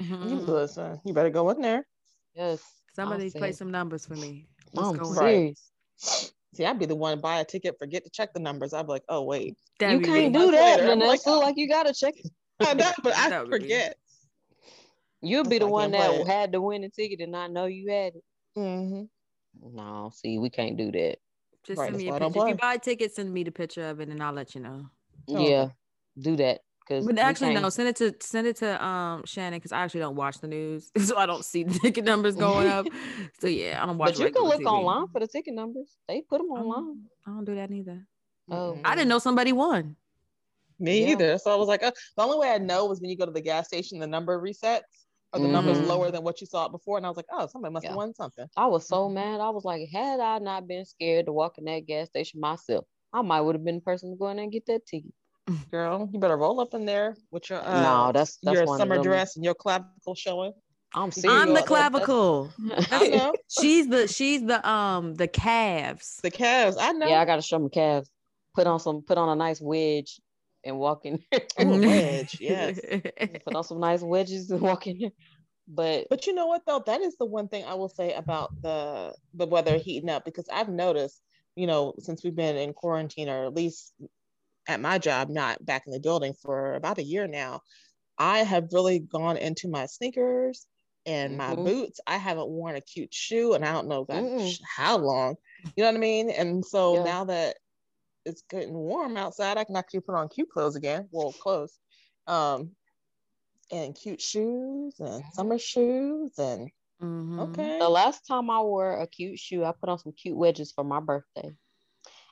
you 0.22 0.36
Mhm. 0.36 0.46
listen. 0.46 1.00
You 1.04 1.14
better 1.14 1.30
go 1.30 1.50
in 1.50 1.60
there. 1.62 1.86
Yes, 2.34 2.82
Somebody 2.92 3.30
play 3.30 3.52
some 3.52 3.70
numbers 3.70 4.06
for 4.06 4.16
me. 4.16 4.48
Let's 4.76 4.90
I'm 4.90 4.96
go. 4.98 5.08
Right. 5.08 5.56
serious. 5.56 5.70
See, 6.54 6.64
I'd 6.64 6.78
be 6.78 6.86
the 6.86 6.96
one 6.96 7.16
to 7.16 7.20
buy 7.20 7.40
a 7.40 7.44
ticket, 7.44 7.76
forget 7.78 8.04
to 8.04 8.10
check 8.10 8.32
the 8.32 8.40
numbers. 8.40 8.72
I'd 8.72 8.86
be 8.86 8.92
like, 8.92 9.04
oh 9.08 9.22
wait, 9.24 9.56
That'd 9.78 10.00
you 10.00 10.06
can't 10.06 10.32
do 10.32 10.50
that, 10.50 10.78
later, 10.78 10.92
I'm 10.92 10.98
like, 11.00 11.20
oh. 11.26 11.40
Like 11.40 11.56
you 11.58 11.68
gotta 11.68 11.92
check. 11.92 12.14
it. 12.16 12.30
I 12.60 12.74
know, 12.74 12.90
but 13.02 13.16
I 13.16 13.28
That 13.28 13.46
would 13.46 13.50
be 13.50 13.58
me. 13.58 13.64
forget. 13.64 13.96
You'll 15.22 15.44
be 15.44 15.58
That's 15.58 15.60
the 15.60 15.66
one 15.68 15.90
can't 15.90 15.96
play 15.96 16.16
that 16.16 16.20
it. 16.20 16.26
had 16.26 16.52
to 16.52 16.60
win 16.60 16.82
the 16.82 16.88
ticket 16.88 17.20
and 17.20 17.32
not 17.32 17.50
know 17.50 17.66
you 17.66 17.90
had 17.90 18.14
it. 18.14 18.24
hmm 18.54 19.04
No, 19.60 20.10
see, 20.14 20.38
we 20.38 20.50
can't 20.50 20.76
do 20.76 20.92
that. 20.92 21.18
Just 21.64 21.80
Right, 21.80 21.86
send 21.86 21.96
me 21.98 22.08
a 22.08 22.10
why 22.10 22.16
I 22.16 22.18
don't 22.20 22.32
picture. 22.32 22.48
If 22.48 22.48
you 22.48 22.54
play. 22.54 22.68
buy 22.68 22.76
tickets, 22.76 23.16
send 23.16 23.32
me 23.34 23.42
the 23.42 23.50
picture 23.50 23.88
of 23.88 24.00
it, 24.00 24.08
and 24.08 24.22
I'll 24.22 24.32
let 24.32 24.54
you 24.54 24.60
know. 24.60 24.86
Oh, 25.28 25.34
Yeah, 25.40 25.68
do 26.18 26.36
that 26.36 26.60
because. 26.86 27.06
But 27.06 27.18
actually, 27.18 27.54
no, 27.54 27.68
send 27.68 27.88
it 27.88 27.96
to 27.96 28.14
send 28.20 28.46
it 28.46 28.56
to 28.56 28.84
um 28.84 29.24
Shannon 29.24 29.58
because 29.58 29.72
I 29.72 29.78
actually 29.80 30.00
don't 30.00 30.16
watch 30.16 30.38
the 30.38 30.48
news, 30.48 30.90
so 31.04 31.16
I 31.16 31.26
don't 31.26 31.44
see 31.44 31.64
the 31.64 31.78
ticket 31.78 32.04
numbers 32.04 32.36
going 32.36 32.68
up. 32.68 32.86
So 33.40 33.48
yeah, 33.48 33.82
I 33.82 33.86
don't 33.86 33.98
watch. 33.98 34.16
But 34.16 34.18
you 34.20 34.30
can 34.32 34.44
look 34.44 34.60
TV. 34.60 34.66
online 34.66 35.08
for 35.08 35.20
the 35.20 35.26
ticket 35.26 35.54
numbers. 35.54 35.96
They 36.08 36.22
put 36.22 36.38
them 36.38 36.48
I 36.52 36.58
don't- 36.60 36.66
online. 36.66 36.98
I 37.26 37.30
don't 37.30 37.44
do 37.44 37.54
that 37.56 37.70
either. 37.70 38.06
Oh. 38.50 38.78
I 38.84 38.94
didn't 38.94 39.08
know 39.08 39.18
somebody 39.18 39.52
won. 39.52 39.96
Me 40.78 41.00
Yeah. 41.02 41.08
either. 41.12 41.38
So 41.38 41.50
I 41.52 41.56
was 41.56 41.68
like, 41.68 41.80
oh, 41.82 41.92
the 42.16 42.22
only 42.22 42.38
way 42.38 42.50
I 42.50 42.58
know 42.58 42.86
was 42.86 43.00
when 43.00 43.10
you 43.10 43.16
go 43.16 43.26
to 43.26 43.32
the 43.32 43.40
gas 43.40 43.66
station, 43.66 43.98
the 43.98 44.06
number 44.06 44.40
resets 44.40 44.82
or 45.32 45.40
the 45.40 45.48
number's 45.48 45.78
Mhm. 45.78 45.86
lower 45.88 46.10
than 46.10 46.22
what 46.22 46.40
you 46.40 46.46
saw 46.46 46.66
it 46.66 46.72
before. 46.72 46.96
And 46.98 47.04
I 47.06 47.08
was 47.08 47.16
like, 47.16 47.26
oh, 47.32 47.46
somebody 47.48 47.72
must 47.72 47.84
Yeah. 47.84 47.90
have 47.90 47.96
won 47.96 48.14
something. 48.14 48.46
I 48.56 48.66
was 48.66 48.86
so 48.86 49.08
mad. 49.08 49.40
I 49.40 49.50
was 49.50 49.64
like, 49.64 49.88
had 49.90 50.20
I 50.20 50.38
not 50.38 50.68
been 50.68 50.84
scared 50.84 51.26
to 51.26 51.32
walk 51.32 51.58
in 51.58 51.64
that 51.64 51.86
gas 51.86 52.08
station 52.08 52.38
myself, 52.40 52.84
I 53.12 53.22
might 53.22 53.40
would 53.40 53.54
have 53.56 53.64
been 53.64 53.76
the 53.76 53.80
person 53.80 54.10
to 54.10 54.16
go 54.16 54.28
in 54.28 54.36
there 54.36 54.44
and 54.44 54.52
get 54.52 54.66
that 54.66 54.86
ticket. 54.86 55.12
Girl, 55.70 56.08
you 56.12 56.18
better 56.18 56.36
roll 56.36 56.60
up 56.60 56.74
in 56.74 56.86
there 56.86 57.16
with 57.30 57.50
your 57.50 57.60
uh, 57.60 57.82
no, 57.82 58.12
that's 58.12 58.38
that's 58.42 58.56
your 58.56 58.66
one 58.66 58.78
summer 58.78 59.02
dress 59.02 59.36
and 59.36 59.44
your 59.44 59.54
clavicle 59.54 60.14
showing. 60.14 60.52
I'm 60.94 61.04
I'm 61.04 61.12
serious. 61.12 61.42
I'm 61.42 61.54
the 61.54 61.62
clavicle. 61.62 62.50
I 62.90 63.08
know 63.08 63.34
She's 63.60 63.88
the 63.88 64.08
she's 64.08 64.44
the 64.44 64.66
um 64.68 65.14
the 65.14 65.28
calves. 65.28 66.18
the 66.22 66.30
calves. 66.30 66.76
I 66.78 66.92
know. 66.92 67.06
yeah, 67.06 67.20
I 67.20 67.24
gotta 67.24 67.42
show 67.42 67.58
my 67.58 67.68
calves. 67.68 68.10
Put 68.54 68.66
on 68.66 68.80
some, 68.80 69.02
put 69.02 69.18
on 69.18 69.28
a 69.28 69.36
nice 69.36 69.60
wedge, 69.60 70.18
and 70.64 70.78
walk 70.78 71.04
in. 71.04 71.22
Ooh, 71.34 71.38
a 71.60 71.78
wedge. 71.78 72.38
Yes. 72.40 72.80
put 73.44 73.54
on 73.54 73.64
some 73.64 73.80
nice 73.80 74.00
wedges 74.00 74.50
and 74.50 74.60
walk 74.60 74.86
in 74.86 74.96
here. 74.96 75.10
But 75.68 76.06
But 76.10 76.26
you 76.26 76.32
know 76.32 76.46
what 76.46 76.62
though? 76.66 76.82
That 76.84 77.00
is 77.00 77.16
the 77.16 77.26
one 77.26 77.48
thing 77.48 77.64
I 77.64 77.74
will 77.74 77.88
say 77.88 78.14
about 78.14 78.50
the 78.62 79.14
the 79.34 79.46
weather 79.46 79.78
heating 79.78 80.10
up 80.10 80.24
because 80.24 80.46
I've 80.52 80.68
noticed, 80.68 81.20
you 81.54 81.66
know, 81.66 81.94
since 81.98 82.24
we've 82.24 82.36
been 82.36 82.56
in 82.56 82.72
quarantine 82.72 83.28
or 83.28 83.46
at 83.46 83.54
least 83.54 83.92
at 84.68 84.80
my 84.80 84.98
job, 84.98 85.28
not 85.28 85.64
back 85.64 85.84
in 85.86 85.92
the 85.92 86.00
building 86.00 86.34
for 86.34 86.74
about 86.74 86.98
a 86.98 87.04
year 87.04 87.26
now, 87.26 87.60
I 88.18 88.40
have 88.40 88.72
really 88.72 89.00
gone 89.00 89.36
into 89.36 89.68
my 89.68 89.86
sneakers 89.86 90.66
and 91.06 91.36
my 91.36 91.54
Mhm. 91.54 91.56
boots. 91.56 92.00
I 92.06 92.18
haven't 92.18 92.48
worn 92.48 92.76
a 92.76 92.80
cute 92.80 93.12
shoe 93.14 93.54
and 93.54 93.64
I 93.64 93.72
don't 93.72 93.88
know 93.88 94.08
Mm-mm. 94.08 94.58
how 94.76 94.98
long. 94.98 95.36
You 95.76 95.84
know 95.84 95.90
what 95.90 95.96
I 95.96 96.00
mean? 96.00 96.30
And 96.30 96.64
so 96.64 96.96
Yeah. 96.96 97.04
now 97.04 97.24
that 97.24 97.56
it's 98.24 98.42
getting 98.50 98.74
warm 98.74 99.16
outside, 99.16 99.58
I 99.58 99.64
can 99.64 99.76
actually 99.76 100.00
put 100.00 100.14
on 100.16 100.28
cute 100.28 100.50
clothes 100.50 100.76
again. 100.76 101.08
Well, 101.12 101.32
clothes. 101.34 101.78
Um, 102.26 102.76
and 103.72 103.94
cute 103.94 104.20
shoes 104.20 105.00
and 105.00 105.24
summer 105.32 105.58
shoes 105.58 106.38
and 106.38 106.70
Mhm. 107.00 107.38
okay. 107.38 107.78
The 107.78 107.88
last 107.88 108.26
time 108.26 108.50
I 108.50 108.60
wore 108.62 108.92
a 109.00 109.06
cute 109.06 109.38
shoe, 109.38 109.64
I 109.64 109.72
put 109.72 109.88
on 109.90 109.98
some 109.98 110.12
cute 110.12 110.36
wedges 110.36 110.72
for 110.72 110.84
my 110.84 111.00
birthday. 111.00 111.56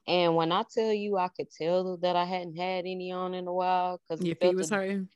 And 0.06 0.36
when 0.36 0.52
I 0.52 0.64
tell 0.72 0.92
you, 0.92 1.16
I 1.16 1.28
could 1.28 1.50
tell 1.50 1.96
that 1.98 2.16
I 2.16 2.24
hadn't 2.24 2.56
had 2.56 2.84
any 2.86 3.10
on 3.12 3.34
in 3.34 3.46
a 3.46 3.52
while 3.52 3.98
because 3.98 4.24
Your 4.24 4.36
feet 4.36 4.56
was 4.56 4.70
hurting. 4.70 5.08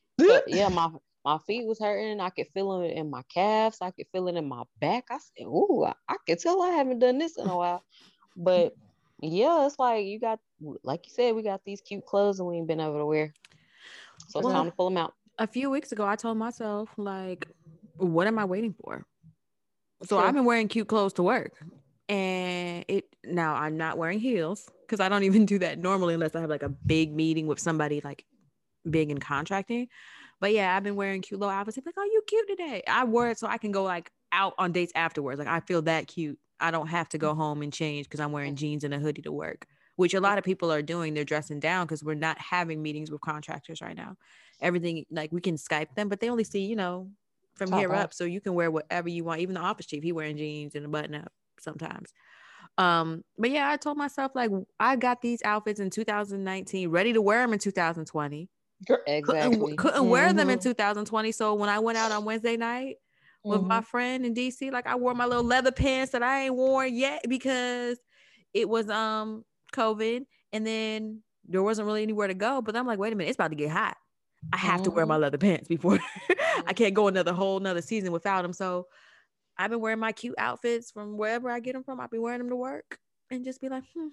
yeah, 0.46 0.68
my 0.68 0.90
my 1.24 1.38
feet 1.46 1.66
was 1.66 1.78
hurting. 1.78 2.20
I 2.20 2.30
could 2.30 2.46
feel 2.54 2.80
it 2.80 2.92
in 2.92 3.10
my 3.10 3.22
calves. 3.32 3.78
I 3.82 3.90
could 3.90 4.06
feel 4.12 4.28
it 4.28 4.36
in 4.36 4.48
my 4.48 4.62
back. 4.80 5.04
I 5.10 5.18
said, 5.18 5.44
"Ooh, 5.44 5.84
I, 5.84 5.94
I 6.08 6.16
could 6.26 6.38
tell 6.38 6.62
I 6.62 6.70
haven't 6.70 7.00
done 7.00 7.18
this 7.18 7.36
in 7.36 7.46
a 7.46 7.56
while." 7.56 7.84
But 8.36 8.72
yeah, 9.20 9.66
it's 9.66 9.78
like 9.78 10.06
you 10.06 10.20
got, 10.20 10.38
like 10.82 11.06
you 11.06 11.12
said, 11.12 11.34
we 11.34 11.42
got 11.42 11.60
these 11.64 11.80
cute 11.80 12.06
clothes 12.06 12.38
and 12.38 12.48
we 12.48 12.56
ain't 12.56 12.68
been 12.68 12.80
able 12.80 12.98
to 12.98 13.06
wear. 13.06 13.34
So 14.28 14.38
it's 14.38 14.46
Well, 14.46 14.56
time 14.56 14.66
to 14.66 14.72
pull 14.72 14.88
them 14.88 14.96
out. 14.96 15.14
A 15.38 15.46
few 15.46 15.70
weeks 15.70 15.92
ago, 15.92 16.06
I 16.06 16.16
told 16.16 16.38
myself 16.38 16.88
like, 16.96 17.46
what 17.98 18.26
am 18.26 18.38
I 18.38 18.44
waiting 18.44 18.74
for? 18.74 19.04
So 20.04 20.16
True. 20.16 20.24
I've 20.26 20.34
been 20.34 20.44
wearing 20.44 20.68
cute 20.68 20.88
clothes 20.88 21.12
to 21.14 21.22
work, 21.22 21.52
and 22.08 22.84
it 22.88 23.06
now 23.28 23.54
I'm 23.54 23.76
not 23.76 23.98
wearing 23.98 24.18
heels 24.18 24.68
because 24.82 25.00
I 25.00 25.08
don't 25.08 25.24
even 25.24 25.46
do 25.46 25.58
that 25.60 25.78
normally 25.78 26.14
unless 26.14 26.34
I 26.34 26.40
have 26.40 26.50
like 26.50 26.62
a 26.62 26.68
big 26.68 27.14
meeting 27.14 27.46
with 27.46 27.60
somebody 27.60 28.00
like 28.02 28.24
big 28.88 29.10
in 29.10 29.18
contracting. 29.18 29.88
But 30.40 30.52
yeah, 30.52 30.76
I've 30.76 30.84
been 30.84 30.96
wearing 30.96 31.20
cute 31.20 31.40
little 31.40 31.52
outfits. 31.54 31.76
They're 31.76 31.82
Like, 31.84 31.94
oh, 31.98 32.04
you 32.04 32.22
cute 32.26 32.48
today. 32.48 32.82
I 32.86 33.04
wore 33.04 33.28
it 33.28 33.38
so 33.38 33.46
I 33.46 33.58
can 33.58 33.72
go 33.72 33.82
like 33.82 34.10
out 34.32 34.54
on 34.58 34.72
dates 34.72 34.92
afterwards. 34.94 35.38
Like 35.38 35.48
I 35.48 35.60
feel 35.60 35.82
that 35.82 36.06
cute. 36.06 36.38
I 36.60 36.70
don't 36.70 36.88
have 36.88 37.08
to 37.10 37.18
go 37.18 37.34
home 37.34 37.62
and 37.62 37.72
change 37.72 38.06
because 38.06 38.20
I'm 38.20 38.32
wearing 38.32 38.56
jeans 38.56 38.84
and 38.84 38.92
a 38.92 38.98
hoodie 38.98 39.22
to 39.22 39.32
work, 39.32 39.66
which 39.96 40.14
a 40.14 40.20
lot 40.20 40.38
of 40.38 40.44
people 40.44 40.72
are 40.72 40.82
doing. 40.82 41.14
They're 41.14 41.24
dressing 41.24 41.60
down 41.60 41.86
because 41.86 42.02
we're 42.02 42.14
not 42.14 42.38
having 42.38 42.82
meetings 42.82 43.10
with 43.10 43.20
contractors 43.20 43.80
right 43.80 43.96
now. 43.96 44.16
Everything 44.60 45.04
like 45.10 45.30
we 45.32 45.40
can 45.40 45.54
Skype 45.54 45.94
them, 45.94 46.08
but 46.08 46.20
they 46.20 46.30
only 46.30 46.44
see, 46.44 46.64
you 46.64 46.74
know, 46.76 47.10
from 47.54 47.70
Top 47.70 47.78
here 47.78 47.92
off. 47.92 48.04
up. 48.04 48.14
So 48.14 48.24
you 48.24 48.40
can 48.40 48.54
wear 48.54 48.70
whatever 48.70 49.08
you 49.08 49.24
want. 49.24 49.40
Even 49.40 49.54
the 49.54 49.60
office 49.60 49.86
chief, 49.86 50.02
he 50.02 50.12
wearing 50.12 50.36
jeans 50.36 50.74
and 50.74 50.84
a 50.84 50.88
button 50.88 51.14
up 51.14 51.32
sometimes. 51.60 52.12
Um, 52.78 53.24
but 53.36 53.50
yeah, 53.50 53.68
I 53.70 53.76
told 53.76 53.98
myself 53.98 54.32
like 54.34 54.50
I 54.78 54.96
got 54.96 55.20
these 55.20 55.42
outfits 55.44 55.80
in 55.80 55.90
2019, 55.90 56.88
ready 56.90 57.12
to 57.12 57.20
wear 57.20 57.40
them 57.42 57.52
in 57.52 57.58
2020 57.58 58.48
Girl, 58.86 58.98
couldn't, 59.24 59.76
couldn't 59.76 60.08
wear 60.08 60.32
them 60.32 60.48
in 60.48 60.58
Mhm. 60.58 60.62
2020. 60.62 61.32
So 61.32 61.54
when 61.54 61.68
I 61.68 61.80
went 61.80 61.98
out 61.98 62.12
on 62.12 62.24
Wednesday 62.24 62.56
night 62.56 62.96
with 63.42 63.62
my 63.62 63.80
friend 63.80 64.24
in 64.24 64.32
DC, 64.34 64.70
like 64.70 64.86
I 64.86 64.94
wore 64.94 65.12
my 65.14 65.26
little 65.26 65.42
leather 65.44 65.72
pants 65.72 66.12
that 66.12 66.22
I 66.22 66.44
ain't 66.44 66.54
worn 66.54 66.94
yet 66.94 67.24
because 67.28 67.98
it 68.54 68.68
was 68.68 68.88
um 68.88 69.44
COVID, 69.72 70.24
and 70.52 70.66
then 70.66 71.22
there 71.44 71.62
wasn't 71.62 71.86
really 71.86 72.02
anywhere 72.02 72.28
to 72.28 72.34
go. 72.34 72.62
But 72.62 72.76
I'm 72.76 72.86
like, 72.86 72.98
wait 73.00 73.12
a 73.12 73.16
minute, 73.16 73.30
it's 73.30 73.36
about 73.36 73.48
to 73.50 73.56
get 73.56 73.70
hot. 73.70 73.96
I 74.52 74.56
have 74.56 74.82
to 74.84 74.90
wear 74.92 75.04
my 75.04 75.16
leather 75.16 75.38
pants 75.38 75.66
before 75.66 75.98
I 76.66 76.72
can't 76.72 76.94
go 76.94 77.08
another 77.08 77.32
whole 77.32 77.56
another 77.56 77.82
season 77.82 78.12
without 78.12 78.42
them. 78.42 78.52
So 78.52 78.86
I've 79.58 79.70
been 79.70 79.80
wearing 79.80 79.98
my 79.98 80.12
cute 80.12 80.36
outfits 80.38 80.90
from 80.90 81.16
wherever 81.16 81.50
I 81.50 81.60
get 81.60 81.72
them 81.74 81.82
from. 81.84 82.00
I've 82.00 82.10
been 82.10 82.22
wearing 82.22 82.38
them 82.38 82.50
to 82.50 82.56
work 82.56 82.98
and 83.30 83.44
just 83.44 83.60
be 83.60 83.68
like, 83.68 83.84
hmm. 83.94 84.08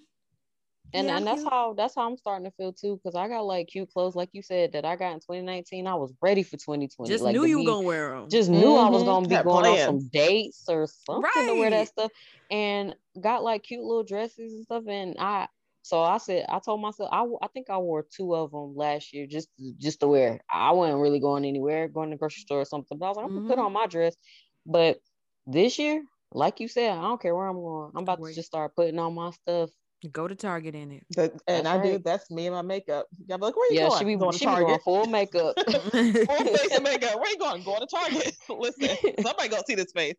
And 0.92 1.08
yeah, 1.08 1.16
and 1.18 1.26
that's 1.26 1.42
how 1.44 1.74
that's 1.74 1.94
how 1.94 2.08
I'm 2.08 2.16
starting 2.16 2.44
to 2.44 2.52
feel 2.52 2.72
too, 2.72 2.96
because 2.96 3.16
I 3.16 3.28
got 3.28 3.44
like 3.44 3.66
cute 3.66 3.90
clothes, 3.92 4.14
like 4.14 4.30
you 4.32 4.42
said, 4.42 4.72
that 4.72 4.84
I 4.84 4.96
got 4.96 5.12
in 5.14 5.20
2019. 5.20 5.86
I 5.86 5.94
was 5.94 6.12
ready 6.22 6.42
for 6.42 6.56
2020. 6.56 7.10
just 7.10 7.24
like, 7.24 7.34
knew 7.34 7.44
you 7.44 7.58
were 7.58 7.64
gonna 7.64 7.82
wear 7.82 8.10
them. 8.10 8.30
just 8.30 8.48
knew 8.48 8.76
I 8.76 8.88
was 8.88 9.02
Mhm. 9.02 9.06
gonna 9.06 9.28
be 9.28 9.34
Had 9.34 9.44
going 9.44 9.66
on 9.66 9.78
some 9.78 10.08
dates 10.08 10.64
or 10.68 10.86
something 10.86 11.22
right. 11.22 11.44
to 11.48 11.54
wear 11.54 11.70
that 11.70 11.88
stuff, 11.88 12.12
and 12.50 12.94
got 13.20 13.42
like 13.42 13.62
cute 13.64 13.82
little 13.82 14.04
dresses 14.04 14.52
and 14.54 14.64
stuff. 14.64 14.84
And 14.86 15.16
I, 15.18 15.48
so 15.82 16.02
I 16.02 16.18
said, 16.18 16.46
I 16.48 16.60
told 16.60 16.80
myself, 16.80 17.10
I, 17.12 17.24
I 17.42 17.48
think 17.48 17.68
I 17.68 17.78
wore 17.78 18.04
two 18.08 18.34
of 18.34 18.52
them 18.52 18.74
last 18.76 19.12
year 19.12 19.26
just 19.26 19.48
just 19.78 20.00
to 20.00 20.08
wear. 20.08 20.40
I 20.52 20.70
wasn't 20.70 21.00
really 21.00 21.20
going 21.20 21.44
anywhere, 21.44 21.88
going 21.88 22.10
to 22.10 22.14
the 22.14 22.18
grocery 22.18 22.42
store 22.42 22.60
or 22.60 22.64
something. 22.64 22.96
But 22.96 23.06
I 23.06 23.08
was 23.08 23.16
like, 23.16 23.26
I'm 23.26 23.30
gonna 23.34 23.42
put 23.42 23.58
Mhm. 23.58 23.64
on 23.66 23.72
my 23.72 23.86
dress. 23.86 24.16
But 24.64 25.00
this 25.46 25.78
year, 25.78 26.02
like 26.32 26.60
you 26.60 26.68
said, 26.68 26.90
I 26.92 27.02
don't 27.02 27.20
care 27.20 27.34
where 27.34 27.46
I'm 27.46 27.56
going. 27.56 27.92
I'm 27.94 28.02
about 28.02 28.20
Wait. 28.20 28.30
to 28.30 28.34
just 28.36 28.48
start 28.48 28.74
putting 28.74 28.98
on 28.98 29.14
my 29.14 29.30
stuff. 29.30 29.70
Go 30.12 30.28
to 30.28 30.34
Target 30.34 30.74
in 30.74 30.92
it. 30.92 31.04
The- 31.10 31.32
and 31.46 31.66
That's 31.66 31.66
I 31.66 31.82
do. 31.82 31.98
That's 31.98 32.30
me 32.30 32.46
and 32.46 32.54
my 32.54 32.62
makeup. 32.62 33.06
Y'all 33.26 33.38
like, 33.38 33.56
where 33.56 33.72
you 33.72 33.80
Yeah, 33.80 33.88
going? 33.88 33.98
she 33.98 34.04
be 34.04 34.16
going 34.16 34.32
to 34.32 34.38
she 34.38 34.44
be 34.46 34.50
doing 34.52 34.66
Target. 34.66 34.82
full 34.82 35.06
makeup. 35.06 35.54
Full 35.66 35.80
face 35.80 36.76
of 36.76 36.82
makeup. 36.82 37.18
Where 37.20 37.30
you 37.30 37.38
going? 37.38 37.62
Going 37.62 37.80
to 37.80 37.86
Target. 37.86 38.36
Listen, 38.48 39.14
somebody 39.22 39.48
gonna 39.48 39.62
see 39.66 39.74
this 39.74 39.92
face. 39.92 40.14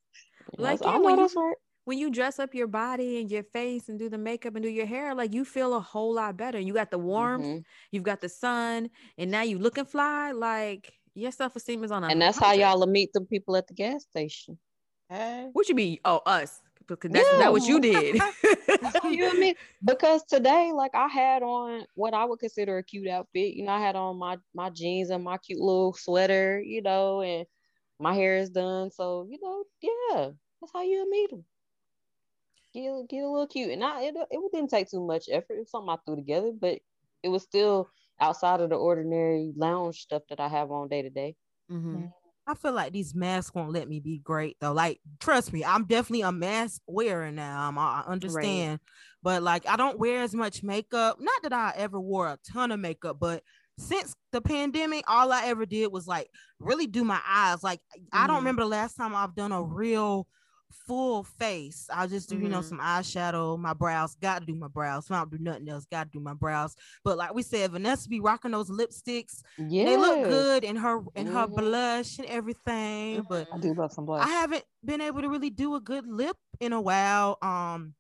Like, 0.58 0.82
I 0.84 0.92
yeah, 0.94 0.98
know 0.98 1.04
when 1.04 1.20
you- 1.20 1.30
right. 1.36 1.56
when 1.86 1.98
you 2.00 2.10
dress 2.10 2.40
up 2.40 2.54
your 2.56 2.68
body 2.68 3.20
and 3.22 3.30
your 3.32 3.44
face 3.44 3.88
and 3.88 4.00
do 4.00 4.10
the 4.10 4.18
makeup 4.18 4.56
and 4.56 4.64
do 4.64 4.70
your 4.70 4.86
hair, 4.88 5.14
like 5.14 5.34
you 5.34 5.46
feel 5.46 5.74
a 5.76 5.80
whole 5.80 6.16
lot 6.16 6.36
better. 6.38 6.60
You 6.60 6.74
got 6.74 6.90
the 6.92 6.98
warmth, 6.98 7.46
Mhm. 7.46 7.64
you've 7.92 8.04
got 8.04 8.20
the 8.22 8.30
sun, 8.30 8.90
and 9.18 9.30
now 9.32 9.44
you 9.44 9.60
looking 9.60 9.86
fly. 9.86 10.32
Like 10.32 10.92
your 11.14 11.32
self 11.32 11.56
esteem 11.56 11.84
is 11.84 11.92
on 11.92 12.04
a 12.04 12.08
And 12.08 12.22
that's 12.22 12.40
how 12.40 12.54
y'all 12.54 12.80
will 12.80 12.88
meet 12.88 13.14
the 13.14 13.22
people 13.22 13.56
at 13.56 13.68
the 13.68 13.74
gas 13.74 14.04
station. 14.04 14.58
Hey. 15.10 15.50
What 15.54 15.70
you 15.70 15.76
mean? 15.76 16.00
Oh, 16.06 16.22
us. 16.26 16.62
Because 16.88 17.12
that's 17.12 17.34
not 17.34 17.52
what 17.52 17.68
you 17.68 17.80
did. 17.80 18.22
You 19.04 19.30
and 19.30 19.40
me. 19.40 19.56
Because 19.84 20.24
today, 20.26 20.72
like 20.74 20.94
I 20.94 21.08
had 21.08 21.42
on 21.42 21.86
what 21.96 22.14
I 22.14 22.26
would 22.26 22.40
consider 22.40 22.78
a 22.78 22.84
cute 22.84 23.08
outfit. 23.08 23.56
You 23.56 23.66
know, 23.66 23.72
I 23.72 23.80
had 23.80 23.96
on 23.96 24.18
my 24.18 24.38
my 24.54 24.70
jeans 24.70 25.10
and 25.10 25.24
my 25.24 25.38
cute 25.38 25.60
little 25.60 25.94
sweater. 25.94 26.62
You 26.62 26.82
know, 26.82 27.22
and 27.22 27.46
my 28.00 28.14
hair 28.14 28.38
is 28.38 28.50
done. 28.50 28.92
So 28.92 29.28
you 29.30 29.40
know, 29.42 29.64
yeah, 29.82 30.32
that's 30.62 30.74
how 30.74 30.84
you 30.84 31.10
meet 31.10 31.32
them. 31.32 31.46
Get 32.74 33.10
get 33.10 33.24
a 33.24 33.30
little 33.30 33.48
cute, 33.48 33.72
and 33.72 33.84
I 33.84 34.04
it, 34.04 34.16
it 34.30 34.52
didn't 34.54 34.70
take 34.70 34.90
too 34.90 35.06
much 35.06 35.26
effort. 35.32 35.54
It 35.56 35.60
was 35.60 35.72
something 35.72 35.90
I 35.90 35.98
threw 36.06 36.16
together, 36.16 36.52
but 36.52 36.80
it 37.24 37.30
was 37.30 37.44
still 37.44 37.90
outside 38.20 38.62
of 38.62 38.70
the 38.70 38.76
ordinary 38.76 39.54
lounge 39.56 40.02
stuff 40.02 40.24
that 40.30 40.40
I 40.40 40.48
have 40.48 40.72
on 40.72 40.88
day 40.88 41.02
to 41.02 41.10
day. 41.10 41.36
Mm-hmm. 41.72 41.96
Mm-hmm. 41.96 42.17
I 42.48 42.54
feel 42.54 42.72
like 42.72 42.94
these 42.94 43.14
masks 43.14 43.54
won't 43.54 43.74
let 43.74 43.90
me 43.90 44.00
be 44.00 44.20
great 44.20 44.56
though. 44.62 44.72
Like, 44.72 45.02
trust 45.20 45.52
me, 45.52 45.66
I'm 45.66 45.84
definitely 45.86 46.22
a 46.22 46.32
mask 46.32 46.82
wearer 46.88 47.30
now. 47.30 47.74
I 47.78 48.04
understand, 48.08 48.80
but 49.22 49.44
like, 49.44 49.68
I 49.68 49.76
don't 49.76 50.00
wear 50.00 50.22
as 50.24 50.34
much 50.34 50.64
makeup. 50.64 51.18
Not 51.20 51.44
that 51.44 51.52
I 51.52 51.74
ever 51.76 52.00
wore 52.00 52.28
a 52.28 52.40
ton 52.50 52.72
of 52.72 52.80
makeup, 52.80 53.18
but 53.20 53.44
since 53.78 54.16
the 54.32 54.40
pandemic, 54.42 55.04
all 55.08 55.32
I 55.32 55.46
ever 55.48 55.66
did 55.66 55.92
was 55.92 56.08
like 56.08 56.30
really 56.60 56.88
do 56.88 57.04
my 57.04 57.20
eyes. 57.28 57.64
Like, 57.64 57.82
I 58.14 58.28
don't 58.28 58.38
Mhm. 58.38 58.40
remember 58.40 58.62
the 58.64 58.70
last 58.70 58.96
time 58.96 59.14
I've 59.14 59.36
done 59.36 59.52
a 59.52 59.62
real 59.62 60.28
full 60.72 61.24
face. 61.24 61.88
I'll 61.92 62.08
just 62.08 62.30
do, 62.30 62.38
you 62.38 62.50
know, 62.50 62.60
Mhm. 62.60 62.64
some 62.70 62.80
eyeshadow, 62.80 63.58
my 63.60 63.74
brows. 63.74 64.16
Got 64.16 64.40
to 64.40 64.46
do 64.46 64.56
my 64.56 64.68
brows. 64.68 65.10
I 65.12 65.20
don't 65.20 65.32
do 65.32 65.38
nothing 65.40 65.68
else, 65.70 65.86
got 65.86 66.06
to 66.06 66.10
do 66.18 66.20
my 66.20 66.34
brows. 66.34 66.76
But 67.04 67.18
like 67.18 67.34
we 67.34 67.44
said, 67.44 67.72
Vanessa 67.72 68.08
be 68.10 68.20
rocking 68.20 68.52
those 68.52 68.70
lipsticks 68.70 69.42
Yeah, 69.58 69.86
they 69.86 69.98
look 69.98 70.24
good 70.30 70.64
in 70.64 70.76
her 70.78 71.02
in 71.16 71.28
her 71.28 71.48
Mhm. 71.48 71.56
blush 71.56 72.20
and 72.20 72.28
everything 72.28 73.24
but 73.30 73.48
I 73.52 73.58
do 73.58 73.74
love 73.74 73.92
some 73.92 74.06
blush. 74.06 74.26
i 74.26 74.30
haven't 74.30 74.64
been 74.84 75.02
able 75.02 75.22
to 75.22 75.30
really 75.30 75.50
do 75.50 75.76
a 75.76 75.80
good 75.82 76.08
lip 76.08 76.38
in 76.60 76.74
a 76.74 76.82
while 76.82 77.38
um 77.42 77.94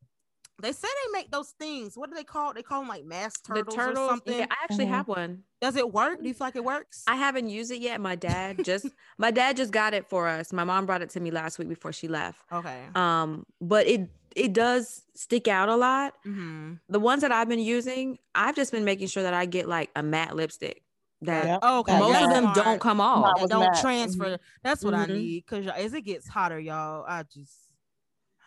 they 0.61 0.71
say 0.71 0.87
they 0.87 1.11
make 1.19 1.29
those 1.31 1.51
things 1.51 1.97
what 1.97 2.09
do 2.09 2.15
they 2.15 2.23
call 2.23 2.53
they 2.53 2.63
call 2.63 2.81
them 2.81 2.89
like 2.89 3.05
mask 3.05 3.45
The 3.47 3.55
turtles, 3.55 3.75
turtles. 3.75 3.97
or 3.99 4.09
something 4.11 4.39
Yeah, 4.39 4.45
I 4.49 4.55
actually 4.63 4.85
Mhm. 4.85 4.89
have 4.89 5.07
one. 5.07 5.43
does 5.61 5.75
it 5.75 5.91
work 5.93 6.21
do 6.21 6.27
you 6.27 6.33
feel 6.33 6.47
like 6.47 6.55
it 6.55 6.63
works 6.63 7.03
I 7.07 7.15
haven't 7.15 7.49
used 7.49 7.71
it 7.71 7.79
yet. 7.79 8.01
My 8.01 8.15
dad 8.15 8.63
just 8.63 8.87
my 9.17 9.31
dad 9.31 9.57
just 9.57 9.71
got 9.71 9.93
it 9.93 10.07
for 10.07 10.27
us. 10.27 10.51
My 10.53 10.63
mom 10.63 10.85
brought 10.85 11.01
it 11.01 11.09
to 11.11 11.19
me 11.19 11.31
last 11.31 11.59
week 11.59 11.69
before 11.69 11.91
she 11.93 12.07
left. 12.07 12.41
okay 12.51 12.87
Um, 12.95 13.45
but 13.61 13.87
it 13.87 14.09
it 14.35 14.53
does 14.53 15.03
stick 15.15 15.47
out 15.47 15.69
a 15.69 15.75
lot. 15.75 16.13
hmm 16.23 16.73
The 16.89 16.99
ones 16.99 17.21
that 17.21 17.31
I've 17.31 17.49
been 17.49 17.59
using, 17.59 18.17
I've 18.35 18.55
just 18.55 18.71
been 18.71 18.85
making 18.85 19.07
sure 19.07 19.23
that 19.23 19.33
I 19.33 19.45
get 19.45 19.67
like 19.67 19.89
a 19.95 20.03
matte 20.03 20.35
lipstick. 20.35 20.83
That 21.21 21.45
Yep. 21.47 21.63
okay 21.63 21.99
most 21.99 22.13
yeah. 22.13 22.23
of 22.25 22.29
them 22.29 22.43
smart. 22.43 22.55
don't 22.55 22.79
come 22.79 23.01
off. 23.01 23.39
That 23.39 23.49
don't 23.49 23.71
matte. 23.71 23.81
transfer 23.81 24.37
that's 24.63 24.83
what 24.83 24.93
i 24.93 25.05
Mhm. 25.07 25.13
need 25.15 25.45
because 25.45 25.65
as 25.67 25.93
it 25.95 26.01
gets 26.01 26.27
hotter 26.27 26.59
y'all 26.59 27.03
i 27.07 27.23
just 27.23 27.55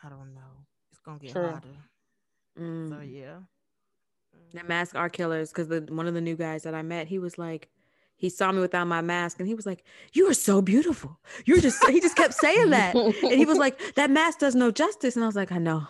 i 0.05 0.09
don't 0.09 0.33
know 0.35 0.67
it's 0.93 1.01
gonna 1.01 1.19
get 1.19 1.33
True. 1.33 1.51
hotter 1.51 1.69
Mm. 2.61 2.91
so 2.91 3.01
yeah 3.01 3.39
The 4.53 4.65
mask 4.65 4.95
are 4.97 5.09
killers 5.09 5.51
because 5.51 5.69
the 5.69 5.81
one 5.91 6.07
of 6.07 6.15
the 6.15 6.21
new 6.21 6.37
guys 6.37 6.63
that 6.65 6.75
I 6.75 6.83
met, 6.83 7.07
he 7.09 7.19
was 7.19 7.39
like, 7.39 7.69
he 8.17 8.29
saw 8.29 8.51
me 8.53 8.61
without 8.61 8.87
my 8.87 9.01
mask 9.01 9.39
and 9.39 9.49
he 9.49 9.55
was 9.55 9.65
like, 9.65 9.85
"You 10.13 10.29
are 10.29 10.35
so 10.35 10.61
beautiful. 10.61 11.19
You're 11.47 11.61
just." 11.61 11.83
he 11.89 12.01
just 12.01 12.17
kept 12.17 12.35
saying 12.35 12.71
that, 12.71 12.95
and 12.95 13.15
he 13.33 13.47
was 13.47 13.59
like, 13.59 13.79
"That 13.95 14.11
mask 14.11 14.41
does 14.41 14.55
no 14.55 14.71
justice." 14.71 15.15
And 15.17 15.25
I 15.25 15.27
was 15.27 15.37
like, 15.37 15.53
"I 15.53 15.59
know." 15.59 15.87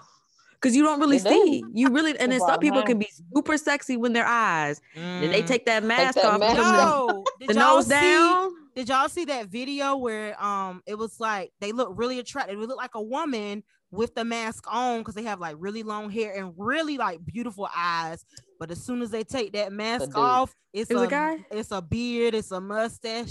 Because 0.55 0.77
you 0.77 0.83
don't 0.83 1.01
really 1.01 1.17
It 1.17 1.23
see, 1.23 1.63
does. 1.63 1.71
you 1.73 1.89
really, 1.91 2.17
and 2.19 2.31
then 2.31 2.39
some 2.41 2.61
people 2.61 2.83
can 2.83 2.99
be 2.99 3.09
super 3.35 3.57
sexy 3.57 3.97
when 3.97 4.13
their 4.13 4.27
eyes, 4.27 4.81
then 4.95 5.31
they 5.33 5.43
Mm. 5.43 5.47
take 5.47 5.65
that 5.67 5.83
mask 5.83 6.17
that 6.17 6.25
off, 6.27 6.33
and 6.35 6.41
mask 6.41 6.57
come 6.57 6.77
the- 6.77 6.83
Yo, 6.83 7.25
the, 7.41 7.47
did 7.47 7.57
y'all 7.57 7.77
nose 7.77 7.87
see- 7.87 7.91
down. 7.93 8.51
Did 8.77 8.89
y'all 8.91 9.09
see 9.09 9.25
that 9.25 9.47
video 9.49 9.97
where 9.97 10.41
um 10.43 10.83
it 10.87 10.97
was 10.97 11.19
like 11.19 11.51
they 11.61 11.73
look 11.73 11.91
really 11.97 12.19
attractive? 12.21 12.61
They 12.61 12.67
look 12.67 12.77
like 12.77 12.95
a 12.95 13.03
woman 13.03 13.65
with 13.91 14.15
the 14.15 14.25
mask 14.25 14.65
on 14.73 14.99
because 15.01 15.15
they 15.15 15.25
have 15.25 15.41
like 15.41 15.57
really 15.59 15.83
long 15.83 16.11
hair 16.11 16.33
and 16.37 16.53
really 16.57 16.97
like 16.97 17.25
beautiful 17.25 17.69
eyes. 17.75 18.25
But 18.59 18.71
as 18.71 18.83
soon 18.85 19.01
as 19.03 19.11
they 19.11 19.25
take 19.25 19.53
that 19.55 19.73
mask 19.73 20.17
off, 20.17 20.55
it's 20.73 20.91
It 20.91 20.97
a, 20.97 21.01
a 21.01 21.07
guy? 21.09 21.39
it's 21.51 21.71
a 21.73 21.81
beard, 21.81 22.35
it's 22.35 22.51
a 22.53 22.61
mustache. 22.61 23.27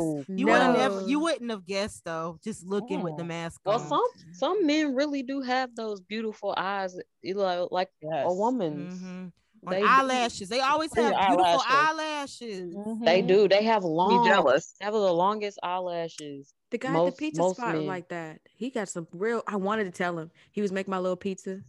Oh, 0.00 0.24
You 0.28 0.46
would 0.46 0.60
have 0.62 0.76
never. 0.76 1.02
You 1.02 1.20
wouldn't 1.20 1.50
have 1.50 1.66
guessed 1.66 2.04
though, 2.04 2.38
just 2.42 2.64
looking 2.66 3.02
with 3.02 3.16
the 3.16 3.22
Oh. 3.22 3.26
mask 3.26 3.60
Well, 3.64 3.80
on. 3.80 3.86
some 3.86 4.04
some 4.32 4.66
men 4.66 4.94
really 4.94 5.22
do 5.22 5.40
have 5.42 5.74
those 5.76 6.00
beautiful 6.00 6.54
eyes, 6.56 6.98
you 7.20 7.34
know, 7.34 7.68
like 7.70 7.90
Yes. 8.02 8.24
a 8.26 8.32
woman's. 8.32 9.00
Mhm. 9.02 9.32
On 9.64 9.72
They 9.72 9.80
do. 9.82 9.86
eyelashes. 9.86 10.48
They 10.48 10.58
always 10.60 10.90
Pretty 10.90 11.14
have 11.14 11.28
beautiful 11.28 11.60
eyelashes. 11.68 12.74
eyelashes. 12.74 12.74
They 13.04 13.22
Mhm. 13.22 13.28
do. 13.28 13.48
They 13.48 13.62
have 13.62 13.84
long. 13.84 14.24
Be 14.24 14.28
jealous. 14.30 14.74
They 14.80 14.84
have 14.86 14.94
the 14.94 14.98
longest 15.14 15.58
eyelashes. 15.62 16.52
The 16.72 16.78
guy 16.78 16.98
at 16.98 17.04
the 17.04 17.12
pizza 17.12 17.42
spot 17.54 17.74
men. 17.76 17.86
like 17.86 18.08
that. 18.08 18.40
He 18.50 18.70
got 18.70 18.88
some 18.88 19.06
real. 19.12 19.42
I 19.46 19.56
wanted 19.56 19.84
to 19.84 19.90
tell 19.90 20.18
him 20.18 20.30
he 20.50 20.62
was 20.62 20.72
making 20.72 20.90
my 20.90 20.98
little 20.98 21.16
pizza, 21.16 21.60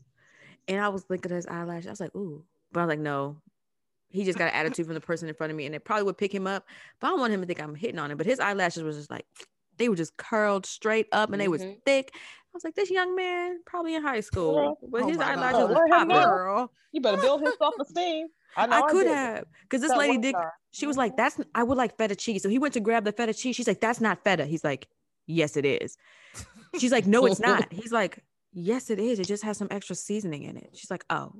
and 0.68 0.82
I 0.82 0.88
was 0.90 1.06
looking 1.10 1.32
at 1.32 1.36
his 1.36 1.46
eyelash. 1.46 1.86
I 1.86 1.90
was 1.92 2.00
like, 2.00 2.16
"Ooh," 2.16 2.44
but 2.72 2.80
I 2.80 2.86
was 2.86 2.90
like, 2.94 3.00
"No." 3.00 3.38
He 4.10 4.24
just 4.24 4.38
got 4.38 4.46
an 4.50 4.54
attitude 4.54 4.86
from 4.86 4.94
the 4.96 5.02
person 5.02 5.28
in 5.28 5.36
front 5.36 5.52
of 5.52 5.58
me, 5.58 5.66
and 5.66 5.74
it 5.76 5.84
probably 5.84 6.04
would 6.04 6.18
pick 6.18 6.34
him 6.34 6.48
up. 6.48 6.66
But 7.00 7.08
I 7.08 7.10
don't 7.12 7.20
want 7.20 7.34
him 7.34 7.42
to 7.42 7.48
think 7.48 7.62
I'm 7.62 7.76
hitting 7.76 8.00
on 8.00 8.12
him. 8.12 8.18
But 8.18 8.28
his 8.28 8.40
eyelashes 8.40 8.84
was 8.84 8.96
just 8.96 9.12
like 9.12 9.26
they 9.78 9.90
were 9.90 9.96
just 9.96 10.16
curled 10.18 10.66
straight 10.66 11.08
up, 11.12 11.32
and 11.32 11.42
they 11.42 11.48
was 11.48 11.64
Mhm. 11.64 11.84
thick. 11.84 12.12
I 12.16 12.20
was 12.54 12.64
like, 12.64 12.76
"This 12.76 12.90
young 12.92 13.16
man 13.16 13.60
probably 13.66 13.96
in 13.96 14.04
high 14.04 14.20
school, 14.22 14.78
but 14.84 15.02
Oh 15.02 15.08
his 15.08 15.18
eyelashes 15.18 15.58
God. 15.58 15.70
was 15.70 15.78
Let 15.80 15.90
popping." 15.92 16.16
Girl. 16.30 16.72
You 16.92 17.02
better 17.02 17.18
build 17.18 17.42
his 17.42 17.56
self 17.58 17.74
esteem. 17.80 18.28
I 18.56 18.68
know 18.68 18.84
I 18.84 18.92
could 18.92 19.04
did. 19.04 19.16
have, 19.16 19.46
because 19.64 19.82
this 19.82 19.92
That 19.92 19.98
lady 19.98 20.18
did. 20.18 20.36
She 20.72 20.88
was 20.88 20.98
like, 20.98 21.16
"That's 21.18 21.40
I 21.54 21.64
would 21.64 21.78
like 21.78 21.98
feta 21.98 22.16
cheese." 22.16 22.44
So 22.44 22.50
he 22.50 22.60
went 22.60 22.74
to 22.76 22.80
grab 22.80 23.04
the 23.06 23.12
feta 23.12 23.34
cheese. 23.34 23.56
She's 23.56 23.68
like, 23.68 23.82
"That's 23.82 24.02
not 24.02 24.24
feta." 24.24 24.46
He's 24.46 24.64
like, 24.64 24.88
"Yes, 25.28 25.58
it 25.58 25.66
is." 25.66 25.98
She's 26.80 26.92
like, 26.92 27.06
"No, 27.06 27.26
it's 27.26 27.40
not." 27.52 27.72
He's 27.72 27.92
like, 27.92 28.24
"Yes, 28.52 28.90
it 28.90 29.00
is. 29.00 29.20
It 29.20 29.28
just 29.28 29.44
has 29.44 29.58
some 29.58 29.68
extra 29.72 29.96
seasoning 29.96 30.44
in 30.44 30.58
it." 30.58 30.72
She's 30.74 30.92
like, 30.92 31.06
"Oh." 31.10 31.34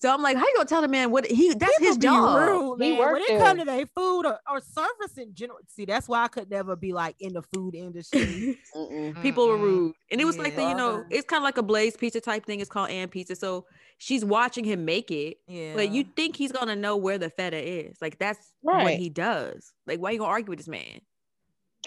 So 0.00 0.10
I'm 0.12 0.22
like, 0.22 0.36
"How 0.36 0.46
you 0.46 0.54
gonna 0.56 0.66
tell 0.68 0.80
the 0.80 0.88
man 0.88 1.10
what 1.10 1.26
he? 1.26 1.52
That's 1.52 1.72
People 1.78 1.86
his 1.86 1.98
be 1.98 2.06
job." 2.06 2.48
rude, 2.48 2.82
He 2.82 2.92
man. 2.96 3.12
When 3.12 3.22
it 3.22 3.28
come 3.38 3.56
there. 3.58 3.66
to 3.66 3.70
their 3.70 3.86
food 3.86 4.22
or, 4.24 4.38
or 4.50 4.60
service 4.60 5.18
in 5.18 5.34
general, 5.34 5.58
see, 5.68 5.84
that's 5.84 6.08
why 6.08 6.24
I 6.24 6.28
could 6.28 6.50
never 6.50 6.74
be 6.74 6.92
like 6.92 7.16
in 7.20 7.34
the 7.34 7.42
food 7.42 7.74
industry. 7.74 8.58
People 9.22 9.46
were 9.48 9.58
rude, 9.58 9.94
and 10.10 10.20
it 10.20 10.24
was 10.24 10.38
like 10.38 10.56
the, 10.56 10.62
you 10.62 10.74
know, 10.74 11.04
it's 11.10 11.26
kind 11.26 11.42
of 11.42 11.44
like 11.44 11.58
a 11.58 11.62
Blaze 11.62 11.96
pizza 11.96 12.20
type 12.20 12.46
thing. 12.46 12.60
It's 12.60 12.70
called 12.70 12.88
&pizza. 13.10 13.36
So 13.36 13.66
she's 13.98 14.24
watching 14.24 14.64
him 14.64 14.84
make 14.86 15.10
it, 15.10 15.36
Yeah. 15.46 15.74
but 15.74 15.90
you 15.90 16.04
think 16.16 16.34
he's 16.34 16.52
gonna 16.52 16.76
know 16.76 16.96
where 16.96 17.18
the 17.18 17.28
feta 17.28 17.58
is? 17.58 17.98
Like 18.00 18.18
that's 18.18 18.54
what 18.62 18.94
he 18.94 19.10
does. 19.10 19.72
Like, 19.86 20.00
why 20.00 20.12
you 20.12 20.18
gonna 20.18 20.30
argue 20.30 20.50
with 20.50 20.58
this 20.60 20.68
man? 20.68 21.00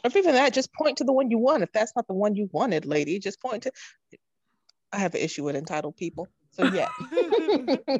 Or 0.04 0.08
if 0.10 0.16
even 0.16 0.34
that, 0.36 0.54
just 0.54 0.72
point 0.74 0.98
to 1.00 1.04
the 1.04 1.14
one 1.14 1.32
you 1.32 1.40
want. 1.40 1.64
If 1.64 1.72
that's 1.72 1.94
not 1.96 2.06
the 2.08 2.14
one 2.14 2.36
you 2.36 2.48
wanted, 2.52 2.86
lady, 2.86 3.18
just 3.18 3.42
point 3.42 3.64
to. 3.64 3.72
I 4.92 4.98
have 4.98 5.16
an 5.16 5.22
issue 5.22 5.44
with 5.46 5.56
entitled 5.56 5.96
people. 5.98 6.28
So 6.54 6.66
yeah. 6.66 6.88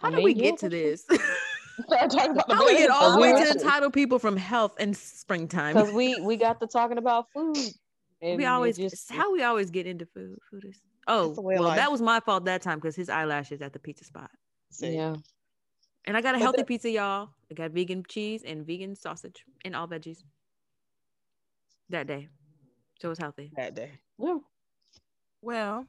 How 0.00 0.08
I 0.08 0.10
do 0.16 0.22
we 0.22 0.34
get 0.34 0.58
to 0.58 0.68
this? 0.68 1.04
Start 1.86 2.10
talking 2.10 2.30
about 2.30 2.46
the 2.48 2.54
How 2.54 2.66
we 2.66 2.76
get 2.78 2.90
all 2.90 3.12
the 3.14 3.20
way 3.20 3.32
were- 3.32 3.40
to 3.40 3.50
entitled 3.50 3.92
people 3.92 4.18
from 4.18 4.36
health 4.36 4.74
and 4.78 4.96
springtime? 4.96 5.74
Because 5.74 5.92
we 5.92 6.20
we 6.20 6.36
got 6.36 6.60
to 6.60 6.66
talking 6.66 6.98
about 6.98 7.26
food. 7.32 7.56
and 8.22 8.38
we 8.38 8.44
always 8.46 8.76
just 8.76 9.10
how 9.10 9.32
we 9.32 9.42
always 9.42 9.70
get 9.70 9.86
into 9.86 10.06
food. 10.06 10.38
Food 10.50 10.64
is 10.66 10.80
oh 11.08 11.34
the 11.34 11.42
way 11.42 11.54
of 11.56 11.60
well 11.60 11.74
that 11.74 11.90
was 11.90 12.00
my 12.00 12.20
fault 12.20 12.44
that 12.44 12.62
time 12.62 12.78
because 12.78 12.94
his 12.94 13.08
eyelashes 13.08 13.60
at 13.60 13.72
the 13.72 13.78
pizza 13.80 14.04
spot. 14.04 14.30
See. 14.70 14.94
yeah. 14.94 15.16
And 16.06 16.16
I 16.16 16.20
got 16.20 16.34
a 16.34 16.38
healthy 16.38 16.58
that- 16.58 16.66
pizza, 16.66 16.90
y'all. 16.90 17.30
I 17.50 17.54
got 17.54 17.72
vegan 17.72 18.04
cheese 18.08 18.42
and 18.44 18.66
vegan 18.66 18.94
sausage 18.94 19.44
and 19.64 19.74
all 19.74 19.88
veggies 19.88 20.22
that 21.90 22.06
day. 22.06 22.28
So 23.00 23.08
it 23.08 23.10
was 23.10 23.18
healthy. 23.18 23.50
that 23.56 23.74
day. 23.74 23.90
Yeah. 24.18 24.38
well, 25.42 25.86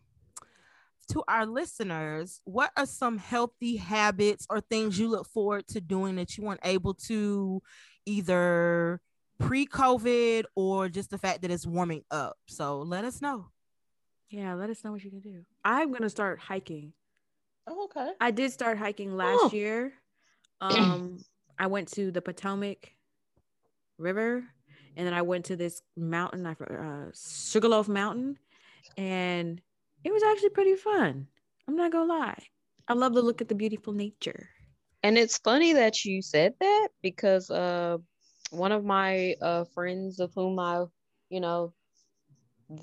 to 1.09 1.23
our 1.27 1.45
listeners, 1.45 2.41
what 2.45 2.71
are 2.77 2.85
some 2.85 3.17
healthy 3.17 3.75
habits 3.77 4.45
or 4.49 4.59
things 4.61 4.97
you 4.99 5.07
look 5.09 5.27
forward 5.27 5.67
to 5.67 5.81
doing 5.81 6.15
that 6.15 6.37
you 6.37 6.43
weren't 6.43 6.59
able 6.63 6.93
to 6.95 7.61
either 8.05 8.99
pre-COVID 9.39 10.45
or 10.55 10.89
just 10.89 11.09
the 11.09 11.17
fact 11.17 11.41
that 11.43 11.51
it's 11.51 11.65
warming 11.67 12.03
up? 12.11 12.37
So 12.47 12.79
let 12.81 13.05
us 13.05 13.21
know. 13.21 13.47
Yeah, 14.29 14.53
let 14.55 14.69
us 14.69 14.83
know 14.83 14.91
what 14.91 15.03
you 15.03 15.11
can 15.11 15.19
do. 15.19 15.45
I'm 15.63 15.91
gonna 15.91 16.09
start 16.09 16.39
hiking. 16.39 16.93
Oh, 17.67 17.85
okay. 17.85 18.11
I 18.19 18.31
did 18.31 18.51
start 18.51 18.77
hiking 18.77 19.15
last 19.15 19.39
Oh. 19.45 19.51
year. 19.53 19.93
Um, 20.61 21.19
I 21.59 21.67
went 21.67 21.89
to 21.93 22.11
the 22.11 22.21
Potomac 22.21 22.93
River, 23.97 24.45
and 24.95 25.05
then 25.05 25.13
I 25.13 25.21
went 25.21 25.45
to 25.45 25.57
this 25.57 25.81
mountain, 25.97 26.45
I 26.45 26.53
for- 26.53 27.09
uh, 27.11 27.11
Sugarloaf 27.13 27.89
Mountain, 27.89 28.39
and 28.97 29.61
it 30.05 30.13
was 30.13 30.23
actually 30.23 30.49
pretty 30.49 30.75
fun. 30.75 31.27
I'm 31.67 31.75
not 31.75 31.91
gonna 31.91 32.05
lie. 32.13 32.41
I 32.87 32.93
love 32.93 33.13
to 33.13 33.21
look 33.21 33.41
at 33.41 33.49
the 33.49 33.55
beautiful 33.55 33.91
nature. 33.91 34.47
And 35.03 35.17
it's 35.17 35.37
funny 35.39 35.73
that 35.73 36.05
you 36.05 36.21
said 36.21 36.53
that 36.59 36.87
because 37.01 37.49
uh 37.49 37.97
one 38.51 38.71
of 38.71 38.85
my 38.85 39.35
uh 39.41 39.65
friends 39.73 40.19
of 40.19 40.31
whom 40.35 40.59
I, 40.59 40.85
you 41.29 41.39
know, 41.41 41.73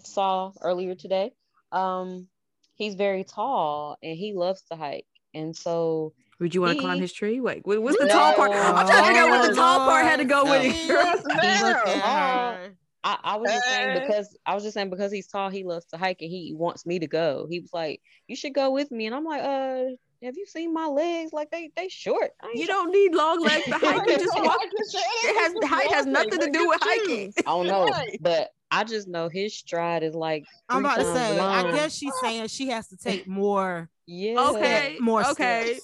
saw 0.03 0.53
earlier 0.61 0.95
today. 0.95 1.33
Um, 1.71 2.27
he's 2.75 2.95
very 2.97 3.25
tall 3.25 3.97
and 4.03 4.17
he 4.17 4.33
loves 4.35 4.63
to 4.71 4.77
hike, 4.77 5.07
and 5.33 5.57
so 5.57 6.13
Would 6.41 6.55
you 6.55 6.61
want 6.61 6.75
to 6.77 6.81
climb 6.81 7.01
his 7.01 7.13
tree? 7.13 7.41
Wait, 7.41 7.65
what- 7.65 7.81
what's 7.83 7.99
the 7.99 8.07
No. 8.07 8.13
tall 8.15 8.35
part? 8.35 8.51
I'm 8.53 8.87
trying 8.87 9.03
to 9.03 9.07
figure 9.09 9.23
out 9.23 9.31
what 9.31 9.49
the 9.49 9.55
tall 9.55 9.79
part 9.89 10.05
had 10.05 10.17
to 10.19 10.25
go 10.25 10.45
with 10.45 10.63
No. 10.89 10.99
it. 11.39 12.77
Yes, 13.05 13.19
He 13.25 13.25
looked 13.25 13.25
ma'am. 13.25 13.25
at 13.25 13.25
her. 13.25 13.25
I, 13.25 13.35
I 13.35 13.37
was 13.37 13.51
just 13.51 13.65
saying 13.69 14.01
because 14.01 14.39
I 14.47 14.55
was 14.55 14.63
just 14.63 14.75
saying 14.75 14.91
because 14.91 15.13
he's 15.13 15.27
tall, 15.27 15.51
he 15.51 15.65
loves 15.65 15.87
to 15.87 15.97
hike 15.97 16.19
and 16.21 16.31
he 16.31 16.53
wants 16.57 16.87
me 16.87 16.99
to 17.01 17.07
go. 17.07 17.47
He 17.51 17.61
was 17.61 17.71
like, 17.73 18.01
"You 18.29 18.37
should 18.37 18.55
go 18.55 18.71
with 18.71 18.91
me," 18.91 19.07
and 19.07 19.15
I'm 19.15 19.25
like, 19.25 19.43
"Uh, 19.43 19.85
have 20.23 20.37
you 20.37 20.47
seen 20.47 20.73
my 20.73 20.87
legs? 20.87 21.33
Like 21.33 21.51
they 21.51 21.71
they 21.75 21.89
short. 21.89 22.31
I 22.41 22.53
You 22.55 22.67
don't 22.67 22.93
need 22.93 23.15
long 23.15 23.41
legs 23.41 23.65
to 23.65 23.73
hike. 23.79 24.09
You 24.09 24.19
just 24.19 24.37
walk. 24.43 24.59
It 24.95 24.97
It 25.25 25.37
has 25.63 25.71
height 25.71 25.93
has 25.93 26.07
nothing 26.07 26.39
to 26.39 26.51
do 26.51 26.69
with 26.69 26.79
hiking. 26.83 27.33
I 27.39 27.43
don't 27.51 27.67
know, 27.67 27.91
but 28.21 28.51
I 28.71 28.85
just 28.85 29.09
know 29.09 29.29
his 29.29 29.57
stride 29.57 30.03
is 30.05 30.15
like. 30.15 30.45
I'm 30.69 30.85
about 30.85 30.99
to 30.99 31.03
times 31.05 31.17
say, 31.19 31.39
I 31.41 31.73
guess 31.73 31.95
she's 31.97 32.15
saying 32.23 32.47
she 32.49 32.69
has 32.69 32.89
to 32.89 32.97
take 32.97 33.27
more 33.27 33.89
Yeah. 34.07 34.49
Okay. 34.51 34.97
more 35.01 35.27
okay. 35.31 35.79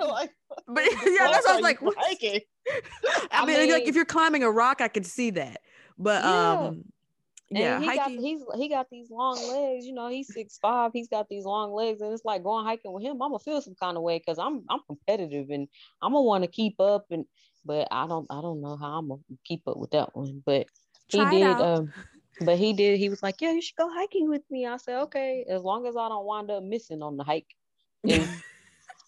like, 0.00 0.30
But 0.66 0.84
yeah, 0.84 1.28
that's 1.30 1.46
what 1.46 1.50
I 1.50 1.54
was 1.54 1.62
like. 1.62 1.82
what? 1.82 1.94
hiking. 1.98 2.40
I, 2.68 3.28
I 3.30 3.46
mean, 3.46 3.58
like 3.70 3.80
mean- 3.82 3.88
if 3.88 3.94
you're 3.94 4.04
climbing 4.04 4.42
a 4.42 4.50
rock, 4.50 4.80
I 4.80 4.88
can 4.88 5.04
see 5.04 5.30
that. 5.30 5.60
But 5.98 6.24
Yeah. 6.24 6.70
um, 6.70 6.84
yeah, 7.50 7.76
and 7.76 7.84
he 7.84 7.86
hiking. 7.86 8.16
got 8.16 8.24
he's 8.24 8.42
he 8.56 8.68
got 8.68 8.88
these 8.90 9.10
long 9.10 9.36
legs. 9.46 9.86
You 9.86 9.94
know, 9.94 10.08
he's 10.08 10.32
six 10.32 10.58
five. 10.58 10.92
He's 10.92 11.08
got 11.08 11.28
these 11.28 11.44
long 11.44 11.72
legs, 11.72 12.00
and 12.00 12.12
it's 12.12 12.24
like 12.24 12.42
going 12.42 12.64
hiking 12.64 12.92
with 12.92 13.02
him. 13.02 13.12
I'm 13.22 13.30
gonna 13.30 13.38
feel 13.38 13.60
some 13.60 13.74
kind 13.74 13.96
of 13.96 14.02
way 14.02 14.18
because 14.18 14.38
I'm 14.38 14.64
I'm 14.68 14.80
competitive 14.86 15.50
and 15.50 15.68
I'm 16.02 16.12
gonna 16.12 16.22
want 16.22 16.44
to 16.44 16.50
keep 16.50 16.80
up. 16.80 17.06
And 17.10 17.26
but 17.64 17.88
I 17.90 18.06
don't 18.06 18.26
I 18.30 18.40
don't 18.40 18.60
know 18.60 18.76
how 18.76 18.98
I'm 18.98 19.08
gonna 19.08 19.20
keep 19.44 19.66
up 19.68 19.76
with 19.76 19.90
that 19.92 20.14
one. 20.16 20.42
But 20.44 20.66
he 21.08 21.24
Try 21.24 21.30
did. 21.30 21.60
Um, 21.60 21.92
but 22.40 22.58
he 22.58 22.72
did. 22.72 22.98
He 22.98 23.08
was 23.08 23.22
like, 23.22 23.40
"Yeah, 23.40 23.52
you 23.52 23.62
should 23.62 23.76
go 23.76 23.88
hiking 23.92 24.28
with 24.28 24.42
me." 24.50 24.66
I 24.66 24.76
said, 24.78 25.00
"Okay, 25.04 25.44
as 25.48 25.62
long 25.62 25.86
as 25.86 25.96
I 25.96 26.08
don't 26.08 26.26
wind 26.26 26.50
up 26.50 26.62
missing 26.62 27.02
on 27.02 27.16
the 27.16 27.24
hike." 27.24 27.54
And 28.08 28.42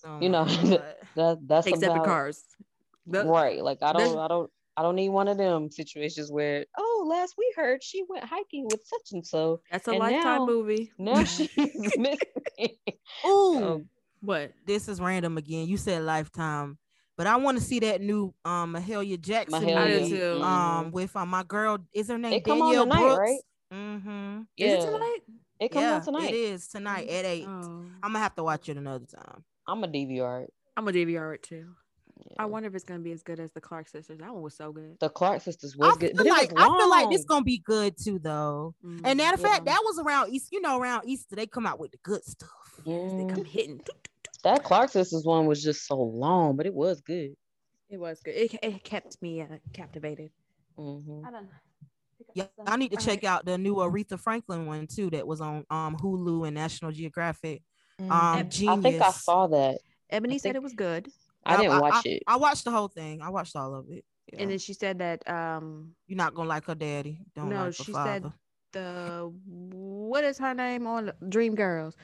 Oh 0.04 0.20
You 0.20 0.28
know, 0.30 0.44
that 1.16 1.38
that's 1.46 1.70
separate 1.70 2.02
about 2.02 2.04
cars. 2.04 2.44
The- 3.06 3.26
right. 3.26 3.62
Like 3.62 3.82
I 3.82 3.92
don't 3.92 4.18
I 4.18 4.28
don't. 4.28 4.50
I 4.76 4.82
don't 4.82 4.96
need 4.96 5.08
one 5.08 5.28
of 5.28 5.38
them 5.38 5.70
situations 5.70 6.30
where, 6.30 6.66
oh, 6.76 7.06
last 7.08 7.34
we 7.38 7.50
heard 7.56 7.82
she 7.82 8.04
went 8.08 8.24
hiking 8.24 8.64
with 8.64 8.82
such 8.84 9.12
and 9.12 9.26
so. 9.26 9.60
That's 9.70 9.88
a 9.88 9.92
And 9.92 10.00
lifetime 10.00 10.22
now- 10.40 10.46
movie. 10.46 10.92
Now 10.98 11.24
she's 11.24 11.48
missing. 11.56 12.18
Ooh, 13.26 13.64
Um, 13.64 13.88
What? 14.20 14.52
this 14.66 14.88
is 14.88 15.00
random 15.00 15.38
again. 15.38 15.66
You 15.66 15.76
said 15.76 16.02
lifetime, 16.02 16.78
but 17.16 17.26
I 17.26 17.36
want 17.36 17.58
to 17.58 17.64
see 17.64 17.78
that 17.80 18.00
new 18.00 18.34
um 18.44 18.74
Mahalia 18.74 19.18
Jackson 19.20 19.62
Mahalia, 19.62 19.76
I 19.78 19.88
do 19.88 20.00
movie. 20.00 20.10
too. 20.10 20.42
Um, 20.42 20.90
with 20.90 21.16
uh, 21.16 21.24
my 21.26 21.42
girl, 21.42 21.78
is 21.94 22.08
her 22.08 22.18
name 22.18 22.34
It 22.34 22.44
come 22.44 22.60
on 22.60 22.68
Danielle 22.74 22.84
tonight, 22.84 23.00
Brooks? 23.00 23.18
right? 23.18 23.40
Mm-hmm. 23.72 24.40
yeah, 24.56 24.66
Is 24.66 24.84
it 24.84 24.90
tonight? 24.90 25.18
it 25.60 25.68
comes 25.72 25.82
yeah, 25.82 25.96
out 25.96 26.04
tonight. 26.04 26.28
It 26.30 26.34
is 26.34 26.68
tonight 26.68 27.08
at 27.08 27.24
eight. 27.24 27.46
Oh, 27.48 27.84
I'm 28.02 28.10
gonna 28.12 28.18
have 28.18 28.34
to 28.36 28.44
watch 28.44 28.68
it 28.68 28.76
another 28.76 29.06
time. 29.06 29.42
I'm 29.66 29.82
a 29.82 29.88
DVR. 29.88 30.44
it. 30.44 30.52
I'm 30.76 30.86
a 30.86 30.92
DVR 30.92 31.34
it 31.34 31.42
too. 31.42 31.66
Yeah. 32.18 32.32
I 32.38 32.46
wonder 32.46 32.68
if 32.68 32.74
it's 32.74 32.84
gonna 32.84 33.00
be 33.00 33.12
as 33.12 33.22
good 33.22 33.38
as 33.40 33.52
the 33.52 33.60
Clark 33.60 33.88
sisters. 33.88 34.18
That 34.18 34.32
one 34.32 34.42
was 34.42 34.56
so 34.56 34.72
good. 34.72 34.96
the 35.00 35.08
Clark 35.08 35.42
sisters 35.42 35.76
I 35.80 35.86
was 35.88 35.96
feel 35.98 36.08
good, 36.08 36.16
but 36.16 36.26
it 36.26 36.30
like 36.30 36.52
was 36.52 36.62
I 36.62 36.78
feel 36.78 36.88
like 36.90 37.10
this 37.10 37.20
long. 37.20 37.26
gonna 37.26 37.44
be 37.44 37.58
good 37.58 37.94
too, 38.02 38.18
though. 38.18 38.74
Mm, 38.84 39.00
And 39.04 39.16
matter 39.18 39.34
of 39.34 39.40
Yeah. 39.40 39.48
fact, 39.52 39.64
that 39.66 39.82
was 39.84 39.98
around 39.98 40.32
East. 40.32 40.48
You 40.52 40.60
know, 40.60 40.78
around 40.80 41.02
Easter 41.06 41.36
they 41.36 41.46
come 41.46 41.66
out 41.66 41.78
with 41.78 41.90
the 41.92 41.98
good 42.02 42.24
stuff. 42.24 42.50
yes, 42.84 43.12
they 43.12 43.24
come 43.24 43.44
Mm, 43.44 43.46
hitting. 43.46 43.80
that 44.44 44.64
Clark 44.64 44.90
sisters 44.90 45.24
one 45.24 45.46
was 45.46 45.62
just 45.62 45.86
so 45.86 45.96
long, 46.00 46.56
but 46.56 46.66
it 46.66 46.74
was 46.74 47.00
good. 47.00 47.36
It 47.90 47.98
was 47.98 48.20
good. 48.22 48.34
It, 48.34 48.54
it 48.62 48.82
kept 48.84 49.20
me 49.22 49.42
uh, 49.42 49.46
captivated. 49.72 50.30
hmm 50.76 51.22
I 51.26 51.30
don't. 51.30 51.42
know. 51.44 51.48
Yeah, 52.34 52.46
I 52.66 52.76
need 52.76 52.90
to 52.92 52.96
check 52.96 53.24
out 53.24 53.44
the 53.44 53.58
new 53.58 53.76
Aretha 53.76 54.18
Franklin 54.18 54.66
one 54.66 54.86
too 54.86 55.10
that 55.10 55.26
was 55.26 55.40
on 55.42 55.64
um 55.70 55.96
Hulu 55.96 56.46
and 56.46 56.54
National 56.54 56.90
Geographic. 56.90 57.62
Um, 57.98 58.10
I 58.10 58.42
Genius. 58.42 58.82
think 58.82 59.02
I 59.02 59.10
saw 59.10 59.46
that. 59.48 59.78
Ebony 60.10 60.34
I 60.34 60.38
said 60.38 60.42
think- 60.42 60.56
it 60.56 60.62
was 60.62 60.74
good, 60.74 61.10
I 61.46 61.56
didn't 61.56 61.80
watch 61.80 62.06
it. 62.06 62.22
I 62.26 62.36
watched 62.36 62.64
the 62.64 62.70
whole 62.70 62.88
thing. 62.88 63.22
I 63.22 63.30
watched 63.30 63.54
all 63.56 63.74
of 63.74 63.86
it. 63.90 64.04
Yeah. 64.32 64.42
and 64.42 64.50
then 64.50 64.58
she 64.58 64.72
said 64.72 64.98
that 64.98 65.28
um 65.30 65.92
You're 66.08 66.16
not 66.16 66.34
gonna 66.34 66.48
like 66.48 66.64
her 66.66 66.74
daddy. 66.74 67.20
Don't 67.34 67.48
No, 67.48 67.66
like 67.66 67.74
she 67.74 67.92
father. 67.92 68.22
said 68.22 68.32
the 68.72 69.32
what 69.52 70.24
is 70.24 70.36
her 70.38 70.52
name 70.54 70.86
on 70.86 71.12
Dreamgirls? 71.22 71.94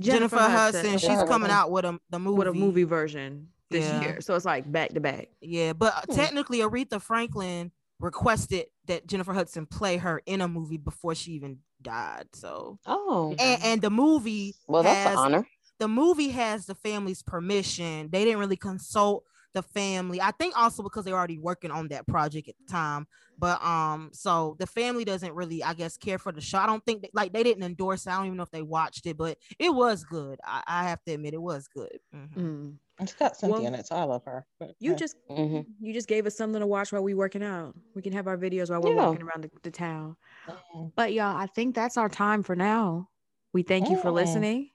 Jennifer, 0.00 0.38
Hudson. 0.38 0.92
She's 0.98 1.02
Jennifer 1.02 1.26
coming 1.26 1.50
out 1.50 1.70
with 1.70 1.84
a 1.84 1.98
the 2.10 2.18
movie. 2.18 2.38
with 2.38 2.48
a 2.48 2.52
movie 2.52 2.84
version 2.84 3.48
this 3.70 3.84
Yeah. 3.84 4.00
year, 4.00 4.20
so 4.20 4.34
it's 4.34 4.44
like 4.44 4.70
back 4.70 4.90
to 4.94 5.00
back. 5.00 5.28
Yeah, 5.40 5.72
but 5.72 5.94
uh, 5.94 6.00
Hmm. 6.08 6.14
technically, 6.14 6.58
Aretha 6.58 7.00
Franklin 7.00 7.72
requested 8.00 8.66
that 8.86 9.06
Jennifer 9.06 9.32
Hudson 9.32 9.66
play 9.66 9.96
her 9.96 10.22
in 10.26 10.40
a 10.40 10.46
movie 10.48 10.76
before 10.76 11.14
she 11.16 11.32
even 11.32 11.58
died. 11.82 12.26
So, 12.32 12.78
Oh, 12.86 13.34
and, 13.38 13.62
and 13.62 13.82
the 13.82 13.90
movie 13.90 14.54
well, 14.68 14.82
that's 14.84 15.10
an 15.10 15.16
honor. 15.16 15.46
The 15.78 15.88
movie 15.88 16.30
has 16.30 16.66
the 16.66 16.74
family's 16.74 17.22
permission. 17.22 18.08
They 18.10 18.24
didn't 18.24 18.40
really 18.40 18.56
consult 18.56 19.24
the 19.54 19.62
family. 19.62 20.20
I 20.20 20.30
think 20.32 20.56
also 20.58 20.82
because 20.82 21.04
they 21.04 21.12
were 21.12 21.18
already 21.18 21.38
working 21.38 21.70
on 21.70 21.88
that 21.88 22.06
project 22.06 22.48
at 22.48 22.54
the 22.58 22.70
time. 22.70 23.06
But 23.38 23.62
um, 23.64 24.10
so 24.12 24.56
the 24.58 24.66
family 24.66 25.04
doesn't 25.04 25.32
really, 25.32 25.62
I 25.62 25.74
guess, 25.74 25.96
care 25.96 26.18
for 26.18 26.32
the 26.32 26.40
show. 26.40 26.58
I 26.58 26.66
don't 26.66 26.84
think 26.84 27.02
that, 27.02 27.14
like 27.14 27.32
they 27.32 27.42
didn't 27.42 27.62
endorse. 27.62 28.06
it. 28.06 28.10
I 28.10 28.16
don't 28.16 28.26
even 28.26 28.36
know 28.36 28.42
if 28.42 28.50
they 28.50 28.62
watched 28.62 29.06
it, 29.06 29.16
but 29.16 29.38
it 29.58 29.70
was 29.74 30.04
good. 30.04 30.38
I, 30.44 30.62
I 30.66 30.84
have 30.88 31.02
to 31.04 31.12
admit, 31.12 31.34
it 31.34 31.40
was 31.42 31.68
good. 31.68 31.98
Mhm. 32.14 32.28
Mm. 32.36 32.74
It's 33.00 33.14
got 33.14 33.36
Cynthia 33.36 33.58
Well, 33.58 33.66
in 33.68 33.74
it, 33.76 33.86
so 33.86 33.94
I 33.94 34.02
love 34.02 34.24
her. 34.24 34.44
But, 34.58 34.74
You 34.80 34.90
yeah. 34.92 34.96
just 34.96 35.16
hmm 35.28 35.60
you 35.80 35.94
just 35.94 36.08
gave 36.08 36.26
us 36.26 36.36
something 36.36 36.60
to 36.60 36.66
watch 36.66 36.92
while 36.92 37.02
we 37.02 37.14
working 37.14 37.42
out. 37.44 37.74
We 37.94 38.02
can 38.02 38.12
have 38.12 38.26
our 38.26 38.36
videos 38.36 38.70
while 38.70 38.82
we're 38.82 38.90
Yeah. 38.96 39.08
walking 39.08 39.22
around 39.22 39.44
the, 39.44 39.50
the 39.62 39.70
town. 39.70 40.16
Mhm. 40.46 40.92
But 40.96 41.12
y'all, 41.12 41.36
I 41.36 41.46
think 41.46 41.74
that's 41.74 41.96
our 41.96 42.08
time 42.08 42.42
for 42.42 42.56
now. 42.56 43.08
We 43.52 43.62
thank 43.62 43.88
you 43.88 43.96
for 43.96 44.08
Yeah. 44.08 44.14
listening, 44.14 44.70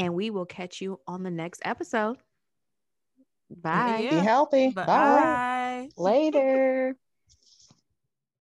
and 0.00 0.14
we 0.14 0.30
will 0.30 0.46
catch 0.46 0.80
you 0.80 0.98
on 1.06 1.22
the 1.22 1.30
next 1.30 1.60
episode. 1.64 2.16
Bye. 3.50 4.00
Yeah. 4.04 4.10
Be 4.10 4.16
healthy. 4.16 4.68
Bye. 4.70 4.86
bye. 4.86 5.88
Later. 5.96 6.96